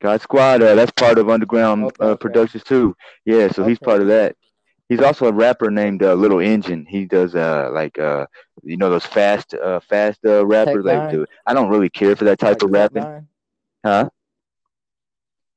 God 0.00 0.20
Squad. 0.20 0.62
Uh, 0.62 0.74
that's 0.74 0.92
part 0.92 1.18
of 1.18 1.28
underground 1.28 1.84
Okay, 1.84 2.04
uh, 2.04 2.14
okay, 2.14 2.18
productions 2.20 2.64
too. 2.64 2.94
Yeah. 3.24 3.48
So 3.48 3.64
he's 3.64 3.78
part 3.78 4.00
of 4.00 4.08
that. 4.08 4.36
He's 4.88 5.00
also 5.00 5.26
a 5.26 5.32
rapper 5.32 5.70
named 5.70 6.02
uh, 6.02 6.14
Little 6.14 6.40
Engine. 6.40 6.84
He 6.86 7.04
does 7.06 7.34
uh 7.34 7.70
like 7.72 7.98
uh 7.98 8.26
you 8.62 8.76
know 8.76 8.90
those 8.90 9.04
fast 9.06 9.54
uh 9.54 9.80
fast 9.80 10.20
uh 10.24 10.44
Tech 10.62 10.78
rappers 10.78 10.84
like 10.84 11.04
I 11.46 11.54
don't 11.54 11.70
really 11.70 11.90
care 11.90 12.16
for 12.16 12.24
that 12.24 12.38
type 12.38 12.62
like 12.62 12.62
of 12.62 12.70
rapping. 12.70 13.08
Nine. 13.08 13.28
Huh? 13.84 14.08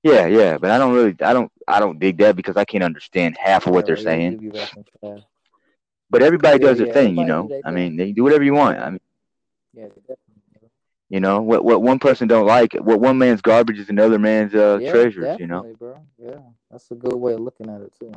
Yeah, 0.03 0.27
yeah, 0.27 0.57
but 0.57 0.71
I 0.71 0.77
don't 0.77 0.93
really, 0.93 1.15
I 1.21 1.33
don't, 1.33 1.51
I 1.67 1.79
don't 1.79 1.99
dig 1.99 2.17
that 2.19 2.35
because 2.35 2.57
I 2.57 2.65
can't 2.65 2.83
understand 2.83 3.37
half 3.39 3.67
of 3.67 3.73
what 3.73 3.85
Right, 3.85 3.85
they're. 3.85 3.97
Yeah, 3.97 4.15
saying. 4.15 4.35
you 4.35 4.37
be 4.37 4.49
rapping 4.49 4.85
fast. 5.01 5.27
But 6.09 6.21
everybody 6.21 6.59
Yeah, 6.59 6.67
does 6.67 6.77
their 6.77 6.87
thing, 6.87 7.15
you 7.15 7.25
know. 7.25 7.51
I 7.63 7.71
mean, 7.71 7.95
they 7.97 8.11
do 8.11 8.23
whatever 8.23 8.43
you 8.43 8.53
want. 8.53 8.79
I 8.79 8.89
mean, 8.91 8.99
yeah, 9.73 9.87
you 11.09 11.19
know, 11.19 11.41
what 11.41 11.63
what 11.63 11.81
one 11.81 11.99
person 11.99 12.27
don't 12.27 12.45
like, 12.45 12.73
what 12.73 12.99
one 12.99 13.17
man's 13.17 13.41
garbage 13.41 13.79
is 13.79 13.89
another 13.89 14.19
man's 14.19 14.53
uh 14.55 14.79
Yeah, 14.79 14.91
treasures, 14.91 15.33
you 15.37 15.47
know. 15.47 15.65
bro. 15.77 16.05
Yeah, 16.17 16.39
that's 16.69 16.91
a 16.91 16.95
good 16.95 17.15
way 17.15 17.33
of 17.33 17.39
looking 17.39 17.69
at 17.69 17.81
it 17.81 17.93
too. 17.99 18.11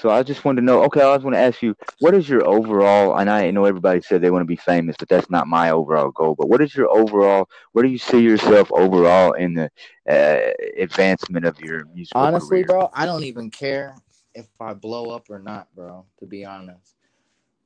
So 0.00 0.08
I 0.08 0.22
just 0.22 0.46
wanted 0.46 0.62
to 0.62 0.64
know. 0.64 0.82
Okay, 0.84 1.02
I 1.02 1.14
just 1.14 1.24
want 1.24 1.34
to 1.34 1.40
ask 1.40 1.60
you, 1.60 1.76
what 1.98 2.14
is 2.14 2.26
your 2.26 2.46
overall? 2.46 3.18
And 3.18 3.28
I 3.28 3.50
know 3.50 3.66
everybody 3.66 4.00
said 4.00 4.22
they 4.22 4.30
want 4.30 4.40
to 4.40 4.46
be 4.46 4.56
famous, 4.56 4.96
but 4.98 5.10
that's 5.10 5.28
not 5.28 5.46
my 5.46 5.70
overall 5.70 6.10
goal. 6.10 6.34
But 6.34 6.48
what 6.48 6.62
is 6.62 6.74
your 6.74 6.88
overall? 6.90 7.50
Where 7.72 7.84
do 7.84 7.90
you 7.90 7.98
see 7.98 8.20
yourself 8.20 8.72
overall 8.72 9.32
in 9.32 9.52
the 9.52 9.70
uh, 10.08 10.52
advancement 10.78 11.44
of 11.44 11.60
your 11.60 11.84
music? 11.94 12.12
Honestly, 12.14 12.64
career? 12.64 12.64
bro, 12.64 12.90
I 12.94 13.04
don't 13.04 13.24
even 13.24 13.50
care 13.50 13.94
if 14.34 14.46
I 14.58 14.72
blow 14.72 15.10
up 15.10 15.28
or 15.28 15.38
not, 15.38 15.68
bro. 15.74 16.06
To 16.20 16.26
be 16.26 16.46
honest, 16.46 16.96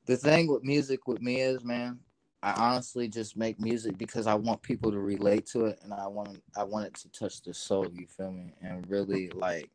the 0.06 0.16
thing 0.16 0.48
with 0.48 0.64
music 0.64 1.06
with 1.06 1.22
me 1.22 1.40
is, 1.40 1.64
man, 1.64 2.00
I 2.42 2.52
honestly 2.52 3.06
just 3.06 3.36
make 3.36 3.60
music 3.60 3.96
because 3.96 4.26
I 4.26 4.34
want 4.34 4.60
people 4.60 4.90
to 4.90 4.98
relate 4.98 5.46
to 5.52 5.66
it, 5.66 5.78
and 5.84 5.94
I 5.94 6.08
want 6.08 6.42
I 6.56 6.64
want 6.64 6.86
it 6.86 6.94
to 6.94 7.08
touch 7.12 7.42
the 7.42 7.54
soul. 7.54 7.86
You 7.94 8.08
feel 8.08 8.32
me? 8.32 8.54
And 8.60 8.84
really 8.90 9.30
like 9.30 9.70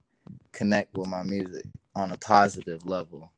connect 0.52 0.98
with 0.98 1.08
my 1.08 1.24
music 1.24 1.66
on 1.96 2.12
a 2.12 2.18
positive 2.18 2.86
level, 2.86 3.32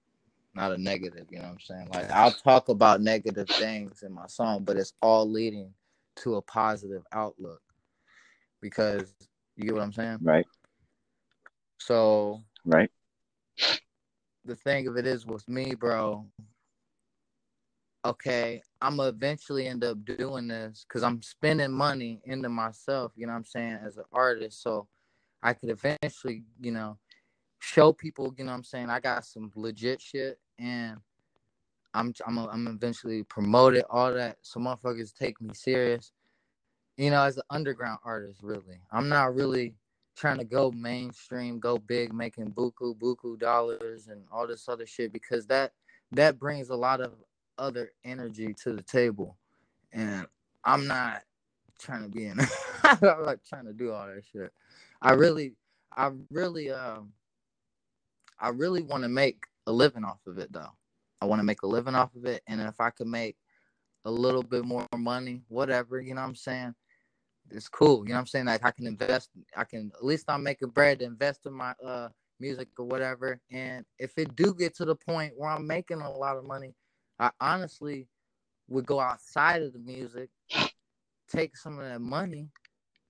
not 0.55 0.71
a 0.71 0.77
negative. 0.77 1.27
You 1.29 1.39
know 1.39 1.45
what 1.45 1.51
I'm 1.51 1.59
saying? 1.59 1.87
Like 1.93 2.11
I'll 2.11 2.31
talk 2.31 2.69
about 2.69 3.01
negative 3.01 3.47
things 3.47 4.03
in 4.03 4.11
my 4.11 4.27
song, 4.27 4.63
but 4.63 4.77
it's 4.77 4.93
all 5.01 5.29
leading 5.29 5.73
to 6.17 6.35
a 6.35 6.41
positive 6.41 7.03
outlook 7.13 7.61
because 8.61 9.13
you 9.55 9.65
get 9.65 9.73
what 9.73 9.83
I'm 9.83 9.93
saying? 9.93 10.19
Right. 10.21 10.45
So 11.79 12.41
right. 12.65 12.89
The 14.45 14.55
thing 14.55 14.87
of 14.87 14.97
it 14.97 15.05
is 15.05 15.25
with 15.25 15.47
me, 15.47 15.75
bro. 15.75 16.25
Okay, 18.03 18.63
I'm 18.81 18.97
gonna 18.97 19.09
eventually 19.09 19.67
end 19.67 19.83
up 19.83 20.03
doing 20.03 20.47
this 20.47 20.85
because 20.87 21.03
I'm 21.03 21.21
spending 21.21 21.71
money 21.71 22.19
into 22.23 22.49
myself. 22.49 23.11
You 23.15 23.27
know 23.27 23.33
what 23.33 23.39
I'm 23.39 23.45
saying 23.45 23.79
as 23.85 23.97
an 23.97 24.05
artist, 24.11 24.63
so 24.63 24.87
I 25.43 25.53
could 25.53 25.69
eventually, 25.69 26.43
you 26.59 26.71
know, 26.71 26.97
show 27.59 27.93
people. 27.93 28.33
You 28.37 28.45
know 28.45 28.51
what 28.51 28.57
I'm 28.57 28.63
saying 28.63 28.89
I 28.89 28.99
got 28.99 29.25
some 29.25 29.51
legit 29.55 30.01
shit, 30.01 30.39
and 30.59 30.97
I'm 31.93 32.13
I'm 32.25 32.37
a, 32.37 32.47
I'm 32.47 32.67
eventually 32.67 33.23
promoted 33.23 33.83
all 33.89 34.13
that, 34.13 34.37
so 34.41 34.59
motherfuckers 34.59 35.13
take 35.13 35.41
me 35.41 35.53
serious. 35.53 36.11
You 36.97 37.09
know, 37.09 37.23
as 37.23 37.37
an 37.37 37.43
underground 37.49 37.99
artist, 38.03 38.41
really, 38.43 38.79
I'm 38.91 39.09
not 39.09 39.33
really 39.35 39.75
trying 40.15 40.37
to 40.37 40.43
go 40.43 40.71
mainstream, 40.71 41.59
go 41.59 41.77
big, 41.77 42.13
making 42.13 42.51
buku 42.51 42.95
buku 42.97 43.39
dollars 43.39 44.07
and 44.07 44.23
all 44.31 44.47
this 44.47 44.67
other 44.69 44.85
shit 44.85 45.11
because 45.13 45.47
that 45.47 45.73
that 46.11 46.37
brings 46.37 46.69
a 46.69 46.75
lot 46.75 47.01
of 47.01 47.13
other 47.57 47.91
energy 48.03 48.53
to 48.63 48.73
the 48.73 48.83
table, 48.83 49.37
and 49.91 50.25
I'm 50.63 50.87
not 50.87 51.23
trying 51.79 52.03
to 52.03 52.09
be 52.09 52.25
in. 52.25 52.39
I'm 52.83 52.99
not 53.01 53.39
trying 53.47 53.65
to 53.65 53.73
do 53.73 53.91
all 53.91 54.07
that 54.07 54.23
shit. 54.31 54.51
I 55.01 55.13
really, 55.13 55.53
I 55.95 56.11
really, 56.29 56.71
um, 56.71 57.13
I 58.39 58.49
really 58.49 58.83
want 58.83 59.03
to 59.03 59.09
make 59.09 59.43
a 59.67 59.71
living 59.71 60.03
off 60.03 60.19
of 60.27 60.37
it 60.37 60.51
though. 60.51 60.71
I 61.21 61.25
want 61.25 61.39
to 61.39 61.43
make 61.43 61.61
a 61.63 61.67
living 61.67 61.95
off 61.95 62.15
of 62.15 62.25
it, 62.25 62.41
and 62.47 62.61
if 62.61 62.79
I 62.79 62.89
could 62.89 63.07
make 63.07 63.37
a 64.05 64.11
little 64.11 64.43
bit 64.43 64.65
more 64.65 64.87
money, 64.97 65.43
whatever, 65.47 66.01
you 66.01 66.15
know 66.15 66.21
what 66.21 66.27
I'm 66.27 66.35
saying? 66.35 66.75
it's 67.49 67.69
cool. 67.69 68.03
You 68.03 68.09
know 68.09 68.15
what 68.15 68.21
I'm 68.21 68.27
saying? 68.27 68.45
Like 68.45 68.65
I 68.65 68.71
can 68.71 68.87
invest, 68.87 69.29
I 69.55 69.63
can 69.63 69.91
at 69.95 70.05
least 70.05 70.25
I'm 70.27 70.43
making 70.43 70.69
bread 70.69 70.99
to 70.99 71.05
invest 71.05 71.45
in 71.45 71.53
my 71.53 71.73
uh 71.83 72.09
music 72.39 72.69
or 72.77 72.85
whatever. 72.85 73.39
And 73.51 73.85
if 73.99 74.17
it 74.17 74.35
do 74.35 74.53
get 74.53 74.75
to 74.77 74.85
the 74.85 74.95
point 74.95 75.33
where 75.35 75.49
I'm 75.49 75.67
making 75.67 76.01
a 76.01 76.11
lot 76.11 76.37
of 76.37 76.45
money, 76.45 76.73
I 77.19 77.31
honestly 77.39 78.07
would 78.67 78.85
go 78.85 78.99
outside 78.99 79.61
of 79.61 79.73
the 79.73 79.79
music, 79.79 80.29
take 81.29 81.55
some 81.55 81.77
of 81.77 81.85
that 81.85 82.01
money, 82.01 82.49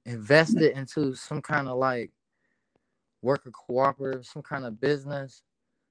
invest 0.06 0.60
it 0.60 0.76
into 0.76 1.16
some 1.16 1.42
kind 1.42 1.68
of 1.68 1.78
like 1.78 2.12
worker 3.22 3.52
cooperative, 3.52 4.26
some 4.26 4.42
kind 4.42 4.66
of 4.66 4.80
business, 4.80 5.44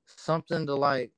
something 0.06 0.66
to 0.66 0.74
like 0.74 1.12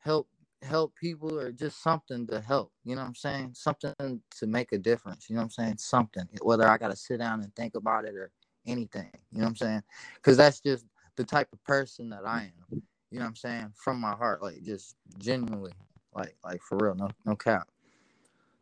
help 0.00 0.28
help 0.62 0.94
people 0.96 1.38
or 1.38 1.52
just 1.52 1.82
something 1.82 2.26
to 2.26 2.40
help. 2.40 2.72
You 2.84 2.96
know 2.96 3.02
what 3.02 3.08
I'm 3.08 3.14
saying? 3.14 3.50
Something 3.54 3.94
to 4.38 4.46
make 4.46 4.72
a 4.72 4.78
difference. 4.78 5.28
You 5.28 5.36
know 5.36 5.42
what 5.42 5.44
I'm 5.46 5.50
saying? 5.50 5.78
Something. 5.78 6.26
Whether 6.42 6.66
I 6.68 6.78
got 6.78 6.90
to 6.90 6.96
sit 6.96 7.18
down 7.18 7.42
and 7.42 7.54
think 7.54 7.74
about 7.74 8.04
it 8.04 8.14
or 8.14 8.30
anything. 8.66 9.10
You 9.30 9.38
know 9.38 9.44
what 9.44 9.50
I'm 9.50 9.56
saying? 9.56 9.82
Because 10.16 10.36
that's 10.36 10.60
just 10.60 10.86
the 11.16 11.24
type 11.24 11.48
of 11.52 11.62
person 11.64 12.10
that 12.10 12.26
I 12.26 12.50
am. 12.72 12.82
You 13.10 13.18
know 13.18 13.26
what 13.26 13.30
I'm 13.30 13.36
saying? 13.36 13.72
From 13.76 14.00
my 14.00 14.12
heart, 14.12 14.42
like 14.42 14.62
just 14.62 14.96
genuinely, 15.18 15.72
like 16.14 16.34
like 16.44 16.62
for 16.62 16.78
real, 16.78 16.94
no 16.94 17.08
no 17.24 17.36
cap. 17.36 17.68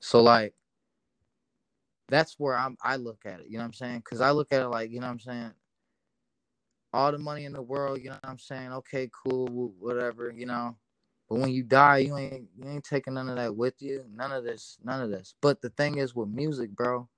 So 0.01 0.23
like 0.23 0.55
that's 2.13 2.37
where 2.39 2.57
I'm 2.57 2.77
I 2.83 2.97
look 2.97 3.21
at 3.27 3.41
it, 3.41 3.47
you 3.49 3.55
know 3.59 3.65
what 3.65 3.69
I'm 3.69 3.75
saying? 3.75 4.03
Cuz 4.03 4.21
I 4.21 4.33
look 4.33 4.53
at 4.53 4.63
it 4.63 4.69
like, 4.69 4.91
you 4.93 5.01
know 5.01 5.07
what 5.07 5.15
I'm 5.15 5.21
saying? 5.21 5.53
All 6.93 7.13
the 7.13 7.19
money 7.19 7.47
in 7.47 7.53
the 7.53 7.63
world, 7.63 8.01
you 8.01 8.11
know 8.11 8.19
what 8.23 8.31
I'm 8.31 8.39
saying? 8.39 8.73
Okay, 8.73 9.11
cool, 9.25 9.75
whatever, 9.79 10.31
you 10.31 10.47
know. 10.47 10.77
But 11.29 11.41
when 11.41 11.51
you 11.51 11.63
die, 11.63 11.99
you 11.99 12.17
ain't 12.19 12.49
you 12.57 12.69
ain't 12.69 12.85
taking 12.85 13.15
none 13.15 13.31
of 13.31 13.37
that 13.37 13.57
with 13.57 13.81
you. 13.81 14.05
None 14.15 14.33
of 14.33 14.45
this, 14.45 14.79
none 14.85 15.03
of 15.03 15.11
this. 15.11 15.35
But 15.41 15.63
the 15.63 15.71
thing 15.71 15.99
is 15.99 16.15
with 16.15 16.29
music, 16.29 16.71
bro, 16.73 17.09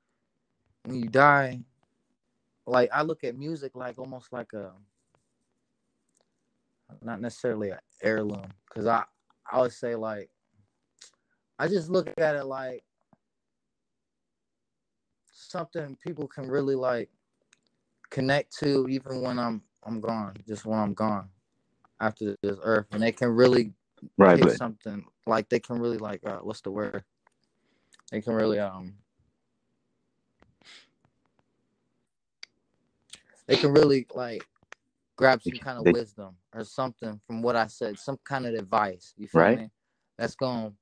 when 0.85 0.97
you 0.97 1.09
die, 1.09 1.63
like 2.67 2.91
I 2.93 3.03
look 3.03 3.25
at 3.25 3.37
music 3.37 3.73
like 3.75 3.99
almost 3.99 4.33
like 4.33 4.53
a 4.55 4.73
not 7.03 7.21
necessarily 7.21 7.71
an 7.71 7.79
heirloom. 8.03 8.47
Cause 8.75 8.87
I 8.87 9.05
I 9.51 9.61
would 9.61 9.73
say 9.73 9.97
like 9.97 10.31
I 11.59 11.69
just 11.69 11.91
look 11.91 12.09
at 12.19 12.37
it 12.37 12.45
like 12.45 12.85
something 15.55 15.97
people 16.05 16.27
can 16.27 16.49
really 16.49 16.75
like 16.75 17.09
connect 18.11 18.59
to 18.59 18.89
even 18.89 19.23
when 19.23 19.39
I'm 19.39 19.63
I'm 19.85 20.01
gone, 20.01 20.35
just 20.49 20.67
when 20.67 20.79
I'm 20.81 20.95
gone 20.95 21.29
after 22.01 22.37
this 22.43 22.59
earth. 22.63 22.87
And 22.93 23.01
they 23.01 23.13
can 23.13 23.29
really 23.29 23.73
right 24.19 24.41
but 24.41 24.57
something 24.57 25.05
like 25.27 25.49
they 25.49 25.61
can 25.61 25.79
really 25.79 25.99
like 25.99 26.21
uh, 26.27 26.39
what's 26.39 26.61
the 26.61 26.71
word 26.71 27.03
they 28.11 28.21
can 28.21 28.35
really 28.35 28.59
um 28.59 28.93
they 33.47 33.57
can 33.57 33.73
really 33.73 34.07
like 34.15 34.45
grab 35.17 35.41
some 35.43 35.59
kind 35.59 35.79
of 35.79 35.85
they, 35.85 35.93
wisdom 35.93 36.37
or 36.53 36.65
something 36.65 37.21
from 37.27 37.43
what 37.43 37.57
I 37.57 37.69
said, 37.69 37.99
some 37.99 38.19
kind 38.25 38.47
of 38.47 38.55
advice. 38.55 39.15
You 39.17 39.29
feel 39.29 39.41
right? 39.41 39.59
me? 39.59 39.71
That's 40.19 40.35
going. 40.35 40.75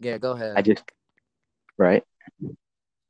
Yeah, 0.00 0.18
go 0.18 0.32
ahead. 0.32 0.54
I 0.56 0.62
just 0.62 0.84
right. 1.78 2.04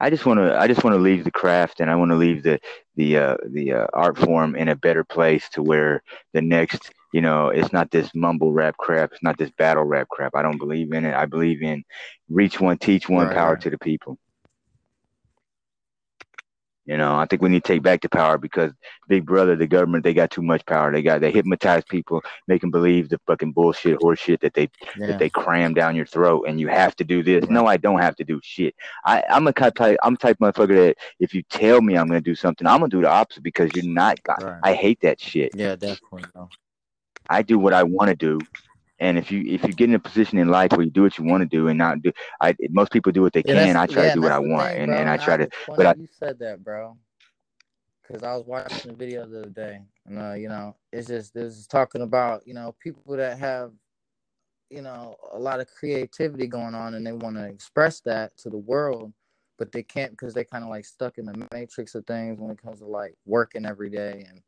I 0.03 0.11
just 0.11 0.27
want 0.27 0.39
to 0.39 0.59
I 0.59 0.67
just 0.67 0.83
want 0.83 0.95
to 0.95 1.01
leave 1.01 1.23
the 1.23 1.31
craft 1.31 1.81
and 1.81 1.89
I 1.89 1.95
want 1.95 2.11
to 2.11 2.17
leave 2.17 2.43
the 2.43 2.59
the 2.97 3.17
uh, 3.19 3.37
the 3.49 3.73
uh, 3.73 3.87
art 3.95 4.19
form 4.19 4.57
in 4.57 4.69
a 4.69 4.75
better 4.75 5.05
place 5.05 5.49
to 5.51 5.63
where 5.63 6.03
the 6.33 6.43
next 6.43 6.91
you 7.13 7.21
know 7.21 7.49
it's 7.49 7.73
not 7.73 7.93
this 7.93 8.11
mumble 8.13 8.53
rap 8.53 8.77
crap 8.79 9.13
it's 9.13 9.23
not 9.23 9.39
this 9.39 9.53
battle 9.53 9.85
rap 9.85 10.09
crap. 10.09 10.35
I 10.35 10.43
don't 10.43 10.59
believe 10.59 10.93
in 10.93 11.05
it. 11.05 11.15
I 11.15 11.27
believe 11.27 11.63
in 11.63 11.85
reach 12.29 12.61
one 12.61 12.79
teach 12.79 13.09
one 13.09 13.29
right, 13.29 13.37
power 13.37 13.55
right. 13.55 13.63
to 13.63 13.71
the 13.71 13.79
people 13.79 14.19
you 16.85 16.97
know, 16.97 17.14
I 17.14 17.26
think 17.26 17.43
we 17.43 17.49
need 17.49 17.62
to 17.62 17.72
take 17.72 17.83
back 17.83 18.01
the 18.01 18.09
power 18.09 18.39
because 18.39 18.72
Big 19.09 19.24
Brother, 19.24 19.55
the 19.55 19.68
government, 19.68 20.03
they 20.03 20.14
got 20.14 20.33
too 20.33 20.43
much 20.43 20.66
power. 20.66 20.91
They 20.91 21.03
got 21.03 21.20
they 21.20 21.30
hypnotize 21.30 21.85
people, 21.85 22.22
make 22.49 22.61
them 22.61 22.72
believe 22.72 23.09
the 23.09 23.20
fucking 23.26 23.53
bullshit 23.53 24.03
horse 24.03 24.18
shit 24.18 24.41
that 24.41 24.55
they 24.55 24.68
yeah. 24.97 25.07
that 25.09 25.18
they 25.20 25.30
cram 25.30 25.74
down 25.74 25.95
your 25.95 26.07
throat, 26.07 26.47
and 26.49 26.59
you 26.59 26.66
have 26.68 26.97
to 26.97 27.05
do 27.05 27.22
this. 27.22 27.49
No, 27.49 27.66
I 27.66 27.76
don't 27.76 28.01
have 28.01 28.16
to 28.16 28.24
do 28.24 28.41
shit. 28.43 28.74
I 29.05 29.22
I'm 29.28 29.47
a 29.47 29.53
type 29.53 29.97
I'm 30.03 30.14
a 30.14 30.16
type 30.16 30.39
motherfucker 30.41 30.89
that 30.89 30.97
if 31.20 31.35
you 31.35 31.43
tell 31.45 31.80
me 31.80 31.97
I'm 31.97 32.09
gonna 32.09 32.20
do 32.20 32.35
something, 32.35 32.66
I'm 32.66 32.80
gonna 32.80 32.89
do 32.89 33.03
the 33.03 33.11
opposite 33.11 33.45
because 33.45 33.70
you're 33.74 33.85
not. 33.85 34.18
Right. 34.41 34.59
I 34.64 34.74
hate 34.74 35.01
that 35.03 35.20
shit. 35.20 35.53
Yeah, 35.55 35.76
definitely. 35.76 36.24
I 37.30 37.43
do 37.43 37.59
what 37.59 37.72
I 37.72 37.85
want 37.85 38.09
to 38.09 38.16
do, 38.16 38.41
and 39.03 39.19
if 39.19 39.33
you 39.33 39.43
if 39.47 39.65
you 39.65 39.73
get 39.73 39.89
in 39.89 39.97
a 39.97 39.99
position 39.99 40.39
in 40.39 40.49
life 40.49 40.71
where 40.71 40.83
you 40.83 40.91
do 40.91 41.03
what 41.03 41.19
you 41.19 41.25
want 41.25 41.43
to 41.43 41.47
do 41.47 41.67
and 41.67 41.77
not 41.77 42.01
do, 42.03 42.13
I 42.41 42.55
most 42.71 42.93
people 42.93 43.11
do 43.11 43.21
what 43.21 43.33
they 43.33 43.43
yeah, 43.45 43.65
can. 43.65 43.77
I 43.77 43.87
try 43.87 44.05
yeah, 44.05 44.09
to 44.11 44.15
do 44.15 44.23
what 44.23 44.31
I 44.33 44.39
want, 44.39 44.69
thing, 44.69 44.83
and, 44.83 44.95
and 44.95 45.11
I 45.11 45.17
try 45.17 45.37
to. 45.37 45.49
But 45.67 45.87
I, 45.87 45.95
you 45.99 46.07
said 46.09 46.39
that, 46.39 46.63
bro, 46.63 46.97
because 48.01 48.23
I 48.23 48.33
was 48.37 48.47
watching 48.47 48.93
the 48.93 48.97
video 48.97 49.27
the 49.27 49.41
other 49.41 49.51
day, 49.51 49.81
and 50.07 50.19
uh, 50.21 50.35
you 50.35 50.49
know, 50.49 50.77
it's 50.93 51.09
just 51.09 51.35
this 51.35 51.59
is 51.59 51.67
talking 51.67 52.03
about 52.03 52.47
you 52.47 52.55
know 52.55 52.77
people 52.81 53.17
that 53.17 53.39
have 53.39 53.73
you 54.71 54.83
know 54.83 55.17
a 55.33 55.39
lot 55.39 55.59
of 55.59 55.67
creativity 55.67 56.47
going 56.47 56.77
on, 56.77 56.95
and 56.95 57.05
they 57.05 57.13
want 57.13 57.35
to 57.37 57.45
express 57.45 58.01
that 58.03 58.37
to 58.39 58.51
the 58.51 58.57
world, 58.57 59.13
but 59.59 59.73
they 59.73 59.83
can't 59.83 60.13
because 60.13 60.33
they 60.33 60.45
kind 60.45 60.63
of 60.63 60.71
like 60.71 60.85
stuck 60.85 61.19
in 61.19 61.27
the 61.27 61.49
matrix 61.53 61.97
of 61.97 62.07
things 62.07 62.39
when 62.39 62.53
it 62.53 62.63
comes 62.63 62.79
to 62.79 62.87
like 62.87 63.17
working 63.27 63.67
every 63.67 63.91
day 63.91 64.25
and 64.29 64.43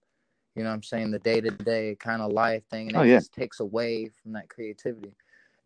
you 0.55 0.63
know 0.63 0.71
what 0.71 0.77
I'm 0.77 0.83
saying, 0.83 1.11
the 1.11 1.19
day 1.19 1.41
to 1.41 1.51
day 1.51 1.97
kind 1.99 2.23
of 2.23 2.33
life 2.33 2.65
thing. 2.71 2.89
And 2.89 2.97
oh, 2.97 3.03
it 3.03 3.09
yeah. 3.09 3.17
just 3.17 3.33
takes 3.33 3.61
away 3.61 4.11
from 4.23 4.33
that 4.33 4.49
creativity. 4.49 5.15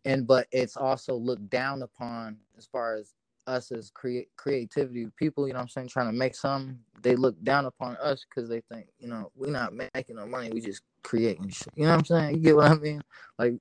And 0.05 0.25
but 0.25 0.47
it's 0.51 0.77
also 0.77 1.15
looked 1.15 1.49
down 1.49 1.81
upon 1.81 2.37
as 2.57 2.65
far 2.65 2.95
as 2.95 3.13
us 3.47 3.71
as 3.71 3.89
create 3.89 4.29
creativity 4.37 5.07
people, 5.17 5.47
you 5.47 5.53
know 5.53 5.59
what 5.59 5.63
I'm 5.63 5.69
saying, 5.69 5.87
trying 5.87 6.07
to 6.07 6.17
make 6.17 6.35
some, 6.35 6.79
they 7.01 7.15
look 7.15 7.41
down 7.43 7.65
upon 7.65 7.97
us 7.97 8.23
because 8.27 8.47
they 8.47 8.61
think, 8.71 8.87
you 8.99 9.07
know, 9.07 9.31
we're 9.35 9.51
not 9.51 9.73
making 9.73 10.17
no 10.17 10.27
money, 10.27 10.51
we 10.51 10.61
just 10.61 10.83
creating 11.03 11.49
shit. 11.49 11.73
You 11.75 11.85
know 11.85 11.91
what 11.91 11.99
I'm 11.99 12.05
saying? 12.05 12.35
You 12.35 12.41
get 12.41 12.55
what 12.55 12.71
I 12.71 12.75
mean? 12.75 13.01
Like 13.39 13.55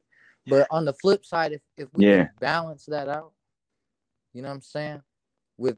but 0.48 0.66
on 0.70 0.84
the 0.84 0.92
flip 0.94 1.24
side, 1.24 1.52
if, 1.52 1.60
if 1.76 1.88
we 1.92 2.06
yeah. 2.06 2.28
balance 2.40 2.86
that 2.86 3.08
out, 3.08 3.32
you 4.32 4.42
know 4.42 4.48
what 4.48 4.54
I'm 4.54 4.62
saying? 4.62 5.02
With 5.56 5.76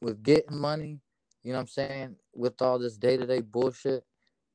with 0.00 0.22
getting 0.22 0.56
money, 0.56 1.00
you 1.42 1.52
know 1.52 1.58
what 1.58 1.62
I'm 1.62 1.68
saying, 1.68 2.16
with 2.34 2.60
all 2.62 2.78
this 2.78 2.96
day 2.96 3.16
to 3.16 3.26
day 3.26 3.40
bullshit, 3.40 4.04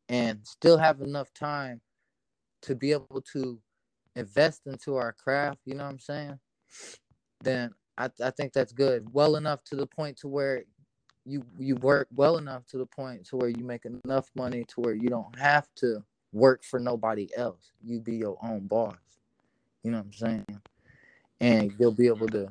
and 0.10 0.40
still 0.44 0.78
have 0.78 1.02
enough 1.02 1.34
time 1.34 1.82
to 2.64 2.76
be 2.76 2.92
able 2.92 3.24
to 3.34 3.60
invest 4.16 4.62
into 4.66 4.96
our 4.96 5.14
craft, 5.14 5.60
you 5.66 5.76
know 5.76 5.84
what 5.84 5.92
I'm 5.92 6.00
saying? 6.00 6.40
Then 7.44 7.72
I, 7.98 8.10
I 8.24 8.32
think 8.32 8.54
that's 8.54 8.74
good. 8.74 9.08
Well 9.12 9.36
enough 9.36 9.64
to 9.66 9.76
the 9.76 9.88
point 9.88 10.18
to 10.18 10.28
where 10.28 10.64
you 11.26 11.44
you 11.58 11.76
work 11.76 12.08
well 12.14 12.38
enough 12.38 12.68
to 12.68 12.78
the 12.78 12.86
point 12.86 13.26
to 13.28 13.38
where 13.38 13.50
you 13.50 13.64
make 13.64 13.86
enough 13.86 14.30
money 14.36 14.64
to 14.68 14.82
where 14.82 14.94
you 14.94 15.10
don't 15.10 15.38
have 15.40 15.68
to 15.78 16.04
work 16.34 16.64
for 16.64 16.80
nobody 16.80 17.30
else. 17.36 17.72
You 17.84 18.00
be 18.00 18.16
your 18.16 18.38
own 18.44 18.68
boss. 18.68 18.96
You 19.84 19.92
know 19.92 19.98
what 19.98 20.06
I'm 20.06 20.14
saying? 20.14 20.62
and 21.42 21.74
you'll 21.80 21.92
be 21.92 22.08
able 22.08 22.28
to. 22.28 22.48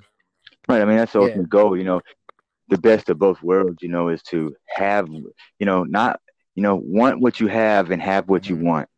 Right. 0.69 0.83
I 0.83 0.85
mean, 0.85 0.97
that's 0.97 1.13
the 1.13 1.21
yeah. 1.21 1.27
ultimate 1.27 1.49
goal. 1.49 1.77
You 1.77 1.85
know, 1.85 2.01
the 2.69 2.79
best 2.79 3.09
of 3.09 3.19
both 3.19 3.43
worlds. 3.43 3.83
You 3.83 3.89
know, 3.89 4.09
is 4.09 4.23
to 4.25 4.55
have. 4.67 5.09
You 5.09 5.33
know, 5.67 5.85
not. 5.85 6.21
You 6.55 6.63
know, 6.63 6.77
want 6.77 7.21
what 7.21 7.41
you 7.41 7.49
have 7.49 7.91
and 7.91 8.01
have 8.01 8.29
what 8.29 8.49
you 8.49 8.57
mm-hmm. 8.57 8.67
want. 8.67 8.89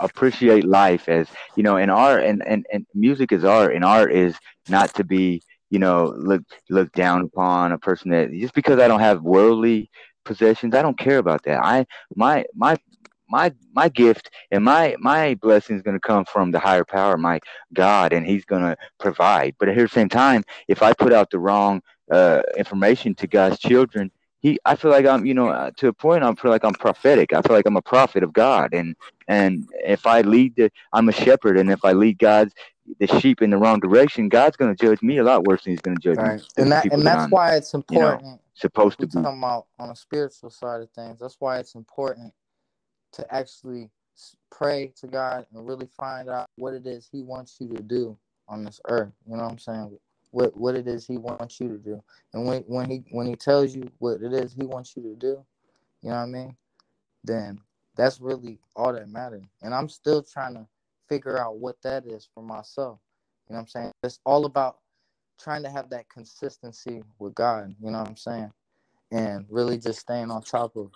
Appreciate 0.00 0.64
life 0.64 1.08
as 1.08 1.28
you 1.56 1.62
know, 1.62 1.76
and 1.76 1.90
art 1.90 2.24
and, 2.24 2.44
and 2.46 2.66
and 2.72 2.86
music 2.94 3.30
is 3.30 3.44
art, 3.44 3.74
and 3.74 3.84
art 3.84 4.12
is 4.12 4.36
not 4.68 4.92
to 4.94 5.04
be 5.04 5.42
you 5.70 5.78
know 5.78 6.14
look 6.16 6.42
look 6.68 6.90
down 6.92 7.22
upon 7.22 7.72
a 7.72 7.78
person 7.78 8.10
that 8.10 8.32
just 8.32 8.54
because 8.54 8.80
I 8.80 8.88
don't 8.88 9.00
have 9.00 9.22
worldly 9.22 9.90
possessions, 10.24 10.74
I 10.74 10.82
don't 10.82 10.98
care 10.98 11.18
about 11.18 11.44
that. 11.44 11.64
I 11.64 11.86
my 12.16 12.44
my 12.54 12.76
my 13.28 13.52
my 13.72 13.88
gift 13.88 14.30
and 14.50 14.64
my 14.64 14.96
my 14.98 15.34
blessing 15.36 15.76
is 15.76 15.82
going 15.82 15.96
to 15.96 16.00
come 16.00 16.24
from 16.24 16.50
the 16.50 16.58
higher 16.58 16.84
power, 16.84 17.16
my 17.16 17.40
God, 17.72 18.12
and 18.12 18.26
He's 18.26 18.44
going 18.44 18.62
to 18.62 18.76
provide. 18.98 19.54
But 19.58 19.68
at 19.68 19.76
the 19.76 19.88
same 19.88 20.08
time, 20.08 20.44
if 20.68 20.82
I 20.82 20.92
put 20.92 21.12
out 21.12 21.30
the 21.30 21.38
wrong 21.38 21.82
uh, 22.10 22.42
information 22.56 23.14
to 23.16 23.26
God's 23.26 23.58
children, 23.58 24.10
He, 24.44 24.58
I 24.66 24.76
feel 24.76 24.90
like 24.90 25.06
I'm, 25.06 25.24
you 25.24 25.32
know, 25.32 25.48
uh, 25.48 25.70
to 25.78 25.88
a 25.88 25.92
point, 25.94 26.22
I 26.22 26.34
feel 26.34 26.50
like 26.50 26.66
I'm 26.66 26.74
prophetic. 26.74 27.32
I 27.32 27.40
feel 27.40 27.56
like 27.56 27.64
I'm 27.64 27.78
a 27.78 27.82
prophet 27.82 28.22
of 28.22 28.34
God, 28.34 28.74
and 28.74 28.94
and 29.26 29.66
if 29.82 30.06
I 30.06 30.20
lead 30.20 30.54
the, 30.56 30.70
I'm 30.92 31.08
a 31.08 31.12
shepherd, 31.12 31.56
and 31.56 31.70
if 31.70 31.82
I 31.82 31.92
lead 31.92 32.18
God's 32.18 32.52
the 33.00 33.06
sheep 33.20 33.40
in 33.40 33.48
the 33.48 33.56
wrong 33.56 33.80
direction, 33.80 34.28
God's 34.28 34.58
going 34.58 34.76
to 34.76 34.86
judge 34.86 35.00
me 35.00 35.16
a 35.16 35.24
lot 35.24 35.44
worse 35.44 35.64
than 35.64 35.72
He's 35.72 35.80
going 35.80 35.96
to 35.96 36.02
judge 36.02 36.18
right. 36.18 36.36
me. 36.36 36.44
And 36.58 36.72
that 36.72 36.84
and 36.92 37.06
that's 37.06 37.32
why 37.32 37.56
it's 37.56 37.72
important. 37.72 38.22
You 38.22 38.32
know, 38.32 38.40
supposed 38.52 39.00
to 39.00 39.06
be 39.06 39.14
talking 39.14 39.38
about 39.38 39.64
on 39.78 39.88
a 39.88 39.96
spiritual 39.96 40.50
side 40.50 40.82
of 40.82 40.90
things. 40.90 41.18
That's 41.18 41.36
why 41.38 41.58
it's 41.58 41.74
important 41.74 42.34
to 43.12 43.34
actually 43.34 43.88
pray 44.50 44.92
to 45.00 45.06
God 45.06 45.46
and 45.54 45.66
really 45.66 45.88
find 45.96 46.28
out 46.28 46.50
what 46.56 46.74
it 46.74 46.86
is 46.86 47.08
He 47.10 47.22
wants 47.22 47.56
you 47.60 47.68
to 47.68 47.82
do 47.82 48.18
on 48.46 48.62
this 48.62 48.78
earth. 48.88 49.14
You 49.26 49.38
know 49.38 49.44
what 49.44 49.52
I'm 49.52 49.58
saying? 49.58 49.98
What 50.34 50.56
what 50.56 50.74
it 50.74 50.88
is 50.88 51.06
He 51.06 51.16
wants 51.16 51.60
you 51.60 51.68
to 51.68 51.78
do, 51.78 52.02
and 52.32 52.44
when 52.44 52.62
when 52.62 52.90
He 52.90 53.04
when 53.12 53.28
He 53.28 53.36
tells 53.36 53.72
you 53.72 53.88
what 53.98 54.20
it 54.20 54.32
is 54.32 54.52
He 54.52 54.64
wants 54.64 54.96
you 54.96 55.02
to 55.04 55.14
do, 55.14 55.44
you 56.02 56.10
know 56.10 56.16
what 56.16 56.22
I 56.22 56.26
mean? 56.26 56.56
Then 57.22 57.60
that's 57.96 58.20
really 58.20 58.58
all 58.74 58.92
that 58.92 59.08
matters. 59.08 59.44
And 59.62 59.72
I'm 59.72 59.88
still 59.88 60.24
trying 60.24 60.54
to 60.54 60.66
figure 61.08 61.38
out 61.38 61.58
what 61.58 61.76
that 61.82 62.04
is 62.04 62.28
for 62.34 62.42
myself. 62.42 62.98
You 63.48 63.54
know 63.54 63.58
what 63.58 63.62
I'm 63.62 63.68
saying? 63.68 63.92
It's 64.02 64.18
all 64.26 64.44
about 64.44 64.78
trying 65.40 65.62
to 65.62 65.70
have 65.70 65.88
that 65.90 66.08
consistency 66.08 67.04
with 67.20 67.36
God. 67.36 67.72
You 67.80 67.92
know 67.92 68.00
what 68.00 68.08
I'm 68.08 68.16
saying? 68.16 68.50
And 69.12 69.46
really 69.48 69.78
just 69.78 70.00
staying 70.00 70.32
on 70.32 70.42
top 70.42 70.76
of 70.76 70.90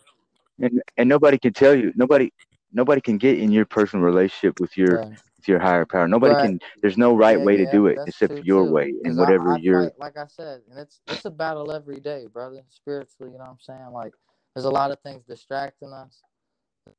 and 0.61 0.83
and 0.97 1.09
nobody 1.09 1.39
can 1.39 1.53
tell 1.53 1.77
you 1.77 1.93
nobody 1.95 2.31
nobody 2.73 3.01
can 3.01 3.19
get 3.19 3.39
in 3.39 3.53
your 3.53 3.67
personal 3.67 4.05
relationship 4.05 4.59
with 4.59 4.77
your 4.77 4.97
right. 4.97 5.19
With 5.39 5.49
your 5.49 5.59
higher 5.59 5.87
power. 5.87 6.07
Nobody 6.07 6.35
right. 6.35 6.43
can. 6.43 6.61
There's 6.83 6.99
no 6.99 7.15
right 7.15 7.39
yeah, 7.39 7.45
way 7.45 7.57
to 7.57 7.63
yeah, 7.65 7.73
do 7.73 7.87
it 7.87 7.99
except 8.07 8.45
your 8.45 8.67
too. 8.67 8.73
way 8.73 8.95
and 9.05 9.17
whatever 9.17 9.53
I, 9.53 9.55
I 9.55 9.59
you're. 9.59 9.83
Fight, 9.85 9.99
like 9.99 10.17
I 10.19 10.27
said, 10.27 10.61
and 10.71 10.79
it's 10.79 11.01
it's 11.07 11.25
a 11.25 11.31
battle 11.31 11.73
every 11.73 12.01
day, 12.01 12.27
brother. 12.33 12.63
Spiritually, 12.69 13.33
you 13.33 13.39
know 13.39 13.45
what 13.45 13.51
I'm 13.51 13.61
saying? 13.61 13.93
Like 13.93 14.13
there's 14.55 14.67
a 14.67 14.71
lot 14.71 14.91
of 14.91 15.01
things 15.01 15.25
distracting 15.25 15.93
us. 15.93 16.23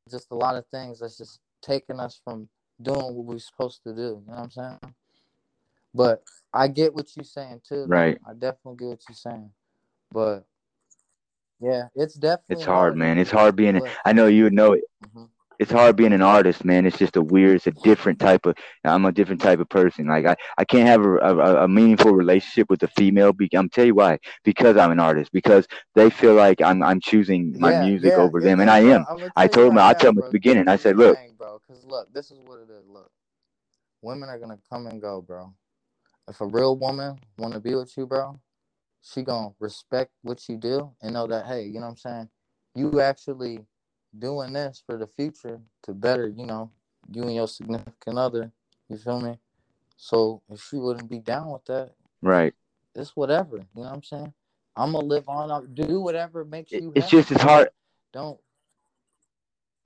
Just 0.10 0.32
a 0.32 0.36
lot 0.36 0.56
of 0.56 0.66
things 0.68 1.00
that's 1.00 1.18
just 1.18 1.40
taking 1.62 2.00
us 2.00 2.20
from 2.24 2.48
doing 2.82 3.16
what 3.16 3.26
we're 3.26 3.40
supposed 3.40 3.84
to 3.84 3.94
do. 3.94 4.02
You 4.02 4.24
know 4.28 4.36
what 4.36 4.40
I'm 4.40 4.52
saying? 4.52 4.80
But 5.94 6.24
I 6.54 6.68
get 6.68 6.94
what 6.94 7.16
you're 7.16 7.24
saying 7.24 7.62
too. 7.68 7.86
Right. 7.88 8.18
I 8.28 8.34
definitely 8.34 8.78
get 8.78 8.88
what 8.88 9.02
you're 9.10 9.16
saying. 9.16 9.52
But 10.12 10.46
yeah, 11.60 11.88
it's 11.96 12.14
definitely 12.14 12.56
it's 12.56 12.66
hard, 12.66 12.78
hard 12.78 12.98
man. 12.98 13.18
It's 13.18 13.32
hard 13.32 13.56
being. 13.56 13.82
I 14.06 14.14
know 14.14 14.28
you 14.28 14.44
would 14.46 14.54
know 14.54 14.74
it. 14.74 14.84
Mm-hmm. 15.06 15.26
It's 15.60 15.72
hard 15.72 15.97
being 15.97 16.14
an 16.14 16.22
artist, 16.22 16.64
man. 16.64 16.86
It's 16.86 16.97
just 16.97 17.18
a 17.18 17.22
weird. 17.22 17.57
It's 17.57 17.68
a 17.68 17.72
different 17.72 18.18
type 18.20 18.45
of. 18.45 18.55
I'm 18.86 19.05
a 19.05 19.12
different 19.12 19.41
type 19.41 19.60
of 19.60 19.68
person. 19.68 20.07
Like 20.07 20.26
I, 20.26 20.36
I 20.57 20.64
can't 20.64 20.88
have 20.88 21.01
a, 21.01 21.16
a, 21.18 21.64
a 21.66 21.68
meaningful 21.68 22.14
relationship 22.14 22.70
with 22.70 22.82
a 22.84 22.88
female. 22.88 23.34
Be, 23.34 23.49
I'm 23.53 23.70
tell 23.70 23.86
you 23.86 23.95
why. 23.95 24.20
Because 24.45 24.78
I'm 24.78 24.91
an 24.91 24.99
artist. 24.99 25.32
Because 25.34 25.68
they 25.95 26.10
feel 26.10 26.34
like 26.34 26.62
I'm 26.62 26.82
I'm 26.82 27.01
choosing 27.01 27.60
my 27.60 27.72
yeah, 27.72 27.86
music 27.86 28.14
yeah, 28.14 28.24
over 28.24 28.39
them, 28.39 28.62
and 28.62 28.70
I 28.70 28.80
am. 28.80 29.05
I 29.36 29.47
told 29.47 29.72
them. 29.72 29.78
I 29.78 29.93
told 29.93 30.16
them 30.16 30.24
at 30.24 30.26
the 30.26 30.32
beginning. 30.32 30.68
I 30.70 30.78
said, 30.78 30.95
look, 30.95 31.18
bro. 31.38 31.60
Because 31.68 31.86
look, 31.86 32.14
this 32.14 32.32
is 32.32 32.39
what 32.45 32.60
it 32.60 32.70
is. 32.72 32.88
Look, 32.88 33.12
women 34.01 34.30
are 34.30 34.39
gonna 34.39 34.60
come 34.70 34.88
and 34.88 35.01
go, 35.01 35.22
bro. 35.22 35.53
If 36.30 36.39
a 36.41 36.45
real 36.45 36.78
woman 36.78 37.20
want 37.38 37.53
to 37.53 37.60
be 37.60 37.76
with 37.76 37.91
you, 37.97 38.05
bro, 38.05 38.39
she 39.01 39.24
gonna 39.24 39.49
respect 39.60 40.12
what 40.22 40.47
you 40.47 40.57
do 40.57 40.91
and 41.01 41.14
know 41.14 41.28
that 41.28 41.47
hey, 41.47 41.64
you 41.64 41.76
know 41.76 41.88
what 41.88 41.91
I'm 41.91 41.97
saying, 41.97 42.30
you 42.76 43.01
actually 43.01 43.66
doing 44.18 44.53
this 44.53 44.82
for 44.86 44.97
the 44.97 45.07
future 45.07 45.60
to 45.84 45.93
better, 45.93 46.28
you 46.28 46.45
know, 46.45 46.72
you 47.12 47.24
and 47.24 47.36
your 47.36 47.47
significant 47.47 48.18
other. 48.18 48.51
You 48.89 48.97
feel 48.97 49.22
me? 49.22 49.38
So 49.97 50.41
if 50.49 50.62
she 50.62 50.78
wouldn't 50.78 51.10
be 51.10 51.20
down 51.20 51.51
with 51.51 51.66
that, 51.66 51.91
right? 52.22 52.53
It's 52.95 53.16
whatever. 53.16 53.57
You 53.57 53.64
know 53.76 53.82
what 53.82 53.93
I'm 53.93 54.03
saying? 54.03 54.34
I'm 54.76 54.93
gonna 54.93 55.05
live 55.05 55.28
on. 55.28 55.51
I'll 55.51 55.66
do 55.66 55.99
whatever 55.99 56.43
makes 56.45 56.72
you. 56.72 56.91
It's 56.95 57.05
happy. 57.05 57.18
just 57.18 57.32
as 57.32 57.41
hard. 57.41 57.70
Don't 58.14 58.39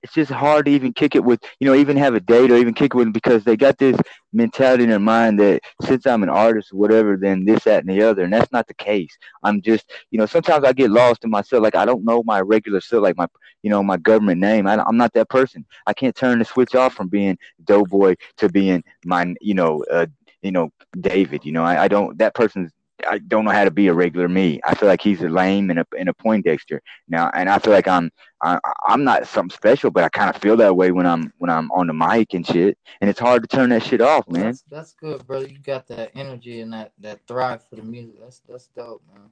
it's 0.04 0.12
just 0.12 0.30
hard 0.30 0.66
to 0.66 0.70
even 0.70 0.92
kick 0.92 1.16
it 1.16 1.24
with, 1.24 1.42
you 1.60 1.66
know, 1.66 1.74
even 1.74 1.96
have 1.96 2.14
a 2.14 2.20
date 2.20 2.50
or 2.50 2.56
even 2.56 2.74
kick 2.74 2.92
it 2.92 2.94
with 2.94 3.06
them 3.06 3.12
because 3.12 3.42
they 3.42 3.56
got 3.56 3.78
this 3.78 3.96
mentality 4.34 4.84
in 4.84 4.90
their 4.90 4.98
mind 4.98 5.40
that 5.40 5.62
since 5.80 6.06
I'm 6.06 6.22
an 6.22 6.28
artist 6.28 6.72
or 6.74 6.76
whatever, 6.76 7.16
then 7.16 7.46
this, 7.46 7.64
that, 7.64 7.82
and 7.82 7.88
the 7.88 8.02
other. 8.02 8.22
And 8.22 8.30
that's 8.30 8.52
not 8.52 8.66
the 8.66 8.74
case. 8.74 9.16
I'm 9.42 9.62
just, 9.62 9.90
you 10.10 10.18
know, 10.18 10.26
sometimes 10.26 10.62
I 10.62 10.74
get 10.74 10.90
lost 10.90 11.24
in 11.24 11.30
myself. 11.30 11.62
Like 11.62 11.74
I 11.74 11.86
don't 11.86 12.04
know 12.04 12.22
my 12.22 12.42
regular 12.42 12.82
self, 12.82 13.02
like 13.02 13.16
my, 13.16 13.26
you 13.62 13.70
know, 13.70 13.82
my 13.82 13.96
government 13.96 14.42
name. 14.42 14.66
I, 14.66 14.74
am 14.74 14.98
not 14.98 15.14
that 15.14 15.30
person. 15.30 15.64
I 15.86 15.94
can't 15.94 16.14
turn 16.14 16.38
the 16.38 16.44
switch 16.44 16.74
off 16.74 16.92
from 16.92 17.08
being 17.08 17.38
Doughboy 17.64 18.16
to 18.36 18.50
being 18.50 18.84
my, 19.06 19.34
you 19.40 19.54
know, 19.54 19.82
uh, 19.90 20.04
you 20.42 20.52
know, 20.52 20.68
David. 21.00 21.46
You 21.46 21.52
know, 21.52 21.64
I, 21.64 21.84
I 21.84 21.88
don't. 21.88 22.18
That 22.18 22.34
person's 22.34 22.72
I 23.08 23.18
don't 23.18 23.44
know 23.44 23.50
how 23.50 23.64
to 23.64 23.70
be 23.70 23.88
a 23.88 23.94
regular 23.94 24.28
me. 24.28 24.60
I 24.64 24.74
feel 24.74 24.88
like 24.88 25.00
he's 25.00 25.22
a 25.22 25.28
lame 25.28 25.70
and 25.70 25.80
a 25.80 25.86
and 25.98 26.08
a 26.08 26.14
Poindexter 26.14 26.80
now, 27.08 27.30
and 27.34 27.48
I 27.48 27.58
feel 27.58 27.72
like 27.72 27.88
I'm 27.88 28.10
I, 28.40 28.58
I'm 28.86 29.04
not 29.04 29.26
something 29.26 29.54
special, 29.54 29.90
but 29.90 30.04
I 30.04 30.08
kind 30.08 30.34
of 30.34 30.40
feel 30.40 30.56
that 30.58 30.76
way 30.76 30.92
when 30.92 31.06
I'm 31.06 31.32
when 31.38 31.50
I'm 31.50 31.70
on 31.72 31.88
the 31.88 31.92
mic 31.92 32.34
and 32.34 32.46
shit, 32.46 32.78
and 33.00 33.10
it's 33.10 33.18
hard 33.18 33.42
to 33.42 33.48
turn 33.48 33.70
that 33.70 33.82
shit 33.82 34.00
off, 34.00 34.28
man. 34.28 34.44
That's, 34.44 34.62
that's 34.70 34.92
good, 34.92 35.26
brother. 35.26 35.46
You 35.48 35.58
got 35.58 35.88
that 35.88 36.12
energy 36.14 36.60
and 36.60 36.72
that 36.72 36.92
that 37.00 37.26
thrive 37.26 37.66
for 37.68 37.76
the 37.76 37.82
music. 37.82 38.20
That's 38.20 38.40
that's 38.48 38.68
dope, 38.68 39.02
man. 39.12 39.30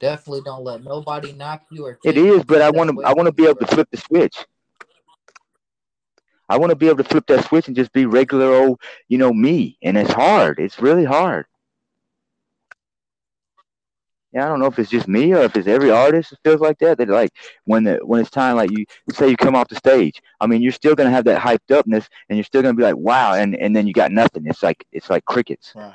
Definitely 0.00 0.42
don't 0.44 0.64
let 0.64 0.82
nobody 0.82 1.32
knock 1.32 1.62
you 1.70 1.86
or. 1.86 1.98
It 2.04 2.18
is, 2.18 2.44
but 2.44 2.60
I 2.60 2.70
want 2.70 2.90
to 2.90 3.04
I 3.04 3.12
want 3.12 3.26
to 3.26 3.32
be 3.32 3.44
able 3.44 3.60
to 3.60 3.66
flip 3.66 3.88
the 3.90 3.98
switch. 3.98 4.44
I 6.48 6.58
want 6.58 6.70
to 6.70 6.76
be 6.76 6.86
able 6.86 7.02
to 7.02 7.08
flip 7.08 7.26
that 7.26 7.44
switch 7.44 7.66
and 7.66 7.74
just 7.74 7.92
be 7.92 8.06
regular 8.06 8.54
old, 8.54 8.80
you 9.08 9.18
know, 9.18 9.32
me. 9.32 9.78
And 9.82 9.96
it's 9.96 10.12
hard. 10.12 10.60
It's 10.60 10.80
really 10.80 11.04
hard 11.04 11.46
yeah, 14.36 14.44
I 14.44 14.48
don't 14.50 14.60
know 14.60 14.66
if 14.66 14.78
it's 14.78 14.90
just 14.90 15.08
me 15.08 15.32
or 15.32 15.44
if 15.44 15.56
it's 15.56 15.66
every 15.66 15.90
artist 15.90 16.28
that 16.28 16.38
feels 16.44 16.60
like 16.60 16.78
that. 16.80 16.98
That 16.98 17.08
like 17.08 17.30
when 17.64 17.84
the 17.84 18.00
when 18.04 18.20
it's 18.20 18.28
time, 18.28 18.56
like 18.56 18.70
you 18.70 18.84
say 19.10 19.30
you 19.30 19.36
come 19.36 19.54
off 19.56 19.68
the 19.68 19.76
stage. 19.76 20.20
I 20.42 20.46
mean, 20.46 20.60
you're 20.60 20.72
still 20.72 20.94
gonna 20.94 21.08
have 21.08 21.24
that 21.24 21.40
hyped 21.40 21.74
upness, 21.74 22.06
and 22.28 22.36
you're 22.36 22.44
still 22.44 22.60
gonna 22.60 22.74
be 22.74 22.82
like, 22.82 22.98
wow, 22.98 23.32
and 23.32 23.56
and 23.56 23.74
then 23.74 23.86
you 23.86 23.94
got 23.94 24.12
nothing. 24.12 24.46
It's 24.46 24.62
like 24.62 24.86
it's 24.92 25.08
like 25.08 25.24
crickets. 25.24 25.72
Right. 25.74 25.94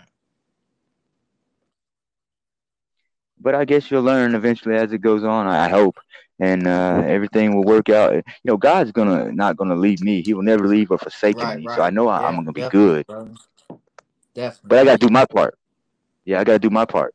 But 3.39 3.53
I 3.53 3.63
guess 3.63 3.91
you'll 3.91 4.01
learn 4.01 4.33
eventually 4.33 4.75
as 4.75 4.91
it 4.91 5.01
goes 5.01 5.23
on. 5.23 5.45
I 5.45 5.69
hope, 5.69 5.99
and 6.39 6.65
uh, 6.65 7.03
everything 7.05 7.55
will 7.55 7.65
work 7.65 7.89
out. 7.89 8.15
You 8.15 8.23
know, 8.45 8.57
God's 8.57 8.91
gonna 8.91 9.31
not 9.31 9.55
gonna 9.55 9.75
leave 9.75 10.01
me. 10.01 10.23
He 10.23 10.33
will 10.33 10.41
never 10.41 10.67
leave 10.67 10.89
or 10.89 10.97
forsake 10.97 11.37
right, 11.37 11.59
me. 11.59 11.67
Right. 11.67 11.75
So 11.75 11.83
I 11.83 11.91
know 11.91 12.07
yeah, 12.07 12.25
I'm 12.25 12.37
gonna 12.37 12.53
be 12.53 12.67
good. 12.69 13.05
Brother. 13.05 13.33
Definitely. 14.33 14.67
But 14.67 14.79
I 14.79 14.83
gotta 14.85 14.97
do 14.97 15.09
my 15.09 15.25
part. 15.25 15.59
Yeah, 16.25 16.39
I 16.39 16.43
gotta 16.43 16.57
do 16.57 16.71
my 16.71 16.85
part. 16.85 17.13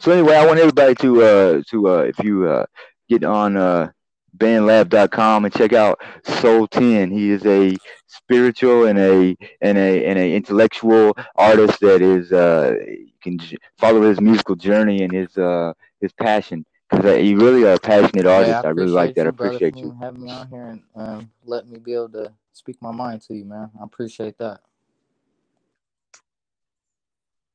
So 0.00 0.12
anyway, 0.12 0.36
I 0.36 0.46
want 0.46 0.58
everybody 0.58 0.94
to 0.96 1.22
uh 1.22 1.62
to 1.70 1.88
uh 1.88 2.02
if 2.02 2.18
you 2.24 2.48
uh 2.48 2.66
get 3.08 3.24
on 3.24 3.56
uh 3.56 3.90
bandlab.com 4.36 5.44
and 5.44 5.54
check 5.54 5.72
out 5.72 6.00
Soul 6.24 6.66
10. 6.66 7.10
He 7.10 7.30
is 7.30 7.44
a 7.46 7.76
spiritual 8.06 8.86
and 8.86 8.98
a 8.98 9.36
and 9.60 9.78
a 9.78 10.04
and 10.06 10.18
a 10.18 10.34
intellectual 10.34 11.14
artist 11.36 11.80
that 11.80 12.02
is 12.02 12.32
uh 12.32 12.74
you 12.86 13.12
can 13.22 13.38
follow 13.78 14.02
his 14.02 14.20
musical 14.20 14.56
journey 14.56 15.02
and 15.02 15.12
his 15.12 15.36
uh 15.36 15.72
his 16.00 16.12
passion 16.12 16.64
because 16.90 17.24
you 17.24 17.38
really 17.38 17.64
are 17.64 17.74
a 17.74 17.78
passionate 17.78 18.26
artist. 18.26 18.50
Yeah, 18.50 18.60
I, 18.60 18.68
I, 18.68 18.70
really 18.70 18.90
like 18.90 19.14
that. 19.14 19.26
I 19.26 19.30
appreciate 19.30 19.76
you 19.76 19.96
having 20.00 20.22
me 20.22 20.30
on 20.30 20.48
here 20.48 20.66
and 20.66 20.82
um, 20.94 21.30
let 21.44 21.66
me 21.66 21.78
be 21.78 21.94
able 21.94 22.10
to 22.10 22.32
speak 22.52 22.76
my 22.82 22.90
mind 22.90 23.22
to 23.22 23.34
you, 23.34 23.44
man. 23.44 23.70
I 23.80 23.84
appreciate 23.84 24.36
that. 24.38 24.60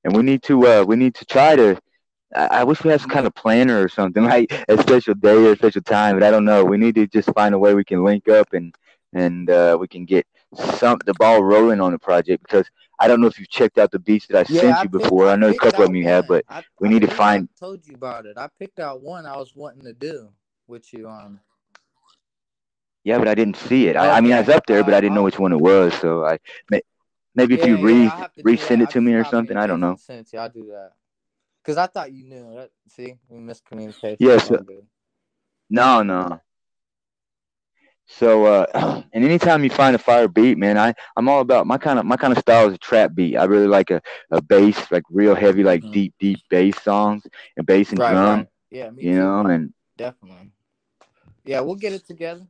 And 0.03 0.15
we 0.15 0.23
need 0.23 0.41
to 0.43 0.65
uh 0.65 0.83
we 0.87 0.95
need 0.95 1.15
to 1.15 1.25
try 1.25 1.55
to 1.55 1.77
I, 2.35 2.63
wish 2.63 2.83
we 2.83 2.91
had 2.91 3.01
some 3.01 3.09
kind 3.09 3.25
of 3.25 3.33
planner 3.33 3.81
or 3.81 3.89
something, 3.89 4.23
like 4.25 4.51
a 4.67 4.77
special 4.81 5.13
day 5.13 5.45
or 5.45 5.53
a 5.53 5.55
special 5.55 5.81
time. 5.81 6.15
But 6.15 6.23
I 6.23 6.31
don't 6.31 6.45
know. 6.45 6.65
We 6.65 6.77
need 6.77 6.95
to 6.95 7.07
just 7.07 7.33
find 7.33 7.55
a 7.55 7.59
way 7.59 7.73
we 7.73 7.85
can 7.85 8.03
link 8.03 8.27
up 8.27 8.53
and 8.53 8.75
and 9.13 9.49
uh, 9.49 9.77
we 9.79 9.87
can 9.87 10.05
get 10.05 10.27
some 10.79 10.99
the 11.05 11.13
ball 11.13 11.43
rolling 11.43 11.81
on 11.81 11.91
the 11.91 11.99
project 11.99 12.43
because 12.43 12.69
I 12.99 13.07
don't 13.07 13.21
know 13.21 13.27
if 13.27 13.39
you've 13.39 13.49
checked 13.49 13.77
out 13.77 13.91
the 13.91 13.99
beats 13.99 14.27
that 14.27 14.37
I 14.37 14.53
yeah, 14.53 14.61
sent 14.61 14.77
I 14.77 14.83
you 14.83 14.89
before. 14.89 15.29
I, 15.29 15.35
know 15.35 15.49
a 15.49 15.53
couple 15.53 15.83
of 15.83 15.87
them 15.87 15.95
you 15.95 16.05
have, 16.05 16.27
but 16.27 16.45
I, 16.49 16.63
we 16.79 16.89
need 16.89 17.01
to 17.01 17.07
find. 17.07 17.47
I 17.55 17.59
told 17.59 17.87
you 17.87 17.95
about 17.95 18.25
it. 18.25 18.37
I 18.37 18.49
picked 18.59 18.79
out 18.79 19.01
one 19.01 19.25
I 19.25 19.37
was 19.37 19.55
wanting 19.55 19.83
to 19.83 19.93
do 19.93 20.29
with 20.67 20.91
you 20.93 21.07
on. 21.07 21.39
Yeah, 23.03 23.19
but 23.19 23.27
I 23.27 23.35
didn't 23.35 23.55
see 23.55 23.87
it. 23.87 23.95
I, 23.95 24.17
I 24.17 24.21
mean, 24.21 24.33
I 24.33 24.41
was 24.41 24.49
up 24.49 24.65
there, 24.65 24.83
but 24.83 24.93
I 24.93 24.99
didn't 24.99 25.15
know 25.15 25.23
which 25.23 25.39
one 25.39 25.53
it 25.53 25.59
was. 25.59 25.93
So 25.95 26.25
I 26.25 26.39
maybe 27.35 27.55
if 27.55 27.65
you 27.65 27.77
re 27.77 28.09
resend 28.39 28.81
it 28.81 28.89
to 28.91 29.01
me 29.01 29.13
or 29.13 29.23
something, 29.23 29.55
I 29.55 29.67
don't 29.67 29.79
know. 29.79 29.95
Send 29.95 30.27
it. 30.33 30.37
I'll 30.37 30.49
do 30.49 30.67
that. 30.71 30.91
Cause 31.67 31.77
I 31.77 31.87
thought 31.87 32.13
you 32.13 32.23
knew. 32.23 32.55
That, 32.55 32.69
see, 32.87 33.15
we 33.27 33.39
miscommunication. 33.39 34.15
Yes. 34.19 34.49
Yeah, 34.49 34.57
so, 34.57 34.65
no, 35.69 36.01
no. 36.01 36.39
So 38.07 38.45
uh, 38.45 39.03
and 39.13 39.25
anytime 39.25 39.63
you 39.63 39.69
find 39.69 39.95
a 39.95 39.99
fire 39.99 40.27
beat, 40.29 40.57
man, 40.57 40.77
I 40.77 40.93
I'm 41.17 41.27
all 41.27 41.41
about 41.41 41.67
my 41.67 41.77
kind 41.77 41.99
of 41.99 42.05
my 42.05 42.15
kind 42.15 42.31
of 42.31 42.39
style 42.39 42.69
is 42.69 42.75
a 42.75 42.77
trap 42.77 43.13
beat. 43.13 43.35
I 43.35 43.43
really 43.43 43.67
like 43.67 43.91
a, 43.91 44.01
a 44.31 44.41
bass, 44.41 44.79
like 44.91 45.03
real 45.09 45.35
heavy, 45.35 45.63
like 45.63 45.81
mm-hmm. 45.81 45.91
deep 45.91 46.13
deep 46.19 46.39
bass 46.49 46.81
songs 46.81 47.23
and 47.57 47.67
bass 47.67 47.89
and 47.89 47.99
right, 47.99 48.11
drum. 48.11 48.39
Right. 48.39 48.47
Yeah, 48.71 48.89
you 48.95 49.11
too. 49.11 49.19
know, 49.19 49.45
and 49.47 49.73
definitely. 49.97 50.51
Yeah, 51.43 51.59
we'll 51.61 51.75
get 51.75 51.93
it 51.93 52.07
together. 52.07 52.47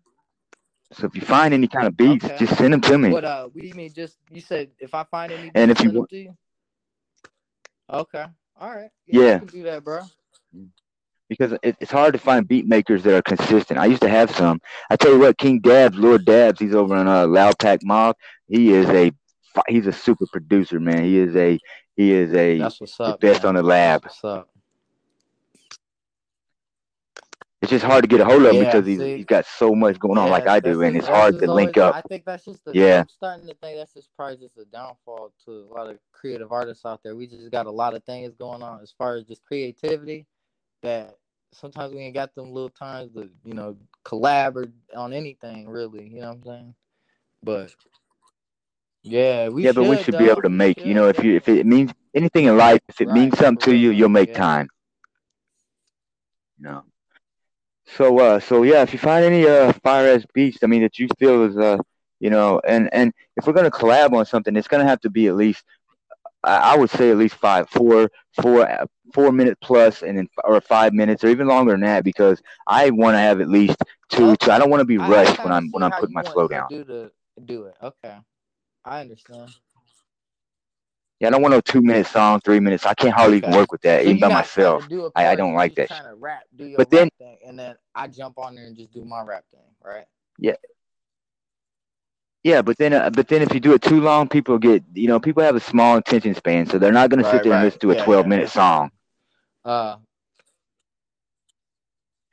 So 0.93 1.07
if 1.07 1.15
you 1.15 1.21
find 1.21 1.53
any 1.53 1.67
kind 1.67 1.87
of 1.87 1.97
beats, 1.97 2.25
okay. 2.25 2.37
just 2.37 2.55
send 2.57 2.73
them 2.73 2.81
to 2.81 2.97
me. 2.97 3.09
What 3.09 3.25
uh? 3.25 3.45
What 3.45 3.59
do 3.59 3.67
you 3.67 3.73
mean? 3.73 3.91
Just 3.93 4.17
you 4.31 4.41
said 4.41 4.69
if 4.79 4.93
I 4.93 5.03
find 5.05 5.31
any. 5.31 5.51
and 5.55 5.71
if 5.71 5.81
you 5.81 5.89
want. 5.91 6.11
You? 6.11 6.37
Okay. 7.91 8.25
All 8.59 8.69
right. 8.69 8.89
Yeah. 9.05 9.21
yeah. 9.21 9.39
do 9.39 9.63
that, 9.63 9.83
bro. 9.83 10.01
Because 11.29 11.51
it, 11.61 11.75
it's 11.79 11.91
hard 11.91 12.13
to 12.13 12.19
find 12.19 12.47
beat 12.47 12.65
makers 12.65 13.03
that 13.03 13.13
are 13.13 13.21
consistent. 13.21 13.79
I 13.79 13.85
used 13.85 14.01
to 14.01 14.09
have 14.09 14.31
some. 14.31 14.61
I 14.89 14.95
tell 14.95 15.11
you 15.11 15.19
what, 15.19 15.37
King 15.37 15.59
Dabs, 15.59 15.97
Lord 15.97 16.25
Dabs, 16.25 16.59
he's 16.59 16.73
over 16.73 16.95
on 16.95 17.07
uh, 17.07 17.27
Loud 17.27 17.59
Pack 17.59 17.79
Mob. 17.83 18.15
He 18.47 18.71
is 18.71 18.87
a 18.87 19.11
he's 19.67 19.87
a 19.87 19.91
super 19.91 20.25
producer, 20.31 20.79
man. 20.79 21.03
He 21.03 21.17
is 21.17 21.35
a 21.35 21.59
he 21.97 22.11
is 22.11 22.33
a 22.33 22.59
That's 22.59 22.79
what's 22.79 22.99
up, 22.99 23.19
the 23.19 23.27
best 23.27 23.43
man. 23.43 23.49
on 23.49 23.55
the 23.55 23.63
lab. 23.63 24.03
That's 24.03 24.23
what's 24.23 24.39
up 24.39 24.49
it's 27.67 27.83
just 27.83 27.85
hard 27.85 28.01
to 28.01 28.07
get 28.07 28.21
a 28.21 28.25
hold 28.25 28.45
of 28.45 28.55
yeah, 28.55 28.63
because 28.63 28.85
he's, 28.85 29.01
he's 29.01 29.25
got 29.25 29.45
so 29.45 29.75
much 29.75 29.99
going 29.99 30.17
on 30.17 30.27
yeah, 30.27 30.31
like 30.31 30.47
I 30.47 30.61
do, 30.61 30.83
and 30.83 30.95
it's 30.95 31.07
hard 31.07 31.37
to 31.39 31.51
link 31.51 31.75
up. 31.75 31.95
I 31.95 32.01
think 32.01 32.23
that's 32.23 32.45
just 32.45 32.63
the, 32.63 32.71
yeah. 32.73 33.01
I'm 33.01 33.09
starting 33.09 33.45
to 33.45 33.53
think 33.55 33.77
that's 33.77 33.93
just 33.93 34.07
probably 34.15 34.37
just 34.37 34.57
a 34.57 34.63
downfall 34.63 35.33
to 35.43 35.51
a 35.51 35.73
lot 35.73 35.89
of 35.89 35.99
creative 36.13 36.53
artists 36.53 36.85
out 36.85 37.03
there. 37.03 37.13
We 37.13 37.27
just 37.27 37.51
got 37.51 37.65
a 37.65 37.71
lot 37.71 37.93
of 37.93 38.05
things 38.05 38.33
going 38.35 38.63
on 38.63 38.81
as 38.81 38.93
far 38.97 39.17
as 39.17 39.25
just 39.25 39.43
creativity 39.43 40.25
that 40.81 41.17
sometimes 41.51 41.93
we 41.93 41.99
ain't 41.99 42.13
got 42.13 42.33
them 42.35 42.53
little 42.53 42.69
times 42.69 43.11
to 43.15 43.29
you 43.43 43.53
know 43.53 43.75
collab 44.05 44.55
or 44.55 44.67
on 44.95 45.11
anything 45.11 45.67
really. 45.67 46.07
You 46.07 46.21
know 46.21 46.27
what 46.29 46.37
I'm 46.37 46.43
saying? 46.43 46.75
But 47.43 47.75
yeah, 49.03 49.49
we 49.49 49.63
yeah, 49.63 49.71
should, 49.71 49.75
but 49.75 49.89
we 49.89 50.03
should 50.03 50.13
though. 50.13 50.19
be 50.19 50.29
able 50.29 50.43
to 50.43 50.49
make. 50.49 50.85
You 50.85 50.93
know, 50.93 51.09
if 51.09 51.21
you 51.21 51.35
if 51.35 51.49
it 51.49 51.65
means 51.65 51.91
anything 52.15 52.45
in 52.45 52.55
life, 52.55 52.79
if 52.87 53.01
it 53.01 53.09
right, 53.09 53.13
means 53.13 53.37
something 53.37 53.65
to 53.65 53.75
you, 53.75 53.91
you'll 53.91 54.07
make 54.07 54.29
yeah. 54.29 54.37
time. 54.37 54.69
You 56.59 56.63
know. 56.63 56.83
So 57.87 58.19
uh, 58.19 58.39
so 58.39 58.63
yeah, 58.63 58.81
if 58.83 58.93
you 58.93 58.99
find 58.99 59.23
any 59.25 59.47
uh 59.47 59.71
fire 59.83 60.09
ass 60.13 60.25
beats, 60.33 60.59
I 60.63 60.67
mean 60.67 60.81
that 60.83 60.99
you 60.99 61.07
feel 61.19 61.43
is 61.45 61.57
uh, 61.57 61.77
you 62.19 62.29
know, 62.29 62.59
and 62.67 62.89
and 62.93 63.13
if 63.35 63.47
we're 63.47 63.53
gonna 63.53 63.71
collab 63.71 64.13
on 64.13 64.25
something, 64.25 64.55
it's 64.55 64.67
gonna 64.67 64.87
have 64.87 64.99
to 65.01 65.09
be 65.09 65.27
at 65.27 65.35
least, 65.35 65.63
I, 66.43 66.73
I 66.73 66.77
would 66.77 66.89
say 66.89 67.09
at 67.11 67.17
least 67.17 67.35
five, 67.35 67.69
four, 67.69 68.09
four, 68.41 68.67
four 69.13 69.31
minutes 69.31 69.57
plus, 69.61 70.03
and 70.03 70.17
then 70.17 70.27
or 70.43 70.59
five 70.61 70.93
minutes 70.93 71.23
or 71.23 71.27
even 71.29 71.47
longer 71.47 71.71
than 71.71 71.81
that, 71.81 72.03
because 72.03 72.41
I 72.67 72.89
want 72.91 73.15
to 73.15 73.19
have 73.19 73.41
at 73.41 73.49
least 73.49 73.77
two. 74.09 74.35
two 74.37 74.51
I 74.51 74.59
don't 74.59 74.69
want 74.69 74.81
to 74.81 74.85
be 74.85 74.97
rushed 74.97 75.43
when 75.43 75.53
I'm 75.53 75.69
when 75.71 75.83
I'm 75.83 75.93
putting 75.93 76.13
my 76.13 76.23
flow 76.23 76.47
down. 76.47 76.69
Do 76.69 76.83
the 76.83 77.11
do 77.45 77.65
it. 77.65 77.75
Okay, 77.81 78.17
I 78.85 79.01
understand. 79.01 79.51
Yeah, 81.19 81.29
I 81.29 81.31
don't 81.31 81.41
want 81.41 81.53
no 81.53 81.61
two 81.61 81.81
minute 81.81 82.05
song, 82.05 82.39
three 82.41 82.59
minutes. 82.59 82.85
I 82.85 82.93
can't 82.93 83.13
hardly 83.13 83.37
okay. 83.37 83.47
even 83.47 83.57
work 83.57 83.71
with 83.71 83.81
that, 83.81 84.03
so 84.03 84.09
even 84.09 84.19
by 84.19 84.27
myself. 84.27 84.87
Do 84.87 85.11
I, 85.15 85.29
I 85.29 85.35
don't 85.35 85.55
like 85.55 85.73
that. 85.75 85.89
Kind 85.89 86.05
of 86.05 86.21
Rap, 86.21 86.43
but 86.75 86.91
then, 86.91 87.09
thing, 87.17 87.37
and 87.45 87.57
then 87.57 87.75
I 87.95 88.07
jump 88.07 88.37
on 88.37 88.55
there 88.55 88.65
and 88.65 88.75
just 88.75 88.93
do 88.93 89.03
my 89.03 89.23
rap 89.23 89.43
thing, 89.51 89.61
right? 89.83 90.05
Yeah. 90.37 90.55
Yeah, 92.43 92.61
but 92.61 92.77
then, 92.77 92.93
uh, 92.93 93.09
but 93.09 93.27
then 93.27 93.41
if 93.41 93.53
you 93.53 93.59
do 93.59 93.73
it 93.73 93.81
too 93.81 93.99
long, 93.99 94.29
people 94.29 94.57
get, 94.59 94.83
you 94.93 95.07
know, 95.07 95.19
people 95.19 95.43
have 95.43 95.55
a 95.55 95.59
small 95.59 95.97
attention 95.97 96.35
span, 96.35 96.67
so 96.67 96.77
they're 96.77 96.91
not 96.91 97.09
going 97.09 97.23
right, 97.23 97.31
to 97.31 97.37
sit 97.37 97.43
there 97.43 97.51
right. 97.51 97.57
and 97.57 97.65
listen 97.65 97.79
to 97.79 97.91
a 97.91 97.95
yeah, 97.95 98.05
twelve 98.05 98.25
yeah, 98.25 98.29
minute 98.29 98.49
song. 98.49 98.91
Uh, 99.65 99.97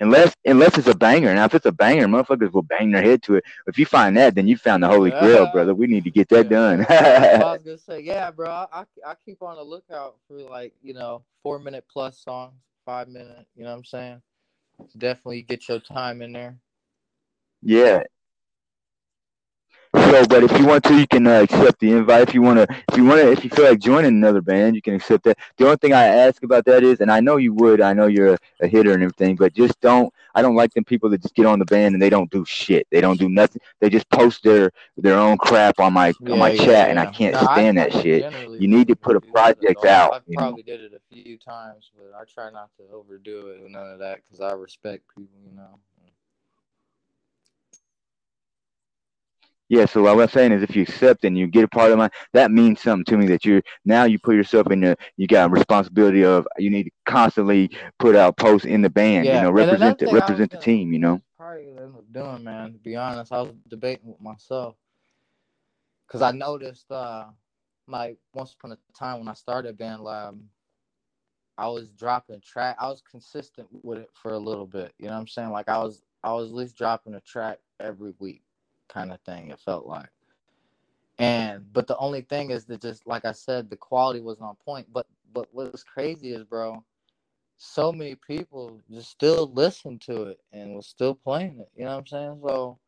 Unless 0.01 0.35
unless 0.45 0.77
it's 0.77 0.89
a 0.89 0.95
banger. 0.95 1.33
Now 1.35 1.45
if 1.45 1.55
it's 1.55 1.67
a 1.67 1.73
banger, 1.73 2.07
motherfuckers 2.07 2.53
will 2.53 2.63
bang 2.63 2.91
their 2.91 3.03
head 3.03 3.23
to 3.25 3.37
it. 3.37 3.45
If 3.67 3.79
you 3.79 3.87
find 3.87 4.17
that, 4.17 4.35
then 4.35 4.49
you 4.49 4.57
found 4.57 4.83
the 4.83 4.89
holy 4.89 5.11
grail, 5.11 5.51
brother. 5.53 5.75
We 5.75 5.87
need 5.87 6.05
to 6.05 6.11
get 6.11 6.29
that 6.31 6.49
done. 6.49 6.85
I 6.89 7.39
was 7.39 7.63
gonna 7.65 7.79
say, 7.79 8.01
yeah, 8.01 8.31
bro. 8.31 8.51
I 8.51 8.85
I 9.07 9.15
keep 9.25 9.41
on 9.43 9.57
the 9.57 9.63
lookout 9.63 10.17
for 10.27 10.39
like 10.39 10.75
you 10.83 10.95
know 10.95 11.23
four 11.43 11.61
minute 11.61 11.85
plus 11.91 12.19
songs, 12.19 12.55
five 12.85 13.09
minute. 13.09 13.47
You 13.57 13.65
know 13.65 13.71
what 13.71 13.79
I'm 13.79 13.85
saying? 13.85 14.23
Definitely 14.99 15.43
get 15.43 15.69
your 15.69 15.79
time 15.79 16.23
in 16.23 16.33
there. 16.33 16.59
Yeah, 17.63 18.03
so, 19.95 20.27
but 20.27 20.43
if 20.43 20.59
you 20.59 20.67
want 20.67 20.85
to, 20.85 20.99
you 20.99 21.07
can 21.07 21.27
uh, 21.27 21.43
accept 21.43 21.79
the 21.81 21.93
invite. 21.93 22.29
If 22.29 22.35
you 22.35 22.43
want 22.43 22.59
to, 22.59 22.67
if 22.89 22.97
you 22.97 23.05
want 23.05 23.21
to, 23.21 23.31
if 23.31 23.45
you 23.45 23.51
feel 23.51 23.65
like 23.65 23.79
joining 23.79 24.09
another 24.09 24.41
band, 24.41 24.75
you 24.75 24.83
can 24.83 24.95
accept 24.95 25.25
that. 25.25 25.39
The 25.57 25.65
only 25.65 25.77
thing 25.77 25.93
I 25.93 26.05
ask 26.05 26.43
about 26.43 26.65
that 26.67 26.83
is, 26.83 27.01
and 27.01 27.11
I 27.11 27.21
know 27.21 27.37
you 27.37 27.55
would, 27.55 27.81
I 27.81 27.93
know 27.93 28.07
you're 28.07 28.35
a, 28.35 28.39
a 28.61 28.67
hitter 28.67 28.93
and 28.93 29.03
everything, 29.03 29.37
but 29.37 29.55
just 29.55 29.81
don't. 29.81 30.13
I 30.35 30.43
don't 30.43 30.57
like 30.57 30.75
them 30.75 30.85
people 30.85 31.11
that 31.11 31.23
just 31.23 31.35
get 31.35 31.47
on 31.47 31.61
the 31.61 31.65
band 31.65 31.95
and 31.95 32.03
they 32.03 32.11
don't 32.11 32.31
do 32.31 32.45
shit. 32.45 32.89
They 32.91 33.01
don't 33.01 33.21
do 33.21 33.29
nothing. 33.29 33.63
They 33.81 33.89
just 33.89 34.09
post 34.11 34.43
their 34.43 34.73
their 34.97 35.17
own 35.17 35.39
crap 35.39 35.79
on 35.79 35.93
my 35.93 36.13
yeah, 36.21 36.33
on 36.33 36.39
my 36.39 36.51
yeah, 36.51 36.59
chat, 36.59 36.69
yeah. 36.69 36.87
and 36.87 36.99
I 36.99 37.07
can't 37.07 37.35
no, 37.35 37.43
stand 37.53 37.79
I, 37.79 37.89
that 37.89 38.03
shit. 38.03 38.61
You 38.61 38.69
need 38.69 38.89
to 38.89 38.97
put 38.97 39.17
a 39.17 39.21
project 39.21 39.85
out. 39.85 40.15
I 40.15 40.21
probably 40.35 40.63
know? 40.63 40.77
did 40.77 40.81
it 40.81 40.93
a 40.93 41.15
few 41.15 41.39
times, 41.39 41.91
but 41.97 42.13
I 42.19 42.25
try 42.25 42.51
not 42.51 42.71
to 42.79 42.83
overdo 42.93 43.49
it 43.49 43.63
with 43.63 43.71
none 43.71 43.91
of 43.91 44.01
that 44.01 44.21
because 44.25 44.41
I 44.41 44.53
respect 44.53 45.05
people, 45.17 45.39
you 45.49 45.57
know. 45.57 45.79
Yeah, 49.71 49.87
so 49.87 50.03
what 50.03 50.21
I'm 50.21 50.29
saying 50.29 50.53
is 50.53 50.63
if 50.63 50.77
you 50.77 50.83
accept 50.83 51.25
and 51.25 51.39
you 51.39 51.47
get 51.47 51.65
a 51.65 51.69
part 51.69 51.91
of 51.91 51.97
mine, 51.97 52.11
that 52.35 52.51
means 52.51 52.83
something 52.83 53.05
to 53.07 53.17
me 53.17 53.27
that 53.29 53.47
you're 53.47 53.63
now 53.87 54.05
you 54.05 54.19
put 54.19 54.35
yourself 54.35 54.71
in 54.71 54.81
the 54.81 54.97
you 55.17 55.27
got 55.27 55.47
a 55.47 55.53
responsibility 55.53 56.23
of 56.23 56.47
you 56.59 56.69
need 56.69 56.85
to 56.85 56.91
constantly 57.07 57.71
put 57.99 58.15
out 58.15 58.37
posts 58.37 58.67
in 58.67 58.83
the 58.83 58.91
band, 58.91 59.25
yeah. 59.25 59.37
you 59.37 59.43
know, 59.43 59.51
represent 59.51 59.99
the, 59.99 60.07
represent 60.09 60.51
the 60.51 60.59
team, 60.59 60.93
you 60.93 60.99
know. 60.99 61.23
Probably 61.39 61.69
end 61.71 61.95
up 61.97 62.05
doing, 62.13 62.45
man. 62.45 62.73
To 62.75 62.79
be 62.79 62.95
honest, 62.97 63.33
I 63.33 63.41
was 63.41 63.53
debating 63.69 64.09
with 64.11 64.21
myself 64.21 64.77
because 66.07 66.21
I 66.21 66.33
noticed, 66.33 66.91
uh, 66.91 67.25
like 67.89 68.19
once 68.35 68.53
upon 68.53 68.73
a 68.73 68.79
time 68.99 69.21
when 69.21 69.29
I 69.29 69.35
started 69.35 69.79
BandLab, 69.79 70.39
I 71.57 71.69
was 71.69 71.89
dropping 71.89 72.43
track. 72.43 72.77
I 72.79 72.89
was 72.89 73.03
consistent 73.11 73.69
with 73.83 73.99
it 73.99 74.11
for 74.13 74.33
a 74.33 74.39
little 74.39 74.67
bit. 74.67 74.93
You 74.99 75.07
know 75.07 75.15
what 75.15 75.21
I'm 75.21 75.29
saying? 75.29 75.51
Like 75.51 75.71
I 75.71 75.79
was, 75.79 76.03
I 76.23 76.35
was 76.35 76.51
at 76.51 76.55
least 76.55 76.77
dropping 76.77 77.15
a 77.15 77.21
track 77.21 77.61
every 77.81 78.13
week 78.19 78.43
kind 78.95 79.13
of 79.13 79.21
thing. 79.23 79.51
It 79.51 79.59
felt 79.59 79.87
like. 79.87 80.09
And 81.19 81.73
but 81.73 81.87
the 81.87 81.97
only 81.99 82.23
thing 82.23 82.51
is 82.51 82.65
that 82.67 82.81
just 82.81 83.07
like 83.07 83.25
I 83.25 83.33
said, 83.33 83.69
the 83.69 83.77
quality 83.77 84.21
was 84.21 84.41
on 84.41 84.57
point. 84.65 84.87
But 84.93 85.07
but 85.33 85.49
what's 85.53 85.85
crazy 85.85 86.33
is, 86.33 86.45
bro, 86.45 86.83
so 87.57 87.93
many 87.93 88.15
people 88.15 88.81
just 88.91 89.11
still 89.11 89.51
listen 89.55 89.99
to 90.01 90.25
it 90.25 90.41
and 90.53 90.75
was 90.75 90.87
still 90.87 91.15
playing 91.15 91.59
it. 91.61 91.69
You 91.77 91.85
know 91.85 91.93
what 91.93 91.99
I'm 91.99 92.07
saying? 92.07 92.41
So 92.47 92.79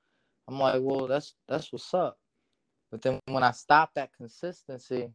I'm 0.48 0.58
like, 0.58 0.80
well, 0.80 1.06
that's 1.06 1.34
that's 1.48 1.72
what's 1.72 1.92
up. 1.94 2.18
But 2.90 3.02
then 3.02 3.20
when 3.26 3.42
I 3.42 3.50
stopped 3.50 3.96
that 3.96 4.10
consistency, 4.16 5.10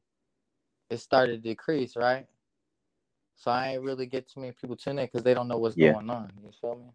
it 0.89 0.97
started 0.97 1.43
to 1.43 1.49
decrease, 1.49 1.95
right? 1.95 2.27
So 3.35 3.49
I 3.49 3.69
ain't 3.69 3.83
really 3.83 4.05
get 4.05 4.29
too 4.29 4.41
many 4.41 4.53
people 4.53 4.75
tuning 4.75 4.99
in 4.99 5.05
because 5.05 5.23
they 5.23 5.33
don't 5.33 5.47
know 5.47 5.57
what's 5.57 5.75
yeah. 5.75 5.93
going 5.93 6.09
on. 6.09 6.31
You 6.43 6.51
feel 6.59 6.75
me? 6.75 6.91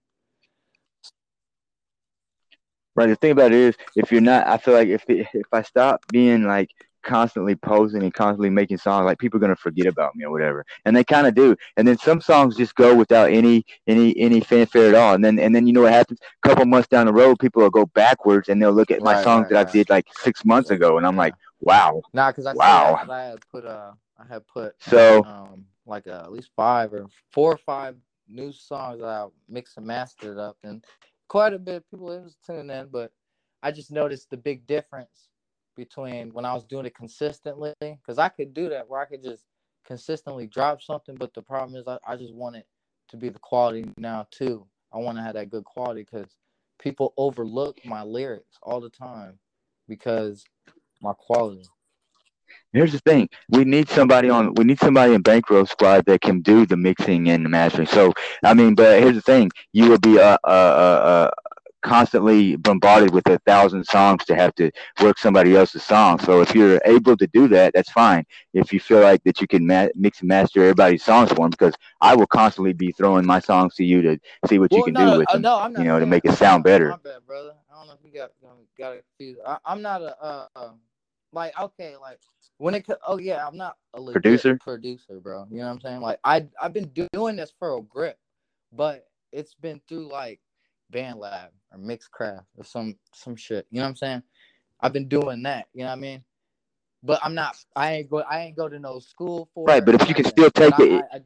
Right. 2.96 3.08
The 3.08 3.16
thing 3.16 3.32
about 3.32 3.52
it 3.52 3.58
is, 3.58 3.76
if 3.94 4.10
you're 4.10 4.20
not, 4.22 4.46
I 4.46 4.56
feel 4.56 4.74
like 4.74 4.88
if 4.88 5.04
it, 5.08 5.28
if 5.34 5.46
I 5.52 5.62
stop 5.62 6.00
being 6.10 6.44
like 6.44 6.70
constantly 7.02 7.54
posing 7.54 8.02
and 8.02 8.12
constantly 8.12 8.50
making 8.50 8.78
songs, 8.78 9.04
like 9.04 9.18
people 9.18 9.38
are 9.38 9.40
gonna 9.40 9.56
forget 9.56 9.86
about 9.86 10.16
me 10.16 10.24
or 10.24 10.30
whatever, 10.30 10.64
and 10.84 10.96
they 10.96 11.04
kind 11.04 11.26
of 11.26 11.34
do. 11.34 11.54
And 11.76 11.86
then 11.86 11.98
some 11.98 12.20
songs 12.20 12.56
just 12.56 12.74
go 12.74 12.94
without 12.94 13.30
any 13.30 13.64
any 13.86 14.16
any 14.18 14.40
fanfare 14.40 14.88
at 14.88 14.94
all. 14.94 15.14
And 15.14 15.24
then 15.24 15.38
and 15.38 15.54
then 15.54 15.66
you 15.66 15.72
know 15.72 15.82
what 15.82 15.92
happens? 15.92 16.20
A 16.44 16.48
couple 16.48 16.64
months 16.66 16.88
down 16.88 17.06
the 17.06 17.12
road, 17.12 17.38
people 17.38 17.62
will 17.62 17.70
go 17.70 17.86
backwards 17.86 18.48
and 18.48 18.60
they'll 18.60 18.72
look 18.72 18.90
at 18.90 19.02
my 19.02 19.14
right, 19.14 19.24
songs 19.24 19.44
right, 19.44 19.50
that 19.52 19.66
right. 19.66 19.68
I 19.68 19.72
did 19.72 19.90
like 19.90 20.06
six 20.14 20.44
months 20.44 20.70
ago, 20.70 20.96
and 20.98 21.06
I'm 21.06 21.16
like, 21.16 21.34
wow. 21.60 22.02
Nah, 22.12 22.30
because 22.30 22.46
I 22.46 22.54
wow. 22.54 22.98
I 23.08 23.22
had 23.24 23.40
put 23.50 23.66
uh 23.66 23.92
I 24.18 24.26
had 24.32 24.46
put 24.46 24.74
so 24.80 25.22
um 25.24 25.66
like 25.86 26.06
uh, 26.06 26.22
at 26.24 26.32
least 26.32 26.50
five 26.56 26.92
or 26.92 27.06
four 27.30 27.52
or 27.52 27.58
five 27.58 27.96
new 28.28 28.52
songs 28.52 29.00
that 29.00 29.06
I 29.06 29.26
mixed 29.48 29.76
and 29.76 29.86
mastered 29.86 30.38
up 30.38 30.56
and 30.64 30.84
quite 31.28 31.52
a 31.52 31.58
bit 31.58 31.76
of 31.76 31.90
people 31.90 32.10
it 32.12 32.22
was 32.22 32.36
tuning 32.46 32.70
in, 32.70 32.88
but 32.90 33.12
I 33.62 33.70
just 33.70 33.90
noticed 33.90 34.30
the 34.30 34.36
big 34.36 34.66
difference 34.66 35.28
between 35.76 36.30
when 36.32 36.44
I 36.44 36.54
was 36.54 36.64
doing 36.64 36.86
it 36.86 36.94
consistently, 36.94 37.74
because 37.80 38.18
I 38.18 38.28
could 38.28 38.54
do 38.54 38.68
that 38.70 38.88
where 38.88 39.00
I 39.00 39.04
could 39.04 39.22
just 39.22 39.44
consistently 39.84 40.46
drop 40.46 40.82
something, 40.82 41.14
but 41.16 41.34
the 41.34 41.42
problem 41.42 41.80
is 41.80 41.86
I, 41.86 41.98
I 42.06 42.16
just 42.16 42.34
want 42.34 42.56
it 42.56 42.66
to 43.08 43.16
be 43.16 43.28
the 43.28 43.38
quality 43.38 43.86
now 43.98 44.26
too. 44.30 44.66
I 44.92 44.98
want 44.98 45.18
to 45.18 45.22
have 45.22 45.34
that 45.34 45.50
good 45.50 45.64
quality 45.64 46.06
because 46.10 46.36
people 46.80 47.14
overlook 47.16 47.84
my 47.84 48.02
lyrics 48.02 48.56
all 48.62 48.80
the 48.80 48.90
time 48.90 49.38
because 49.88 50.44
my 51.00 51.12
quality. 51.12 51.64
Here's 52.72 52.92
the 52.92 52.98
thing: 53.00 53.28
we 53.48 53.64
need 53.64 53.88
somebody 53.88 54.28
on. 54.28 54.54
We 54.54 54.64
need 54.64 54.78
somebody 54.78 55.14
in 55.14 55.22
Bankroll 55.22 55.66
Squad 55.66 56.04
that 56.06 56.20
can 56.20 56.40
do 56.40 56.66
the 56.66 56.76
mixing 56.76 57.28
and 57.28 57.44
the 57.44 57.48
mastering. 57.48 57.86
So, 57.86 58.12
I 58.44 58.54
mean, 58.54 58.74
but 58.74 59.00
here's 59.00 59.14
the 59.16 59.22
thing: 59.22 59.50
you 59.72 59.88
would 59.90 60.00
be 60.02 60.16
a, 60.18 60.36
a, 60.44 60.50
a, 60.50 61.26
a 61.26 61.30
constantly 61.82 62.56
bombarded 62.56 63.12
with 63.12 63.28
a 63.28 63.38
thousand 63.46 63.84
songs 63.84 64.24
to 64.24 64.34
have 64.34 64.54
to 64.56 64.70
work 65.02 65.18
somebody 65.18 65.54
else's 65.56 65.82
song. 65.82 66.18
So 66.18 66.40
if 66.40 66.54
you're 66.54 66.80
able 66.84 67.16
to 67.16 67.26
do 67.28 67.48
that, 67.48 67.72
that's 67.74 67.90
fine. 67.90 68.24
If 68.52 68.72
you 68.72 68.80
feel 68.80 69.00
like 69.00 69.22
that 69.24 69.40
you 69.40 69.46
can 69.46 69.66
ma- 69.66 69.88
mix 69.94 70.20
and 70.20 70.28
master 70.28 70.62
everybody's 70.62 71.04
songs 71.04 71.30
for 71.30 71.36
them, 71.42 71.50
because 71.50 71.74
I 72.00 72.14
will 72.16 72.26
constantly 72.26 72.72
be 72.72 72.92
throwing 72.92 73.26
my 73.26 73.40
songs 73.40 73.74
to 73.76 73.84
you 73.84 74.02
to 74.02 74.18
see 74.46 74.58
what 74.58 74.74
well, 74.74 74.76
you 74.76 74.82
can 74.82 74.94
no, 74.94 75.04
do 75.04 75.12
with 75.12 75.30
uh, 75.30 75.38
them, 75.38 75.46
no, 75.46 75.56
I'm 75.58 75.72
not 75.72 75.76
you 75.76 75.84
know, 75.84 75.98
to 75.98 76.06
make 76.06 76.24
it 76.24 76.32
sound 76.32 76.64
better. 76.64 76.96
My 76.96 76.96
bad, 76.96 77.26
brother. 77.26 77.54
I 77.70 77.74
don't 77.78 77.88
know 77.88 77.94
if 77.94 78.04
you 78.04 78.12
got 78.12 78.30
got 78.78 78.94
confused. 78.96 79.40
I, 79.46 79.58
am 79.66 79.82
not 79.82 80.02
a 80.02 80.16
uh, 80.22 80.46
uh, 80.54 80.72
like 81.32 81.58
okay, 81.58 81.96
like 82.00 82.18
when 82.58 82.74
it 82.74 82.86
oh 83.06 83.18
yeah, 83.18 83.46
I'm 83.46 83.56
not 83.56 83.76
a 83.94 84.02
producer 84.02 84.58
producer, 84.60 85.20
bro. 85.20 85.46
You 85.50 85.58
know 85.58 85.64
what 85.64 85.72
I'm 85.72 85.80
saying? 85.80 86.00
Like 86.00 86.18
I 86.24 86.46
I've 86.60 86.72
been 86.72 86.90
doing 87.12 87.36
this 87.36 87.52
for 87.58 87.78
a 87.78 87.82
grip, 87.82 88.18
but 88.72 89.06
it's 89.32 89.54
been 89.54 89.80
through 89.88 90.10
like 90.10 90.40
BandLab 90.92 91.48
or 91.72 91.78
Mixcraft 91.78 92.44
or 92.56 92.64
some 92.64 92.96
some 93.14 93.36
shit. 93.36 93.66
You 93.70 93.78
know 93.78 93.84
what 93.84 93.90
I'm 93.90 93.96
saying? 93.96 94.22
I've 94.80 94.92
been 94.92 95.08
doing 95.08 95.42
that. 95.44 95.66
You 95.72 95.80
know 95.80 95.86
what 95.86 95.92
I 95.98 96.00
mean? 96.00 96.24
But 97.02 97.20
I'm 97.22 97.34
not. 97.34 97.56
I 97.74 97.94
ain't 97.94 98.10
go. 98.10 98.18
I 98.20 98.40
ain't 98.40 98.56
go 98.56 98.68
to 98.68 98.78
no 98.78 98.98
school 98.98 99.48
for. 99.54 99.66
Right, 99.66 99.84
but 99.84 99.94
if 99.94 100.08
you 100.08 100.14
can 100.14 100.24
still 100.24 100.50
take 100.50 100.78
it. 100.78 101.04
I, 101.12 101.16
I, 101.16 101.20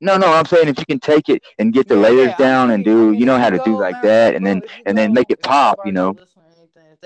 no, 0.00 0.18
no, 0.18 0.30
I'm 0.32 0.44
saying 0.44 0.68
if 0.68 0.78
you 0.78 0.84
can 0.84 1.00
take 1.00 1.30
it 1.30 1.42
and 1.58 1.72
get 1.72 1.88
the 1.88 1.94
yeah, 1.94 2.00
layers 2.02 2.28
yeah, 2.28 2.36
down 2.36 2.70
and 2.70 2.84
do, 2.84 3.12
you 3.12 3.24
know 3.24 3.38
how 3.38 3.48
to 3.48 3.58
do 3.64 3.78
like 3.78 4.02
that, 4.02 4.34
and 4.34 4.46
then 4.46 4.62
and 4.84 4.96
then 4.96 5.12
make 5.12 5.30
it 5.30 5.42
pop, 5.42 5.78
you 5.86 5.92
know. 5.92 6.14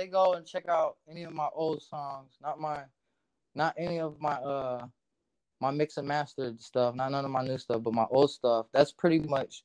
They 0.00 0.06
go 0.06 0.32
and 0.32 0.46
check 0.46 0.66
out 0.66 0.96
any 1.10 1.24
of 1.24 1.34
my 1.34 1.48
old 1.52 1.82
songs, 1.82 2.32
not 2.40 2.58
my, 2.58 2.84
not 3.54 3.74
any 3.76 4.00
of 4.00 4.18
my 4.18 4.32
uh, 4.32 4.86
my 5.60 5.70
mix 5.70 5.98
and 5.98 6.08
mastered 6.08 6.58
stuff, 6.58 6.94
not 6.94 7.10
none 7.10 7.26
of 7.26 7.30
my 7.30 7.42
new 7.42 7.58
stuff, 7.58 7.82
but 7.82 7.92
my 7.92 8.06
old 8.10 8.30
stuff. 8.30 8.64
That's 8.72 8.92
pretty 8.92 9.18
much 9.18 9.62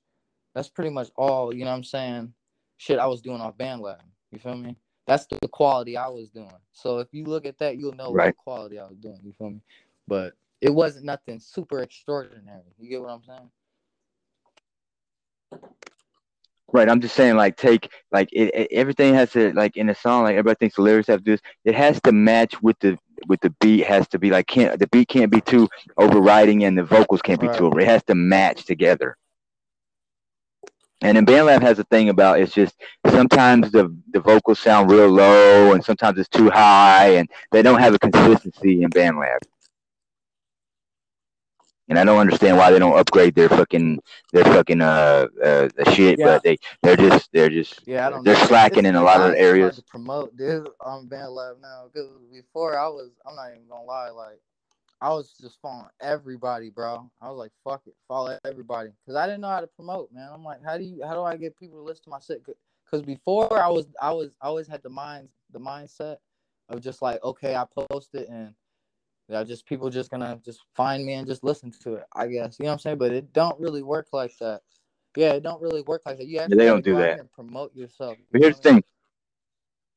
that's 0.53 0.67
pretty 0.67 0.89
much 0.89 1.07
all, 1.15 1.55
you 1.55 1.63
know 1.63 1.71
what 1.71 1.77
I'm 1.77 1.83
saying? 1.85 2.33
Shit 2.75 2.99
I 2.99 3.05
was 3.05 3.21
doing 3.21 3.39
off 3.39 3.57
BandLab. 3.57 4.01
You 4.31 4.39
feel 4.39 4.57
me? 4.57 4.75
That's 5.07 5.25
the 5.25 5.39
quality 5.47 5.95
I 5.95 6.09
was 6.09 6.27
doing. 6.31 6.51
So 6.73 6.99
if 6.99 7.07
you 7.13 7.23
look 7.23 7.45
at 7.45 7.57
that, 7.59 7.77
you'll 7.77 7.95
know 7.95 8.11
right. 8.11 8.25
what 8.25 8.35
quality 8.35 8.77
I 8.77 8.87
was 8.87 8.97
doing. 8.97 9.21
You 9.23 9.31
feel 9.37 9.51
me? 9.51 9.61
But 10.05 10.33
it 10.59 10.73
wasn't 10.73 11.05
nothing 11.05 11.39
super 11.39 11.79
extraordinary. 11.79 12.75
You 12.77 12.89
get 12.89 13.01
what 13.01 13.11
I'm 13.11 13.23
saying? 13.23 13.49
Right. 16.75 16.89
I'm 16.89 16.99
just 16.99 17.15
saying, 17.15 17.37
like, 17.37 17.55
take 17.55 17.89
like 18.11 18.27
it, 18.33 18.53
it, 18.53 18.67
everything 18.69 19.13
has 19.13 19.31
to 19.31 19.53
like 19.53 19.77
in 19.77 19.87
a 19.87 19.95
song, 19.95 20.23
like 20.23 20.33
everybody 20.33 20.57
thinks 20.59 20.75
the 20.75 20.81
lyrics 20.81 21.07
have 21.07 21.19
to 21.19 21.23
do 21.23 21.31
this. 21.31 21.41
It 21.63 21.73
has 21.73 22.01
to 22.01 22.11
match 22.11 22.61
with 22.61 22.77
the 22.79 22.99
with 23.29 23.39
the 23.39 23.51
beat. 23.61 23.85
Has 23.85 24.09
to 24.09 24.19
be 24.19 24.29
like 24.29 24.47
can't 24.47 24.77
the 24.77 24.87
beat 24.87 25.07
can't 25.07 25.31
be 25.31 25.39
too 25.39 25.69
overriding 25.95 26.65
and 26.65 26.77
the 26.77 26.83
vocals 26.83 27.21
can't 27.21 27.39
be 27.39 27.47
right. 27.47 27.57
too 27.57 27.67
over. 27.67 27.79
It 27.79 27.87
has 27.87 28.03
to 28.07 28.15
match 28.15 28.65
together. 28.65 29.15
And 31.01 31.15
then 31.15 31.25
BandLab 31.25 31.61
has 31.61 31.79
a 31.79 31.85
thing 31.85 32.09
about 32.09 32.41
it's 32.41 32.53
just 32.53 32.75
sometimes 33.09 33.71
the 33.71 33.95
the 34.11 34.19
vocals 34.19 34.59
sound 34.59 34.91
real 34.91 35.07
low 35.07 35.71
and 35.71 35.81
sometimes 35.81 36.19
it's 36.19 36.27
too 36.27 36.49
high 36.49 37.11
and 37.11 37.29
they 37.53 37.61
don't 37.61 37.79
have 37.79 37.93
a 37.93 37.99
consistency 37.99 38.83
in 38.83 38.89
BandLab. 38.89 39.37
And 41.87 41.99
I 41.99 42.03
don't 42.03 42.17
understand 42.17 42.57
why 42.57 42.71
they 42.71 42.79
don't 42.79 42.97
upgrade 42.97 43.35
their 43.35 43.49
fucking 43.49 43.99
their 44.33 44.43
fucking 44.43 44.81
uh, 44.81 45.27
uh 45.43 45.69
shit, 45.91 46.17
yeah. 46.17 46.25
but 46.25 46.43
they 46.43 46.57
they're 46.81 46.95
just 46.95 47.29
they're 47.31 47.49
just 47.49 47.81
yeah, 47.85 48.07
I 48.07 48.09
don't 48.09 48.23
they're 48.23 48.33
know. 48.33 48.45
slacking 48.45 48.79
it's, 48.79 48.89
in 48.89 48.95
a 48.95 49.03
lot 49.03 49.21
of 49.21 49.35
areas. 49.35 49.75
To 49.75 49.83
promote 49.83 50.35
dude 50.35 50.67
on 50.81 51.07
BandLab 51.07 51.61
now 51.61 51.85
because 51.93 52.09
before 52.31 52.77
I 52.77 52.87
was 52.87 53.11
I'm 53.25 53.35
not 53.35 53.51
even 53.51 53.67
gonna 53.69 53.83
lie 53.83 54.09
like 54.09 54.39
I 55.01 55.09
was 55.09 55.33
just 55.39 55.59
following 55.61 55.89
everybody, 56.01 56.69
bro. 56.69 57.09
I 57.21 57.29
was 57.29 57.37
like, 57.37 57.51
fuck 57.63 57.83
it, 57.85 57.93
follow 58.07 58.37
everybody, 58.45 58.89
because 59.05 59.15
I 59.15 59.27
didn't 59.27 59.41
know 59.41 59.49
how 59.49 59.59
to 59.59 59.67
promote, 59.67 60.11
man. 60.11 60.29
I'm 60.33 60.43
like, 60.43 60.63
how 60.63 60.77
do 60.77 60.83
you, 60.83 61.01
how 61.05 61.13
do 61.13 61.21
I 61.21 61.35
get 61.37 61.57
people 61.57 61.77
to 61.79 61.83
listen 61.83 62.05
to 62.05 62.09
my 62.09 62.19
shit? 62.19 62.43
Because 62.43 63.05
before 63.05 63.61
I 63.61 63.67
was, 63.67 63.85
I 64.01 64.11
was, 64.11 64.35
I 64.41 64.47
always 64.47 64.67
had 64.67 64.81
the 64.83 64.89
mind, 64.89 65.29
the 65.51 65.59
mindset 65.59 66.17
of 66.69 66.81
just 66.81 67.01
like, 67.01 67.23
okay, 67.23 67.55
I 67.55 67.65
post 67.89 68.15
it 68.15 68.29
and 68.29 68.53
yeah, 69.27 69.43
just 69.43 69.65
people 69.65 69.89
just 69.89 70.11
gonna 70.11 70.39
just 70.43 70.61
find 70.75 71.05
me 71.05 71.13
and 71.13 71.27
just 71.27 71.43
listen 71.43 71.71
to 71.81 71.95
it. 71.95 72.03
I 72.13 72.27
guess 72.27 72.57
you 72.59 72.65
know 72.65 72.69
what 72.69 72.73
I'm 72.73 72.79
saying, 72.79 72.97
but 72.97 73.11
it 73.11 73.33
don't 73.33 73.59
really 73.59 73.81
work 73.81 74.07
like 74.13 74.37
that. 74.39 74.61
Yeah, 75.15 75.33
it 75.33 75.43
don't 75.43 75.61
really 75.61 75.81
work 75.81 76.03
like 76.05 76.17
that. 76.17 76.27
You 76.27 76.39
have 76.39 76.49
yeah, 76.49 76.55
they 76.57 76.65
don't 76.65 76.83
do 76.83 76.95
that. 76.97 77.31
promote 77.31 77.75
yourself. 77.75 78.17
But 78.31 78.41
here's 78.41 78.57
the 78.59 78.69
thing: 78.69 78.83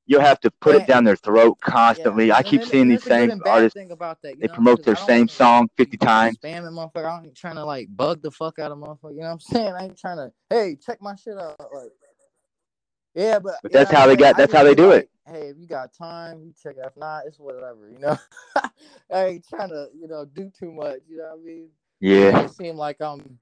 you'll 0.07 0.22
have 0.22 0.41
to 0.41 0.51
put 0.51 0.76
it 0.76 0.87
down 0.87 1.05
their 1.05 1.16
throat 1.16 1.59
constantly. 1.61 2.29
Yeah. 2.29 2.37
I 2.37 2.43
keep 2.43 2.64
seeing 2.64 2.89
these 2.89 3.05
same 3.05 3.41
artists. 3.45 3.79
About 3.91 4.22
that, 4.22 4.41
they 4.41 4.47
know? 4.47 4.55
promote 4.55 4.83
their 4.83 4.97
same 4.97 5.29
song 5.29 5.68
fifty 5.76 5.99
times. 5.99 6.39
Spamming 6.39 6.72
motherfucker. 6.72 7.05
I 7.05 7.24
ain't 7.24 7.37
trying 7.37 7.57
to 7.57 7.64
like 7.64 7.89
bug 7.95 8.22
the 8.22 8.31
fuck 8.31 8.59
out 8.59 8.72
of 8.72 8.79
motherfucker. 8.79 9.12
You 9.12 9.20
know 9.20 9.26
what 9.26 9.33
I'm 9.33 9.41
saying? 9.41 9.74
I 9.79 9.85
ain't 9.85 9.99
trying 9.99 10.16
to. 10.16 10.33
Hey, 10.49 10.76
check 10.85 11.03
my 11.03 11.14
shit 11.16 11.37
out. 11.37 11.57
Like, 11.61 11.93
yeah, 13.14 13.39
but, 13.39 13.57
but 13.62 13.72
that's 13.72 13.91
how 13.91 14.07
they 14.07 14.16
got. 14.16 14.37
That's 14.39 14.53
how 14.53 14.64
they 14.64 14.74
do 14.74 14.89
like, 14.89 15.03
it. 15.03 15.11
Hey, 15.31 15.49
if 15.49 15.59
you 15.59 15.66
got 15.66 15.93
time, 15.93 16.43
you 16.43 16.55
check 16.62 16.76
it. 16.76 16.85
If 16.87 16.97
not, 16.97 17.24
it's 17.26 17.39
whatever. 17.39 17.89
You 17.91 17.99
know, 17.99 18.16
I 19.12 19.24
ain't 19.26 19.47
trying 19.49 19.68
to 19.70 19.89
you 19.99 20.09
know 20.09 20.24
do 20.24 20.51
too 20.59 20.72
much. 20.72 21.01
You 21.09 21.18
know 21.18 21.24
what 21.35 21.41
I 21.41 21.45
mean? 21.45 21.68
Yeah. 22.01 22.41
It 22.41 22.51
seem 22.51 22.76
like 22.76 23.01
I'm 23.01 23.39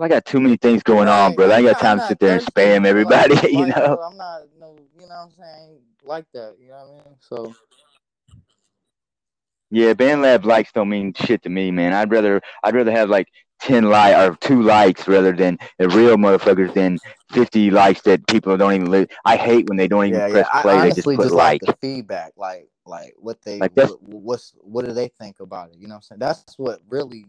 I 0.00 0.08
got 0.08 0.24
too 0.24 0.40
many 0.40 0.56
things 0.56 0.82
going 0.82 1.08
on, 1.08 1.34
bro. 1.34 1.50
I 1.50 1.56
ain't 1.56 1.66
got 1.66 1.80
time 1.80 1.98
to 1.98 2.06
sit 2.06 2.20
there 2.20 2.38
and 2.38 2.46
spam 2.46 2.86
everybody, 2.86 3.34
like, 3.34 3.50
you 3.52 3.66
know. 3.66 4.00
I'm 4.00 4.16
not 4.16 4.42
no, 4.58 4.76
you 4.94 5.00
know 5.00 5.06
what 5.08 5.16
I'm 5.24 5.30
saying, 5.32 5.78
like 6.04 6.24
that, 6.34 6.56
you 6.60 6.68
know 6.68 6.74
what 6.74 7.04
I 7.04 7.08
mean? 7.08 7.16
So 7.20 7.54
Yeah, 9.70 9.94
BandLab 9.94 10.44
likes 10.44 10.70
don't 10.72 10.88
mean 10.88 11.14
shit 11.14 11.42
to 11.42 11.48
me, 11.48 11.72
man. 11.72 11.92
I'd 11.92 12.12
rather 12.12 12.40
I'd 12.62 12.76
rather 12.76 12.92
have 12.92 13.10
like 13.10 13.28
ten 13.60 13.84
like 13.84 14.16
or 14.16 14.36
two 14.36 14.62
likes 14.62 15.08
rather 15.08 15.32
than 15.32 15.58
the 15.78 15.88
real 15.88 16.16
motherfuckers 16.16 16.72
than 16.74 16.98
fifty 17.30 17.70
likes 17.70 18.02
that 18.02 18.26
people 18.26 18.56
don't 18.56 18.74
even 18.74 18.90
live. 18.90 19.08
I 19.24 19.36
hate 19.36 19.68
when 19.68 19.76
they 19.76 19.88
don't 19.88 20.06
even 20.06 20.20
yeah, 20.20 20.30
press 20.30 20.46
yeah. 20.54 20.62
play. 20.62 20.80
they 20.80 20.88
just 20.90 21.04
put 21.04 21.20
just 21.20 21.34
like. 21.34 21.62
like 21.62 21.76
the 21.80 21.86
feedback, 21.86 22.32
like 22.36 22.68
like 22.86 23.14
what 23.18 23.40
they 23.42 23.58
like 23.58 23.76
what, 23.76 24.02
what's 24.02 24.54
what 24.60 24.84
do 24.84 24.92
they 24.92 25.08
think 25.08 25.40
about 25.40 25.70
it? 25.70 25.76
You 25.78 25.88
know 25.88 25.94
what 25.94 25.96
I'm 25.96 26.02
saying? 26.02 26.18
That's 26.20 26.58
what 26.58 26.80
really 26.88 27.26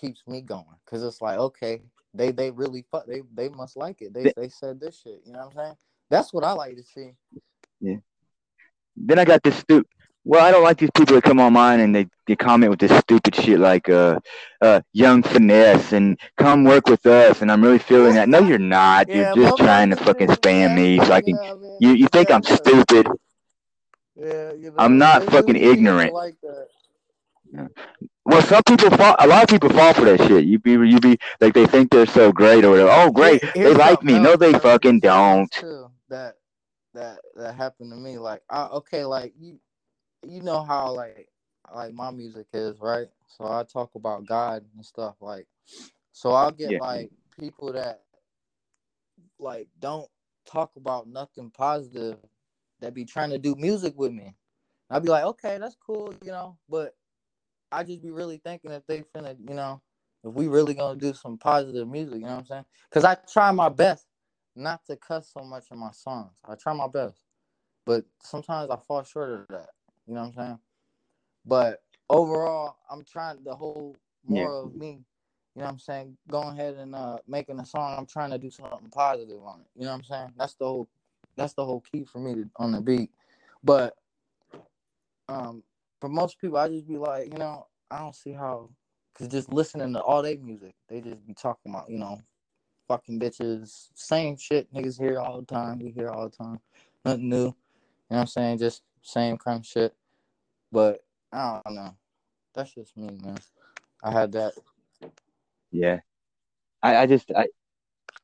keeps 0.00 0.22
me 0.26 0.40
going 0.40 0.64
because 0.84 1.02
it's 1.02 1.20
like 1.20 1.38
okay 1.38 1.82
they 2.14 2.30
they 2.32 2.50
really 2.50 2.84
fuck 2.90 3.06
they 3.06 3.22
they 3.34 3.48
must 3.48 3.76
like 3.76 4.02
it. 4.02 4.12
They 4.12 4.32
they 4.36 4.48
said 4.48 4.80
this 4.80 5.00
shit. 5.00 5.20
You 5.24 5.32
know 5.32 5.40
what 5.40 5.48
I'm 5.48 5.56
saying? 5.56 5.76
That's 6.10 6.32
what 6.32 6.44
I 6.44 6.52
like 6.52 6.76
to 6.76 6.82
see. 6.82 7.12
Yeah. 7.80 7.96
Then 8.96 9.18
I 9.18 9.24
got 9.24 9.42
this 9.42 9.56
stupid. 9.56 9.90
Well, 10.24 10.44
I 10.44 10.50
don't 10.50 10.62
like 10.62 10.78
these 10.78 10.90
people 10.94 11.14
that 11.14 11.24
come 11.24 11.40
online 11.40 11.80
and 11.80 11.94
they, 11.94 12.06
they 12.26 12.36
comment 12.36 12.70
with 12.70 12.78
this 12.78 12.96
stupid 12.98 13.34
shit 13.34 13.58
like 13.58 13.88
uh 13.88 14.18
uh 14.60 14.80
young 14.92 15.22
finesse 15.22 15.92
and 15.92 16.18
come 16.36 16.64
work 16.64 16.86
with 16.88 17.04
us 17.06 17.40
and 17.40 17.50
I'm 17.50 17.62
really 17.62 17.78
feeling 17.78 18.14
that. 18.14 18.28
No, 18.28 18.40
you're 18.40 18.58
not. 18.58 19.08
Yeah, 19.08 19.34
you're 19.34 19.46
just 19.46 19.58
trying 19.58 19.90
to 19.90 19.96
fucking 19.96 20.28
spam 20.28 20.74
me 20.74 20.98
so 20.98 21.12
I 21.12 21.20
can. 21.22 21.38
Yeah, 21.42 21.54
you 21.80 21.90
you 21.92 22.08
think 22.08 22.30
I'm 22.30 22.42
stupid? 22.42 23.08
Yeah, 24.14 24.52
you 24.52 24.70
know, 24.70 24.74
I'm 24.76 24.98
not 24.98 25.24
fucking 25.24 25.56
ignorant. 25.56 26.12
Like 26.12 26.36
yeah. 27.52 27.68
Well, 28.24 28.42
some 28.42 28.62
people 28.62 28.90
fall. 28.90 29.16
A 29.18 29.26
lot 29.26 29.42
of 29.42 29.48
people 29.48 29.70
fall 29.70 29.92
for 29.94 30.04
that 30.04 30.20
shit. 30.20 30.44
You 30.44 30.58
be, 30.58 30.72
you 30.72 31.00
be 31.00 31.18
like 31.40 31.54
they 31.54 31.66
think 31.66 31.90
they're 31.90 32.06
so 32.06 32.30
great 32.30 32.64
or 32.64 32.70
whatever. 32.70 32.90
Oh, 32.92 33.10
great, 33.10 33.42
they 33.54 33.74
like 33.74 34.02
me. 34.02 34.18
No, 34.18 34.36
they 34.36 34.52
fucking 34.52 35.00
don't. 35.00 35.50
Too, 35.50 35.90
that 36.10 36.34
that 36.94 37.18
that 37.34 37.54
happened 37.54 37.90
to 37.90 37.96
me. 37.96 38.18
Like, 38.18 38.42
I, 38.48 38.66
okay, 38.66 39.04
like 39.04 39.32
you, 39.40 39.58
you 40.26 40.42
know 40.42 40.62
how 40.62 40.92
like 40.92 41.28
like 41.74 41.94
my 41.94 42.10
music 42.10 42.46
is, 42.52 42.78
right? 42.80 43.06
So 43.26 43.44
I 43.44 43.64
talk 43.64 43.94
about 43.94 44.26
God 44.26 44.64
and 44.74 44.84
stuff. 44.84 45.16
Like, 45.20 45.46
so 46.12 46.32
I'll 46.32 46.50
get 46.50 46.72
yeah. 46.72 46.78
like 46.80 47.10
people 47.38 47.72
that 47.72 48.02
like 49.38 49.68
don't 49.78 50.08
talk 50.46 50.72
about 50.76 51.08
nothing 51.08 51.50
positive 51.50 52.16
that 52.80 52.94
be 52.94 53.04
trying 53.04 53.30
to 53.30 53.38
do 53.38 53.54
music 53.56 53.94
with 53.96 54.12
me. 54.12 54.34
I'll 54.90 55.00
be 55.00 55.08
like, 55.08 55.24
okay, 55.24 55.58
that's 55.58 55.76
cool, 55.86 56.12
you 56.24 56.32
know, 56.32 56.58
but 56.68 56.94
I 57.70 57.84
just 57.84 58.02
be 58.02 58.10
really 58.10 58.38
thinking 58.38 58.72
if 58.72 58.84
they 58.86 59.04
finna, 59.14 59.36
you 59.38 59.54
know, 59.54 59.80
if 60.24 60.34
we 60.34 60.48
really 60.48 60.74
gonna 60.74 60.98
do 60.98 61.14
some 61.14 61.38
positive 61.38 61.86
music, 61.88 62.16
you 62.16 62.20
know 62.22 62.32
what 62.32 62.38
I'm 62.38 62.46
saying? 62.46 62.64
Because 62.90 63.04
I 63.04 63.16
try 63.32 63.52
my 63.52 63.68
best 63.68 64.06
not 64.56 64.84
to 64.86 64.96
cuss 64.96 65.30
so 65.32 65.44
much 65.44 65.66
in 65.70 65.78
my 65.78 65.92
songs. 65.92 66.32
I 66.44 66.54
try 66.56 66.72
my 66.72 66.88
best, 66.88 67.20
but 67.86 68.04
sometimes 68.22 68.70
I 68.70 68.76
fall 68.76 69.04
short 69.04 69.30
of 69.30 69.46
that. 69.50 69.68
You 70.10 70.16
know 70.16 70.22
what 70.22 70.26
I'm 70.26 70.34
saying? 70.34 70.58
But 71.46 71.82
overall, 72.08 72.78
I'm 72.90 73.04
trying 73.04 73.44
the 73.44 73.54
whole 73.54 73.96
more 74.26 74.50
yeah. 74.50 74.66
of 74.66 74.74
me. 74.74 75.04
You 75.54 75.62
know 75.62 75.66
what 75.66 75.70
I'm 75.70 75.78
saying? 75.78 76.16
Going 76.28 76.58
ahead 76.58 76.74
and 76.74 76.96
uh, 76.96 77.18
making 77.28 77.60
a 77.60 77.64
song. 77.64 77.94
I'm 77.96 78.06
trying 78.06 78.30
to 78.30 78.38
do 78.38 78.50
something 78.50 78.90
positive 78.90 79.40
on 79.44 79.60
it. 79.60 79.66
You 79.76 79.84
know 79.84 79.92
what 79.92 79.98
I'm 79.98 80.02
saying? 80.02 80.32
That's 80.36 80.54
the 80.54 80.64
whole. 80.64 80.88
That's 81.36 81.52
the 81.52 81.64
whole 81.64 81.80
key 81.92 82.04
for 82.04 82.18
me 82.18 82.34
to, 82.34 82.50
on 82.56 82.72
the 82.72 82.80
beat. 82.80 83.10
But 83.62 83.94
um, 85.28 85.62
for 86.00 86.08
most 86.08 86.40
people, 86.40 86.58
I 86.58 86.68
just 86.68 86.88
be 86.88 86.98
like, 86.98 87.32
you 87.32 87.38
know, 87.38 87.68
I 87.88 88.00
don't 88.00 88.16
see 88.16 88.32
how, 88.32 88.68
cause 89.14 89.28
just 89.28 89.52
listening 89.52 89.92
to 89.92 90.00
all 90.00 90.22
their 90.22 90.36
music, 90.36 90.74
they 90.88 91.00
just 91.00 91.24
be 91.24 91.34
talking 91.34 91.72
about, 91.72 91.88
you 91.88 91.98
know, 91.98 92.20
fucking 92.88 93.20
bitches, 93.20 93.90
same 93.94 94.36
shit 94.36 94.72
niggas 94.74 94.98
hear 94.98 95.20
all 95.20 95.40
the 95.40 95.46
time. 95.46 95.78
We 95.78 95.90
hear 95.92 96.08
all 96.08 96.28
the 96.28 96.36
time, 96.36 96.58
nothing 97.04 97.28
new. 97.28 97.36
You 97.36 97.44
know 97.44 97.54
what 98.08 98.20
I'm 98.22 98.26
saying? 98.26 98.58
Just 98.58 98.82
same 99.02 99.38
kind 99.38 99.60
of 99.60 99.66
shit. 99.66 99.94
But 100.72 101.00
I 101.32 101.60
don't 101.64 101.74
know. 101.74 101.96
That's 102.54 102.74
just 102.74 102.96
me, 102.96 103.08
man. 103.22 103.38
I 104.02 104.10
had 104.12 104.32
that. 104.32 104.54
Yeah, 105.70 106.00
I, 106.82 106.96
I 106.98 107.06
just 107.06 107.30
I 107.36 107.46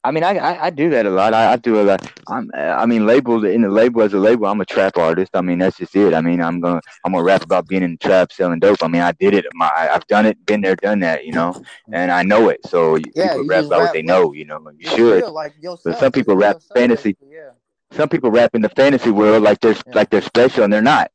I 0.04 0.12
mean, 0.12 0.22
I, 0.22 0.36
I, 0.36 0.66
I 0.66 0.70
do 0.70 0.90
that 0.90 1.06
a 1.06 1.10
lot. 1.10 1.34
I, 1.34 1.52
I 1.52 1.56
do 1.56 1.80
a 1.80 1.82
lot. 1.82 2.10
I'm, 2.28 2.50
I 2.54 2.86
mean, 2.86 3.06
labeled 3.06 3.44
in 3.44 3.62
the 3.62 3.68
label 3.68 4.02
as 4.02 4.14
a 4.14 4.18
label. 4.18 4.46
I'm 4.46 4.60
a 4.60 4.64
trap 4.64 4.96
artist. 4.96 5.30
I 5.34 5.40
mean, 5.42 5.58
that's 5.58 5.76
just 5.78 5.94
it. 5.96 6.14
I 6.14 6.20
mean, 6.20 6.40
I'm 6.40 6.60
gonna 6.60 6.80
I'm 7.04 7.12
gonna 7.12 7.24
rap 7.24 7.42
about 7.42 7.66
being 7.68 7.82
in 7.82 7.92
the 7.92 7.96
trap, 7.98 8.32
selling 8.32 8.60
dope. 8.60 8.82
I 8.82 8.88
mean, 8.88 9.02
I 9.02 9.12
did 9.12 9.34
it. 9.34 9.46
My 9.54 9.70
I've 9.76 10.06
done 10.06 10.26
it, 10.26 10.44
been 10.46 10.60
there, 10.60 10.76
done 10.76 11.00
that. 11.00 11.24
You 11.24 11.32
know, 11.32 11.54
and 11.92 12.10
I 12.10 12.22
know 12.22 12.48
it. 12.48 12.60
So 12.66 12.96
Yeah, 13.14 13.34
people 13.34 13.36
you 13.36 13.48
rap 13.48 13.66
about 13.66 13.80
what 13.82 13.92
they 13.92 14.02
know. 14.02 14.32
You 14.32 14.44
know, 14.46 14.60
you 14.78 14.88
You 14.88 14.88
should. 14.88 15.24
like 15.28 15.54
yourself, 15.60 15.84
But 15.84 15.96
some 15.98 16.12
people 16.12 16.36
rap 16.36 16.56
yourself, 16.56 16.70
fantasy. 16.74 17.16
Yeah. 17.20 17.52
Some 17.92 18.08
people 18.08 18.30
rap 18.30 18.54
in 18.54 18.62
the 18.62 18.68
fantasy 18.70 19.10
world 19.10 19.42
like 19.42 19.60
they're 19.60 19.76
Yeah. 19.86 19.92
like 19.94 20.10
they're 20.10 20.22
special 20.22 20.64
and 20.64 20.72
they're 20.72 20.82
not. 20.82 21.10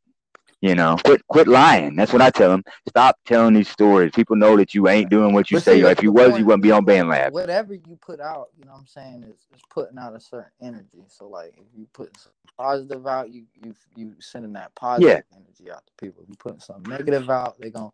You 0.61 0.75
know, 0.75 0.97
quit 1.05 1.25
quit 1.27 1.47
lying. 1.47 1.95
That's 1.95 2.13
what 2.13 2.21
I 2.21 2.31
tell 2.31 2.51
them. 2.51 2.63
Stop 2.89 3.17
telling 3.25 3.55
these 3.55 3.69
stories. 3.69 4.11
People 4.15 4.35
know 4.37 4.57
that 4.57 4.75
you 4.75 4.89
ain't 4.89 5.09
doing 5.09 5.33
what 5.33 5.51
you 5.51 5.57
But 5.57 5.63
say. 5.63 5.75
see, 5.75 5.83
Or 5.83 5.91
if 5.91 6.03
you 6.03 6.11
was, 6.11 6.37
you 6.39 6.45
wouldn't 6.45 6.63
be 6.63 6.71
on 6.71 6.85
BandLab. 6.85 7.31
Whatever 7.31 7.75
you 7.75 7.97
put 8.01 8.19
out, 8.21 8.49
you 8.57 8.65
know 8.65 8.73
what 8.73 8.79
I'm 8.79 8.87
saying, 8.87 9.23
is, 9.23 9.47
is 9.55 9.61
putting 9.71 9.97
out 9.99 10.15
a 10.15 10.19
certain 10.19 10.51
energy. 10.61 11.03
So 11.07 11.27
like 11.29 11.53
if 11.57 11.65
you 11.77 11.87
put 11.93 12.17
some 12.19 12.33
positive 12.57 13.07
out, 13.07 13.31
you 13.31 13.45
you 13.63 13.75
you 13.95 14.15
sending 14.19 14.53
that 14.53 14.75
positive 14.75 15.23
energy 15.35 15.71
out 15.71 15.83
to 15.87 15.93
people. 16.05 16.23
If 16.23 16.29
you 16.29 16.35
putting 16.37 16.59
something 16.59 16.89
negative 16.89 17.29
out, 17.29 17.59
they 17.61 17.71
gon' 17.71 17.91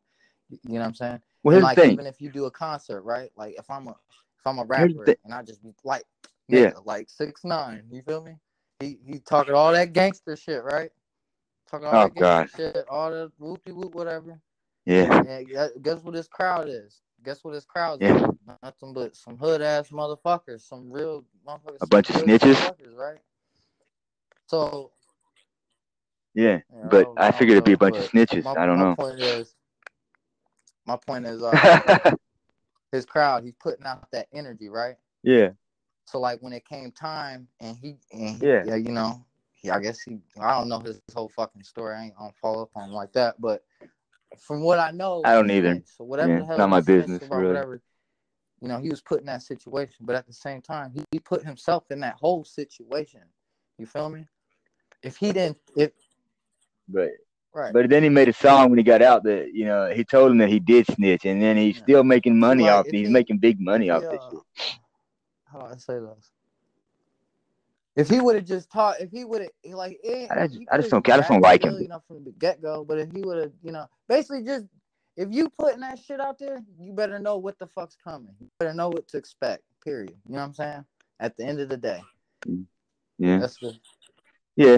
you 0.49 0.59
know 0.74 0.80
what 0.80 0.86
I'm 0.88 0.93
saying? 0.95 1.22
Well, 1.43 1.53
here's 1.53 1.63
like 1.63 1.78
the 1.78 1.84
thing. 1.84 1.91
even 1.93 2.07
if 2.07 2.22
you 2.22 2.32
do 2.32 2.45
a 2.45 2.51
concert, 2.51 3.01
right? 3.03 3.32
Like 3.38 3.55
if 3.59 3.70
I'm 3.70 3.88
a 3.88 3.91
if 3.91 4.45
I'm 4.47 4.59
a 4.59 4.63
the 4.63 4.68
rapper 4.68 5.05
and 5.26 5.34
I 5.34 5.43
just 5.43 5.63
be 5.63 5.72
like 5.86 6.03
Yeah. 6.49 6.72
nigga, 6.72 6.86
like 6.86 7.09
six 7.09 7.43
nine, 7.45 7.84
you 7.91 8.01
feel 8.03 8.24
me? 8.24 8.36
He 8.80 8.99
he 9.05 9.20
talking 9.20 9.55
all 9.55 9.72
that 9.74 9.93
gangster 9.93 10.36
shit, 10.38 10.63
right? 10.63 10.91
Talking 11.70 11.88
all 11.88 12.05
Oh, 12.05 12.09
God. 12.09 12.49
shit, 12.55 12.86
all 12.89 13.11
the 13.11 13.32
whoopie 13.39 13.74
whoop, 13.74 13.93
whatever. 13.93 14.39
Yeah. 14.86 15.22
And 15.28 15.47
guess 15.84 16.01
what 16.01 16.13
this 16.13 16.28
crowd 16.28 16.70
is? 16.70 17.01
Guess 17.24 17.43
what 17.43 17.53
this 17.53 17.65
crowd 17.65 18.01
Yeah. 18.01 18.15
is? 18.15 18.32
Nothing 18.63 18.93
but 18.93 19.15
some 19.15 19.38
hood 19.38 19.61
ass 19.61 19.89
motherfuckers, 19.89 20.61
some 20.61 20.89
real 20.89 21.26
motherfuckers, 21.45 21.78
A 21.82 21.88
bunch 21.88 22.09
of 22.09 22.15
snitches? 22.18 22.95
right? 22.95 23.20
So, 24.47 24.91
Yeah. 26.34 26.61
yeah, 26.74 26.88
But 26.89 27.03
don't- 27.03 27.20
I 27.20 27.32
figured 27.32 27.55
it'd 27.57 27.65
be 27.65 27.74
a 27.74 27.78
bunch 27.78 27.97
of 27.97 28.09
snitches. 28.09 28.43
My, 28.45 28.51
I 28.51 28.65
don't 28.65 28.80
my 28.80 28.86
know. 28.86 28.95
point 28.95 29.20
is, 29.20 29.55
my 30.86 30.95
point 30.95 31.26
is, 31.26 31.43
uh, 31.43 31.51
his 32.93 33.05
crowd. 33.05 33.43
He's 33.43 33.55
putting 33.59 33.86
out 33.86 34.09
that 34.11 34.28
energy, 34.32 34.70
right? 34.70 34.95
yeah. 35.24 35.49
So 36.05 36.22
like 36.22 36.41
when 36.41 36.53
it 36.53 36.63
came 36.63 36.93
time, 36.93 37.49
and 37.59 37.76
he, 37.76 37.97
and 38.13 38.38
he, 38.41 38.47
Yeah. 38.47 38.63
yeah, 38.65 38.76
you 38.76 38.91
know, 38.93 39.26
he, 39.68 39.72
I 39.72 39.80
guess 39.80 40.01
he, 40.01 40.20
I 40.39 40.57
don't 40.57 40.70
know 40.70 40.80
his 40.80 40.99
whole 41.13 41.30
fucking 41.30 41.63
story. 41.63 41.95
I 41.95 42.05
ain't 42.05 42.18
gonna 42.18 42.32
follow 42.41 42.63
up 42.63 42.72
on 42.76 42.89
him 42.89 42.95
like 42.95 43.11
that, 43.13 43.39
but 43.39 43.63
from 44.39 44.61
what 44.61 44.80
I 44.80 44.91
know, 44.91 45.22
I 45.26 45.34
don't 45.34 45.51
either. 45.51 45.82
So 45.97 46.03
whatever 46.03 46.34
Yeah, 46.34 46.39
the 46.39 46.45
hell 46.45 46.57
not 46.57 46.70
my 46.70 46.82
business, 46.82 47.22
really. 47.30 47.47
whatever, 47.47 47.82
you 48.61 48.68
know, 48.68 48.80
he 48.80 48.89
was 48.89 49.01
put 49.01 49.20
in 49.20 49.26
that 49.28 49.43
situation. 49.43 49.97
But 50.01 50.15
at 50.15 50.28
the 50.28 50.34
same 50.34 50.61
time, 50.61 50.91
he, 50.93 51.03
he 51.11 51.20
put 51.20 51.43
himself 51.43 51.86
in 51.91 51.99
that 52.01 52.15
whole 52.15 52.43
situation. 52.43 53.22
You 53.78 53.86
feel 53.86 54.09
me? 54.09 54.26
If 55.03 55.18
he 55.18 55.32
didn't, 55.32 55.57
if 55.76 55.91
But 56.88 57.09
right, 57.53 57.74
but 57.74 57.89
then 57.89 58.03
he 58.03 58.09
made 58.09 58.30
a 58.30 58.34
song 58.34 58.70
when 58.70 58.78
he 58.78 58.84
got 58.84 59.01
out 59.01 59.24
that 59.24 59.53
you 59.53 59.65
know 59.65 59.91
he 59.93 60.03
told 60.03 60.32
him 60.32 60.38
that 60.39 60.49
he 60.49 60.59
did 60.59 60.88
snitch, 60.88 61.26
and 61.26 61.41
then 61.41 61.57
he's 61.57 61.78
Yeah. 61.78 61.84
still 61.84 62.03
making 62.03 62.39
money 62.39 62.63
like, 62.63 62.74
off. 62.74 62.86
He's 62.89 63.07
he- 63.07 63.13
making 63.13 63.39
big 63.39 63.59
money 63.59 63.89
off 63.89 64.03
this 64.03 64.22
shit. 64.32 64.39
How 65.51 65.59
do 65.59 65.65
I 65.74 65.78
say 65.78 65.99
this? 65.99 66.32
If 67.98 68.10
he 68.10 68.22
would 68.22 68.36
have 68.36 68.45
just 68.45 68.72
taught, 68.72 69.02
if 69.02 69.10
he 69.12 69.26
would 69.26 69.41
have 69.41 69.50
like, 69.74 70.00
it, 70.04 70.30
I 70.32 70.48
just- 70.48 70.60
I 70.72 70.78
just 70.78 70.91
don't- 70.91 71.10
I 71.10 71.18
just 71.18 71.30
don't 71.30 71.41
like 71.41 71.64
him. 71.64 71.74
You 71.82 71.88
know, 71.88 72.02
from 72.08 72.24
the 72.24 72.32
get 72.32 72.62
go. 72.62 72.86
But 72.86 73.00
if 73.00 73.12
he 73.12 73.22
would 73.22 73.38
have, 73.39 73.52
you 73.64 73.72
know, 73.72 73.88
basically 74.08 74.43
just 74.43 74.68
if 75.18 75.30
you 75.32 75.50
putting 75.50 75.80
that 75.80 75.98
shit 75.98 76.22
out 76.22 76.38
there, 76.38 76.60
you 76.80 76.93
better 76.93 77.18
know 77.18 77.38
what 77.38 77.58
the 77.58 77.66
fuck's 77.66 77.98
coming. 78.02 78.36
You 78.39 78.48
better 78.60 78.76
know 78.76 78.89
what 78.89 79.08
to 79.10 79.18
expect. 79.18 79.64
Period. 79.84 80.12
You 80.28 80.34
know 80.36 80.41
what 80.41 80.45
I'm 80.45 80.54
saying? 80.54 80.86
At 81.20 81.36
the 81.38 81.43
end 81.45 81.60
of 81.60 81.70
the 81.70 81.78
day, 81.78 82.04
Yeah. 83.18 83.39
that's 83.39 83.58
the 83.58 83.76
Yeah. 84.56 84.78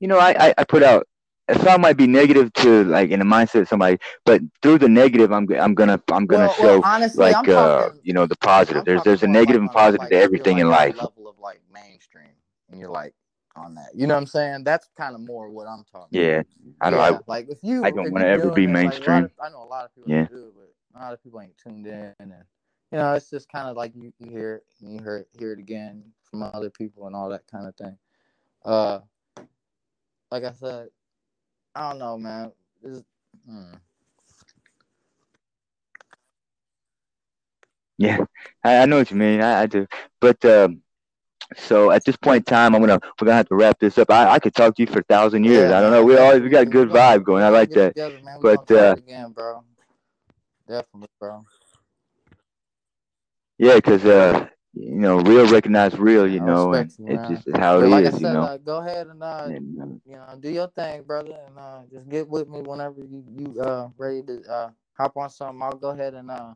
You 0.00 0.08
know, 0.08 0.18
I, 0.18 0.48
I, 0.48 0.54
I 0.58 0.64
put 0.64 0.82
out 0.82 1.08
song 1.54 1.80
might 1.80 1.96
be 1.96 2.06
negative 2.06 2.52
to 2.54 2.84
like 2.84 3.10
in 3.10 3.20
the 3.20 3.24
mindset 3.24 3.62
of 3.62 3.68
somebody, 3.68 3.98
but 4.24 4.40
through 4.62 4.78
the 4.78 4.88
negative, 4.88 5.32
I'm 5.32 5.48
I'm 5.52 5.74
gonna 5.74 6.00
I'm 6.10 6.26
gonna 6.26 6.46
well, 6.46 6.54
show 6.54 6.64
well, 6.80 6.82
honestly, 6.84 7.20
like 7.20 7.36
I'm 7.36 7.48
uh 7.48 7.78
talking, 7.82 8.00
you 8.02 8.12
know 8.12 8.26
the 8.26 8.36
positive. 8.36 8.78
I'm 8.78 8.84
There's 8.84 9.02
there's 9.04 9.22
a 9.22 9.28
negative 9.28 9.62
and 9.62 9.70
positive 9.70 10.00
like 10.00 10.10
to 10.10 10.16
everything 10.16 10.54
like, 10.54 10.62
in 10.62 10.68
life. 10.68 10.96
level 10.96 11.28
of 11.28 11.38
like 11.38 11.60
mainstream, 11.72 12.34
and 12.70 12.80
you're 12.80 12.90
like 12.90 13.14
on 13.54 13.74
that. 13.74 13.90
You 13.94 14.06
know 14.06 14.14
what 14.14 14.20
I'm 14.20 14.26
saying? 14.26 14.64
That's 14.64 14.88
kind 14.96 15.14
of 15.14 15.20
more 15.20 15.50
what 15.50 15.66
I'm 15.68 15.84
talking. 15.90 16.20
Yeah. 16.20 16.42
I 16.80 16.90
don't. 16.90 16.98
yeah, 16.98 17.16
I, 17.16 17.20
like 17.26 17.48
if 17.48 17.58
you, 17.62 17.84
I 17.84 17.90
don't 17.90 18.10
wanna 18.10 18.26
ever 18.26 18.50
be 18.50 18.64
it, 18.64 18.66
like, 18.66 18.72
mainstream. 18.74 19.24
of- 19.24 19.32
I 19.42 19.48
know 19.48 19.62
a 19.62 19.64
lot 19.64 19.84
of 19.84 19.94
people 19.94 20.10
Yeah. 20.10 20.26
do, 20.26 20.52
but 20.56 20.98
a 20.98 21.02
lot 21.02 21.12
of 21.12 21.22
people 21.22 21.40
ain't 21.40 21.56
tuned 21.58 21.86
in, 21.86 22.14
and 22.18 22.34
you 22.92 22.98
know, 22.98 23.14
it's 23.14 23.30
just 23.30 23.48
kind 23.48 23.68
of 23.68 23.76
like 23.76 23.92
you, 23.94 24.12
you 24.18 24.30
hear 24.30 24.56
it, 24.56 24.64
and 24.80 24.92
you 24.92 25.02
hear 25.02 25.18
it, 25.18 25.28
hear 25.38 25.52
it 25.52 25.58
again 25.58 26.04
from 26.22 26.42
other 26.42 26.70
people 26.70 27.06
and 27.06 27.16
all 27.16 27.28
that 27.30 27.46
kind 27.50 27.66
of 27.66 27.74
thing. 27.76 27.96
Uh, 28.64 29.00
like 30.30 30.44
I 30.44 30.52
said, 30.52 30.88
I 31.76 31.90
don't 31.90 31.98
know, 31.98 32.16
man. 32.16 32.52
It's, 32.82 33.02
hmm. 33.46 33.74
yeah. 37.98 38.24
I, 38.64 38.78
I 38.78 38.86
know 38.86 38.96
what 38.96 39.10
you 39.10 39.16
mean. 39.18 39.42
I, 39.42 39.62
I 39.62 39.66
do. 39.66 39.86
But 40.18 40.42
um, 40.46 40.80
so 41.54 41.90
at 41.90 42.02
this 42.06 42.16
point 42.16 42.38
in 42.38 42.44
time, 42.44 42.74
I'm 42.74 42.80
gonna 42.80 42.98
we're 43.20 43.26
gonna 43.26 43.36
have 43.36 43.48
to 43.48 43.54
wrap 43.56 43.78
this 43.78 43.98
up. 43.98 44.10
I, 44.10 44.30
I 44.30 44.38
could 44.38 44.54
talk 44.54 44.74
to 44.76 44.82
you 44.82 44.86
for 44.86 45.00
a 45.00 45.04
thousand 45.04 45.44
years. 45.44 45.70
Yeah, 45.70 45.78
I 45.78 45.82
don't 45.82 45.90
know. 45.92 46.02
We 46.02 46.16
always 46.16 46.40
we 46.40 46.48
got 46.48 46.62
a 46.62 46.66
good 46.66 46.88
vibe 46.88 47.24
going. 47.24 47.42
I 47.42 47.50
like 47.50 47.70
that. 47.72 47.88
Together, 47.88 48.20
man. 48.24 48.38
But, 48.40 48.70
uh, 48.70 48.94
again, 48.96 49.32
bro. 49.32 49.62
Definitely, 50.66 51.10
bro. 51.20 51.44
Yeah, 53.58 53.74
because 53.76 54.04
uh, 54.06 54.48
you 54.76 54.96
know, 54.96 55.20
real 55.20 55.48
recognize 55.48 55.98
real. 55.98 56.28
You 56.28 56.40
I 56.40 56.52
know, 56.52 56.74
and 56.74 56.92
you, 56.98 56.98
it's 57.06 57.26
just 57.26 57.48
how 57.56 57.80
But 57.80 57.88
it 57.88 57.90
like 57.90 58.06
I 58.06 58.10
is. 58.10 58.12
said, 58.12 58.22
You 58.22 58.28
know. 58.30 58.52
uh, 58.52 58.58
go 58.58 58.78
ahead 58.78 59.08
and 59.08 59.22
uh, 59.22 59.52
And, 59.52 59.80
uh, 59.82 59.86
you 60.06 60.16
know, 60.16 60.36
do 60.40 60.50
your 60.50 60.68
thing, 60.68 61.04
brother, 61.04 61.36
and 61.46 61.58
uh, 61.58 61.82
just 61.92 62.08
get 62.08 62.28
with 62.28 62.48
me 62.48 62.62
whenever 62.62 63.00
you 63.00 63.24
you 63.36 63.60
uh 63.60 63.88
ready 63.98 64.22
to 64.24 64.42
uh 64.50 64.70
hop 64.98 65.16
on 65.16 65.30
something. 65.30 65.62
I'll 65.62 65.72
go 65.76 65.90
ahead 65.90 66.14
and 66.14 66.30
uh, 66.30 66.54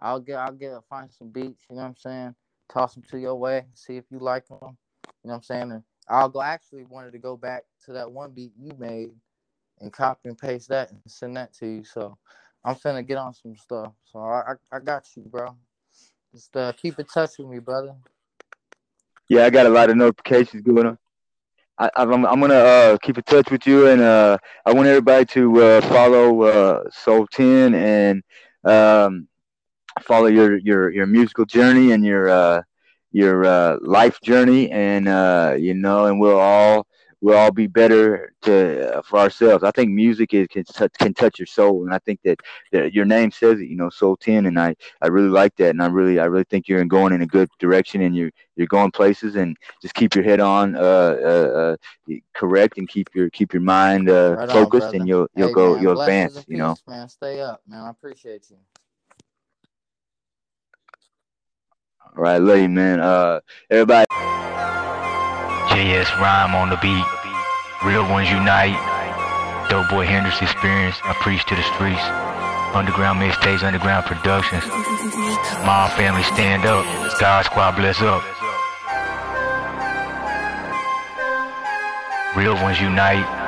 I'll 0.00 0.20
get 0.20 0.36
I'll 0.38 0.52
get 0.52 0.72
find 0.88 1.12
some 1.12 1.30
beats. 1.30 1.64
You 1.70 1.76
know 1.76 1.82
what 1.82 1.88
I'm 1.88 1.96
saying? 1.96 2.36
Toss 2.70 2.94
them 2.94 3.04
to 3.10 3.18
your 3.18 3.36
way. 3.36 3.66
See 3.74 3.96
if 3.96 4.04
you 4.10 4.20
like 4.20 4.48
them. 4.48 4.58
You 4.62 4.68
know 5.24 5.30
what 5.30 5.34
I'm 5.36 5.42
saying? 5.42 5.72
And 5.72 5.84
I'll 6.08 6.28
go. 6.30 6.42
Actually, 6.42 6.84
wanted 6.84 7.12
to 7.12 7.18
go 7.18 7.36
back 7.36 7.64
to 7.86 7.92
that 7.94 8.10
one 8.10 8.32
beat 8.32 8.52
you 8.58 8.72
made 8.78 9.10
and 9.80 9.92
copy 9.92 10.28
and 10.28 10.38
paste 10.38 10.68
that 10.70 10.90
and 10.92 11.00
send 11.08 11.36
that 11.36 11.52
to 11.54 11.66
you. 11.66 11.84
So 11.84 12.18
I'm 12.64 12.76
finna 12.76 13.06
get 13.06 13.18
on 13.18 13.34
some 13.34 13.56
stuff. 13.56 13.92
So 14.04 14.20
I 14.20 14.54
I, 14.72 14.76
I 14.76 14.80
got 14.80 15.06
you, 15.16 15.24
bro. 15.24 15.56
Just 16.34 16.56
uh, 16.56 16.72
keep 16.72 16.98
in 16.98 17.06
touch 17.06 17.38
with 17.38 17.48
me, 17.48 17.60
brother. 17.60 17.94
Yeah, 19.28 19.44
I 19.44 19.50
got 19.50 19.66
a 19.66 19.70
lot 19.70 19.90
of 19.90 19.96
notifications 19.96 20.62
going 20.62 20.86
on. 20.86 20.98
I, 21.78 21.90
I'm, 21.96 22.26
I'm 22.26 22.40
gonna 22.40 22.54
uh, 22.54 22.98
keep 22.98 23.16
in 23.18 23.24
touch 23.24 23.50
with 23.50 23.66
you, 23.66 23.88
and 23.88 24.00
uh, 24.00 24.38
I 24.66 24.72
want 24.72 24.88
everybody 24.88 25.24
to 25.26 25.62
uh, 25.62 25.80
follow 25.82 26.42
uh, 26.42 26.90
Soul 26.90 27.26
Ten 27.28 27.74
and 27.74 28.22
um, 28.64 29.28
follow 30.02 30.26
your, 30.26 30.58
your 30.58 30.90
your 30.90 31.06
musical 31.06 31.44
journey 31.44 31.92
and 31.92 32.04
your 32.04 32.28
uh, 32.28 32.62
your 33.12 33.44
uh, 33.44 33.76
life 33.80 34.20
journey, 34.22 34.70
and 34.70 35.06
you 35.62 35.74
know, 35.74 36.06
and 36.06 36.20
we'll 36.20 36.38
all 36.38 36.86
we'll 37.24 37.38
all 37.38 37.50
be 37.50 37.66
better 37.66 38.34
to 38.42 38.98
uh, 38.98 39.02
for 39.02 39.18
ourselves. 39.18 39.64
I 39.64 39.70
think 39.70 39.90
music 39.90 40.34
is 40.34 40.46
can 40.48 40.62
touch, 40.64 40.92
can 40.98 41.14
touch 41.14 41.38
your 41.38 41.46
soul, 41.46 41.84
and 41.84 41.94
I 41.94 41.98
think 42.00 42.20
that, 42.24 42.38
that 42.72 42.92
your 42.92 43.06
name 43.06 43.30
says 43.30 43.60
it. 43.60 43.68
You 43.68 43.76
know, 43.76 43.88
Soul 43.88 44.16
Ten, 44.16 44.44
and 44.44 44.60
I 44.60 44.76
I 45.00 45.06
really 45.06 45.30
like 45.30 45.56
that, 45.56 45.70
and 45.70 45.82
I 45.82 45.86
really 45.86 46.20
I 46.20 46.26
really 46.26 46.44
think 46.44 46.68
you're 46.68 46.84
going 46.84 47.14
in 47.14 47.22
a 47.22 47.26
good 47.26 47.48
direction, 47.58 48.02
and 48.02 48.14
you're 48.14 48.30
you're 48.56 48.66
going 48.66 48.90
places, 48.90 49.36
and 49.36 49.56
just 49.80 49.94
keep 49.94 50.14
your 50.14 50.24
head 50.24 50.40
on 50.40 50.76
uh, 50.76 50.80
uh, 50.80 51.76
uh 52.10 52.16
correct, 52.34 52.76
and 52.76 52.88
keep 52.88 53.08
your 53.14 53.30
keep 53.30 53.54
your 53.54 53.62
mind 53.62 54.10
uh, 54.10 54.36
Right 54.36 54.48
focused, 54.50 54.92
brother. 54.92 54.98
and 54.98 55.08
you'll 55.08 55.28
you'll 55.34 55.48
Hey, 55.48 55.54
go 55.54 55.74
man, 55.74 55.82
you'll 55.82 56.00
advance. 56.02 56.36
and 56.36 56.44
You 56.48 56.58
know. 56.58 56.76
man. 56.86 57.08
Stay 57.08 57.40
up, 57.40 57.62
man. 57.66 57.80
I 57.84 57.90
appreciate 57.90 58.50
you. 58.50 58.56
All 62.04 62.22
right, 62.22 62.38
love 62.38 62.58
you, 62.58 62.68
man. 62.68 63.00
Uh, 63.00 63.40
everybody. 63.70 64.04
JS 65.70 66.18
Rhyme 66.20 66.54
on 66.54 66.70
the 66.70 66.76
beat. 66.76 67.04
Real 67.84 68.08
ones 68.08 68.30
unite. 68.30 68.76
Dope 69.68 69.88
Boy 69.88 70.06
Hendrix 70.06 70.40
experience. 70.42 70.96
I 71.04 71.14
preach 71.20 71.44
to 71.46 71.54
the 71.54 71.62
streets. 71.74 72.02
Underground 72.74 73.20
mixtapes, 73.20 73.62
underground 73.62 74.04
productions. 74.04 74.64
Mom 75.64 75.90
family 75.90 76.22
stand 76.24 76.66
up. 76.66 76.84
God 77.20 77.44
squad 77.44 77.76
bless 77.76 78.00
up. 78.02 78.22
Real 82.36 82.54
ones 82.54 82.80
unite. 82.80 83.43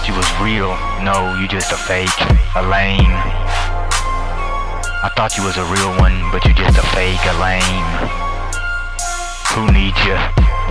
Thought 0.00 0.08
you 0.08 0.16
was 0.16 0.40
real. 0.40 0.72
No, 1.04 1.36
you 1.36 1.46
just 1.46 1.72
a 1.72 1.76
fake, 1.76 2.08
a 2.56 2.62
lame. 2.64 3.12
I 5.04 5.12
thought 5.12 5.36
you 5.36 5.44
was 5.44 5.58
a 5.60 5.66
real 5.68 5.92
one, 6.00 6.16
but 6.32 6.40
you 6.48 6.54
just 6.54 6.78
a 6.78 6.86
fake, 6.96 7.20
a 7.28 7.36
lame. 7.36 7.92
Who 9.52 9.68
needs 9.68 10.00
you? 10.08 10.16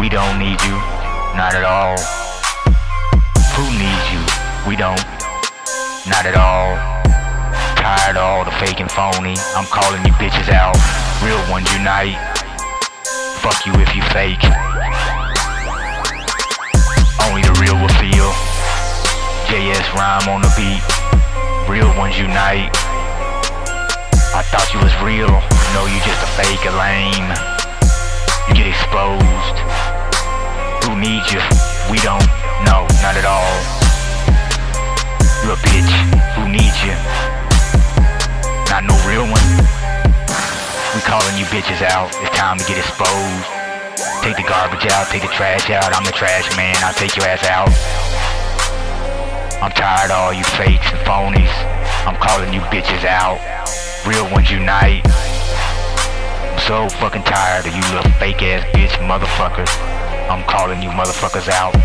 We 0.01 0.09
don't 0.09 0.41
need 0.41 0.57
you. 0.65 0.73
Not 1.37 1.53
at 1.53 1.61
all. 1.61 2.01
Who 3.53 3.69
needs 3.77 4.05
you? 4.09 4.21
We 4.65 4.73
don't. 4.73 5.05
Not 6.09 6.25
at 6.25 6.33
all. 6.33 6.73
Tired 7.77 8.17
of 8.17 8.25
all 8.25 8.45
the 8.45 8.55
fake 8.57 8.81
and 8.81 8.89
phony. 8.89 9.37
I'm 9.53 9.69
calling 9.69 10.01
you 10.09 10.13
bitches 10.17 10.49
out. 10.49 10.73
Real 11.21 11.37
ones 11.53 11.69
unite. 11.77 12.17
Fuck 13.45 13.61
you 13.67 13.73
if 13.77 13.93
you 13.93 14.01
fake. 14.09 14.41
JS 19.49 19.97
rhyme 19.97 20.29
on 20.29 20.45
the 20.45 20.53
beat. 20.53 20.77
Real 21.65 21.89
ones 21.97 22.13
unite. 22.21 22.69
I 24.29 24.45
thought 24.45 24.69
you 24.69 24.77
was 24.77 24.93
real. 25.01 25.33
No, 25.73 25.89
you 25.89 25.97
just 26.05 26.21
a 26.21 26.29
fake, 26.37 26.69
a 26.69 26.73
lame. 26.77 27.33
You 28.45 28.53
get 28.53 28.69
exposed. 28.69 29.57
Who 30.85 30.93
needs 31.01 31.33
you? 31.33 31.41
We 31.89 31.97
don't. 32.05 32.21
No, 32.61 32.85
not 33.01 33.17
at 33.17 33.25
all. 33.25 33.57
You 35.41 35.57
a 35.57 35.59
bitch. 35.65 35.93
Who 36.37 36.45
needs 36.45 36.77
you? 36.85 36.93
Not 38.69 38.85
no 38.85 38.93
real 39.09 39.25
one. 39.25 39.49
We 40.93 41.01
calling 41.09 41.41
you 41.41 41.49
bitches 41.49 41.81
out. 41.81 42.13
It's 42.21 42.37
time 42.37 42.61
to 42.61 42.65
get 42.69 42.77
exposed. 42.77 43.49
Take 44.21 44.37
the 44.37 44.45
garbage 44.45 44.85
out, 44.93 45.09
take 45.09 45.25
the 45.25 45.33
trash 45.33 45.73
out. 45.73 45.89
I'm 45.97 46.05
the 46.05 46.13
trash 46.13 46.45
man. 46.55 46.77
I'll 46.85 46.93
take 46.93 47.17
your 47.17 47.25
ass 47.25 47.41
out. 47.49 47.73
I'm 49.61 49.71
tired 49.71 50.09
of 50.09 50.17
all 50.17 50.31
you 50.33 50.43
fakes 50.55 50.87
and 50.87 50.99
phonies. 51.03 51.51
I'm 52.07 52.15
calling 52.15 52.53
you 52.53 52.61
bitches 52.71 53.03
out. 53.03 53.43
Real 54.07 54.23
ones 54.31 54.49
unite. 54.49 55.03
I'm 55.03 56.59
so 56.63 56.87
fucking 56.95 57.23
tired 57.23 57.67
of 57.67 57.75
you 57.75 57.81
little 57.91 58.09
fake 58.13 58.41
ass 58.41 58.63
bitch 58.71 58.95
motherfuckers. 59.03 59.67
I'm 60.31 60.47
calling 60.47 60.81
you 60.81 60.87
motherfuckers 60.91 61.49
out. 61.49 61.75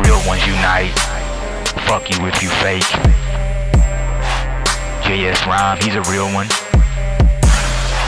Real 0.00 0.16
ones 0.26 0.46
unite. 0.46 0.96
Fuck 1.84 2.08
you 2.08 2.24
if 2.24 2.42
you 2.42 2.48
fake. 2.64 2.88
JS 5.04 5.44
Rhyme, 5.44 5.76
he's 5.82 5.96
a 5.96 6.02
real 6.08 6.32
one. 6.32 6.48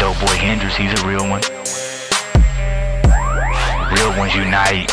Dope 0.00 0.18
Boy 0.24 0.40
Hendrix, 0.40 0.74
he's 0.74 0.98
a 1.02 1.06
real 1.06 1.28
one. 1.28 1.42
Real 3.92 4.16
ones 4.16 4.34
unite. 4.34 4.88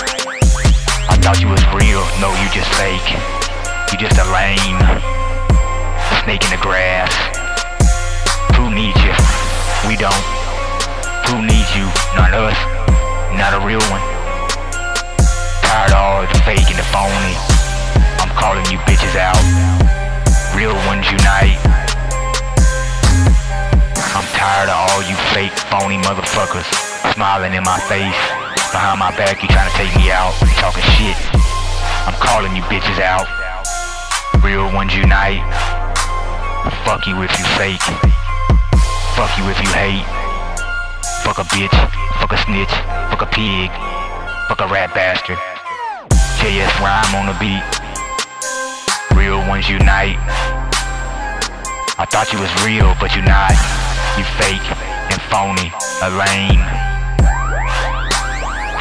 I 1.07 1.15
thought 1.23 1.39
you 1.39 1.47
was 1.47 1.63
real, 1.71 2.03
no, 2.19 2.35
you 2.43 2.49
just 2.51 2.69
fake. 2.75 3.38
You 3.91 3.97
just 3.97 4.17
a 4.17 4.25
lame. 4.31 4.79
Snake 6.23 6.43
in 6.43 6.51
the 6.51 6.61
grass. 6.61 7.11
Who 8.55 8.69
needs 8.69 8.99
you? 9.03 9.13
We 9.87 9.95
don't. 9.95 10.25
Who 11.29 11.41
needs 11.41 11.69
you? 11.75 11.85
Not 12.15 12.33
us. 12.33 12.57
Not 13.37 13.53
a 13.53 13.65
real 13.65 13.81
one 13.91 14.19
tired 15.69 15.93
of 15.93 16.01
all 16.01 16.21
the 16.25 16.39
fake 16.49 16.65
and 16.65 16.79
the 16.81 16.89
phony. 16.89 17.35
I'm 18.17 18.33
calling 18.33 18.65
you 18.73 18.79
bitches 18.89 19.15
out. 19.15 19.37
Real 20.57 20.73
ones 20.89 21.05
unite. 21.05 21.61
I'm 24.17 24.25
tired 24.33 24.69
of 24.69 24.75
all 24.75 25.01
you 25.05 25.15
fake, 25.31 25.53
phony 25.69 26.01
motherfuckers 26.01 26.67
smiling 27.13 27.53
in 27.53 27.63
my 27.63 27.79
face. 27.85 28.17
Behind 28.73 28.99
my 28.99 29.15
back, 29.15 29.41
you 29.43 29.47
trying 29.49 29.69
to 29.69 29.77
take 29.77 29.95
me 29.95 30.11
out. 30.11 30.33
Talking 30.57 30.83
shit. 30.97 31.17
I'm 32.09 32.17
calling 32.19 32.55
you 32.55 32.63
bitches 32.63 32.99
out. 32.99 33.38
Real 34.43 34.71
ones 34.73 34.95
unite. 34.95 35.43
Fuck 36.85 37.07
you 37.07 37.21
if 37.21 37.31
you 37.37 37.45
fake. 37.59 37.81
Fuck 39.15 39.37
you 39.37 39.43
if 39.49 39.59
you 39.59 39.67
hate. 39.75 40.05
Fuck 41.23 41.39
a 41.39 41.43
bitch. 41.51 41.75
Fuck 42.19 42.31
a 42.31 42.37
snitch. 42.37 42.71
Fuck 43.11 43.21
a 43.21 43.25
pig. 43.25 43.69
Fuck 44.47 44.61
a 44.61 44.67
rat 44.67 44.93
bastard. 44.95 45.37
JS 46.39 46.71
rhyme 46.79 47.15
on 47.19 47.27
the 47.27 47.35
beat. 47.35 47.63
Real 49.17 49.39
ones 49.49 49.67
unite. 49.67 50.15
I 51.99 52.07
thought 52.07 52.31
you 52.31 52.39
was 52.39 52.51
real, 52.63 52.95
but 52.99 53.13
you 53.15 53.21
not. 53.21 53.51
You 54.15 54.23
fake 54.39 54.63
and 55.11 55.19
phony, 55.27 55.67
a 55.99 56.09
lame. 56.15 56.63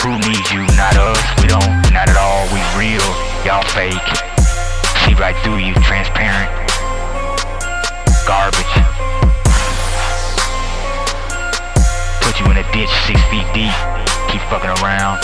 Who 0.06 0.14
needs 0.22 0.52
you? 0.52 0.62
Not 0.78 0.94
us. 0.94 1.42
We 1.42 1.48
don't. 1.48 1.82
Not 1.90 2.08
at 2.08 2.16
all. 2.16 2.46
We 2.54 2.62
real. 2.78 3.02
Y'all 3.44 3.66
fake. 3.74 4.27
Right 5.18 5.34
through 5.42 5.58
you. 5.58 5.74
Transparent. 5.82 6.46
Garbage. 8.22 8.74
Put 12.22 12.38
you 12.38 12.46
in 12.46 12.56
a 12.56 12.66
ditch 12.70 12.88
six 13.02 13.18
feet 13.26 13.42
deep. 13.52 13.74
Keep 14.30 14.42
fucking 14.46 14.70
around. 14.78 15.18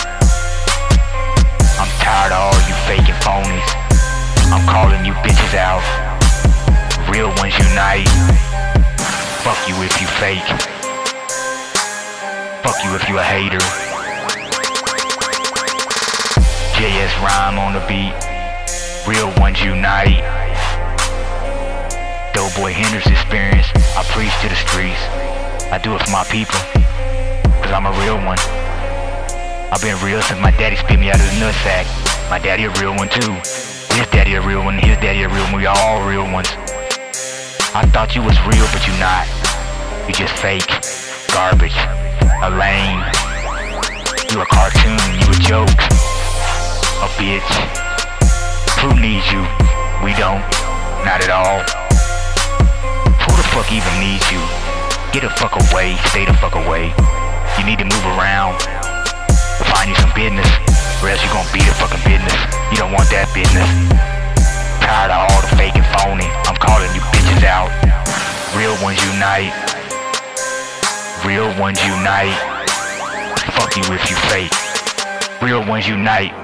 I'm 1.79 1.87
tired 2.03 2.33
of 2.33 2.43
all 2.43 2.59
you 2.67 2.75
faking 2.91 3.15
phonies. 3.23 3.71
I'm 4.51 4.67
calling 4.67 5.07
you 5.07 5.13
bitches 5.23 5.55
out. 5.55 5.87
Real 7.09 7.29
ones 7.39 7.55
unite. 7.57 8.09
Fuck 9.47 9.69
you 9.69 9.77
if 9.85 10.01
you 10.01 10.09
fake. 10.19 10.43
Fuck 12.65 12.83
you 12.83 12.97
if 12.97 13.09
you 13.09 13.17
a 13.17 13.23
hater. 13.23 13.63
JS 16.75 17.23
rhyme 17.23 17.61
on 17.61 17.75
the 17.75 17.87
beat. 17.87 18.34
Real 19.07 19.29
ones 19.37 19.61
unite. 19.61 20.25
Doughboy 22.33 22.73
Hendrix 22.73 23.05
experience. 23.07 23.69
I 23.93 24.03
preach 24.17 24.33
to 24.41 24.49
the 24.49 24.57
streets. 24.57 25.01
I 25.69 25.77
do 25.77 25.95
it 25.95 26.01
for 26.01 26.11
my 26.11 26.25
people. 26.25 26.57
Cause 27.61 27.69
I'm 27.69 27.85
a 27.85 27.93
real 28.01 28.17
one. 28.25 28.41
I've 29.69 29.83
been 29.83 30.01
real 30.01 30.23
since 30.23 30.41
my 30.41 30.53
daddy 30.53 30.77
spit 30.77 30.99
me 30.99 31.11
out 31.11 31.21
of 31.21 31.27
the 31.27 31.37
nutsack. 31.37 31.85
My 32.31 32.39
daddy 32.39 32.65
a 32.65 32.71
real 32.81 32.97
one 32.97 33.11
too. 33.11 33.33
His 33.93 34.09
daddy 34.09 34.37
a 34.37 34.41
real 34.41 34.65
one, 34.65 34.79
his 34.79 34.97
daddy 34.97 35.23
a 35.25 35.29
real 35.29 35.45
one, 35.53 35.61
we 35.61 35.67
are 35.67 35.77
all 35.77 36.09
real 36.09 36.25
ones. 36.33 36.49
I 37.77 37.85
thought 37.93 38.17
you 38.17 38.23
was 38.23 38.41
real, 38.49 38.65
but 38.73 38.89
you 38.89 38.97
not. 38.97 39.29
You 40.09 40.15
just 40.15 40.33
fake. 40.41 40.73
Garbage. 41.29 41.77
A 42.41 42.49
lame. 42.57 43.05
You 44.33 44.41
a 44.41 44.47
cartoon, 44.49 44.97
you 45.21 45.29
a 45.29 45.41
joke. 45.45 45.77
A 47.05 47.09
bitch. 47.21 47.84
Who 48.85 48.93
needs 49.01 49.25
you? 49.33 49.41
We 50.05 50.13
don't. 50.21 50.45
Not 51.09 51.25
at 51.25 51.33
all. 51.33 51.65
Who 53.25 53.33
the 53.33 53.47
fuck 53.49 53.73
even 53.73 53.89
needs 53.97 54.29
you? 54.29 54.37
Get 55.09 55.25
the 55.25 55.33
fuck 55.41 55.57
away, 55.57 55.97
stay 56.13 56.29
the 56.29 56.37
fuck 56.37 56.53
away. 56.53 56.93
You 57.57 57.65
need 57.65 57.81
to 57.81 57.89
move 57.89 58.05
around. 58.13 58.61
Find 59.73 59.89
you 59.89 59.97
some 59.97 60.13
business, 60.13 60.45
or 61.01 61.09
else 61.09 61.25
you 61.25 61.33
gon' 61.33 61.49
be 61.49 61.65
the 61.65 61.73
fucking 61.81 62.05
business. 62.05 62.37
You 62.69 62.77
don't 62.77 62.93
want 62.93 63.09
that 63.09 63.33
business. 63.33 63.65
Tired 64.85 65.17
of 65.17 65.33
all 65.33 65.41
the 65.41 65.57
fake 65.57 65.81
and 65.81 65.89
phony. 65.97 66.29
I'm 66.45 66.61
calling 66.61 66.93
you 66.93 67.01
bitches 67.09 67.41
out. 67.41 67.73
Real 68.53 68.77
ones 68.85 69.01
unite. 69.17 69.57
Real 71.25 71.49
ones 71.57 71.81
unite. 71.81 72.37
Fuck 73.57 73.81
you 73.81 73.85
if 73.97 74.05
you 74.13 74.17
fake. 74.29 74.53
Real 75.41 75.65
ones 75.65 75.89
unite. 75.89 76.44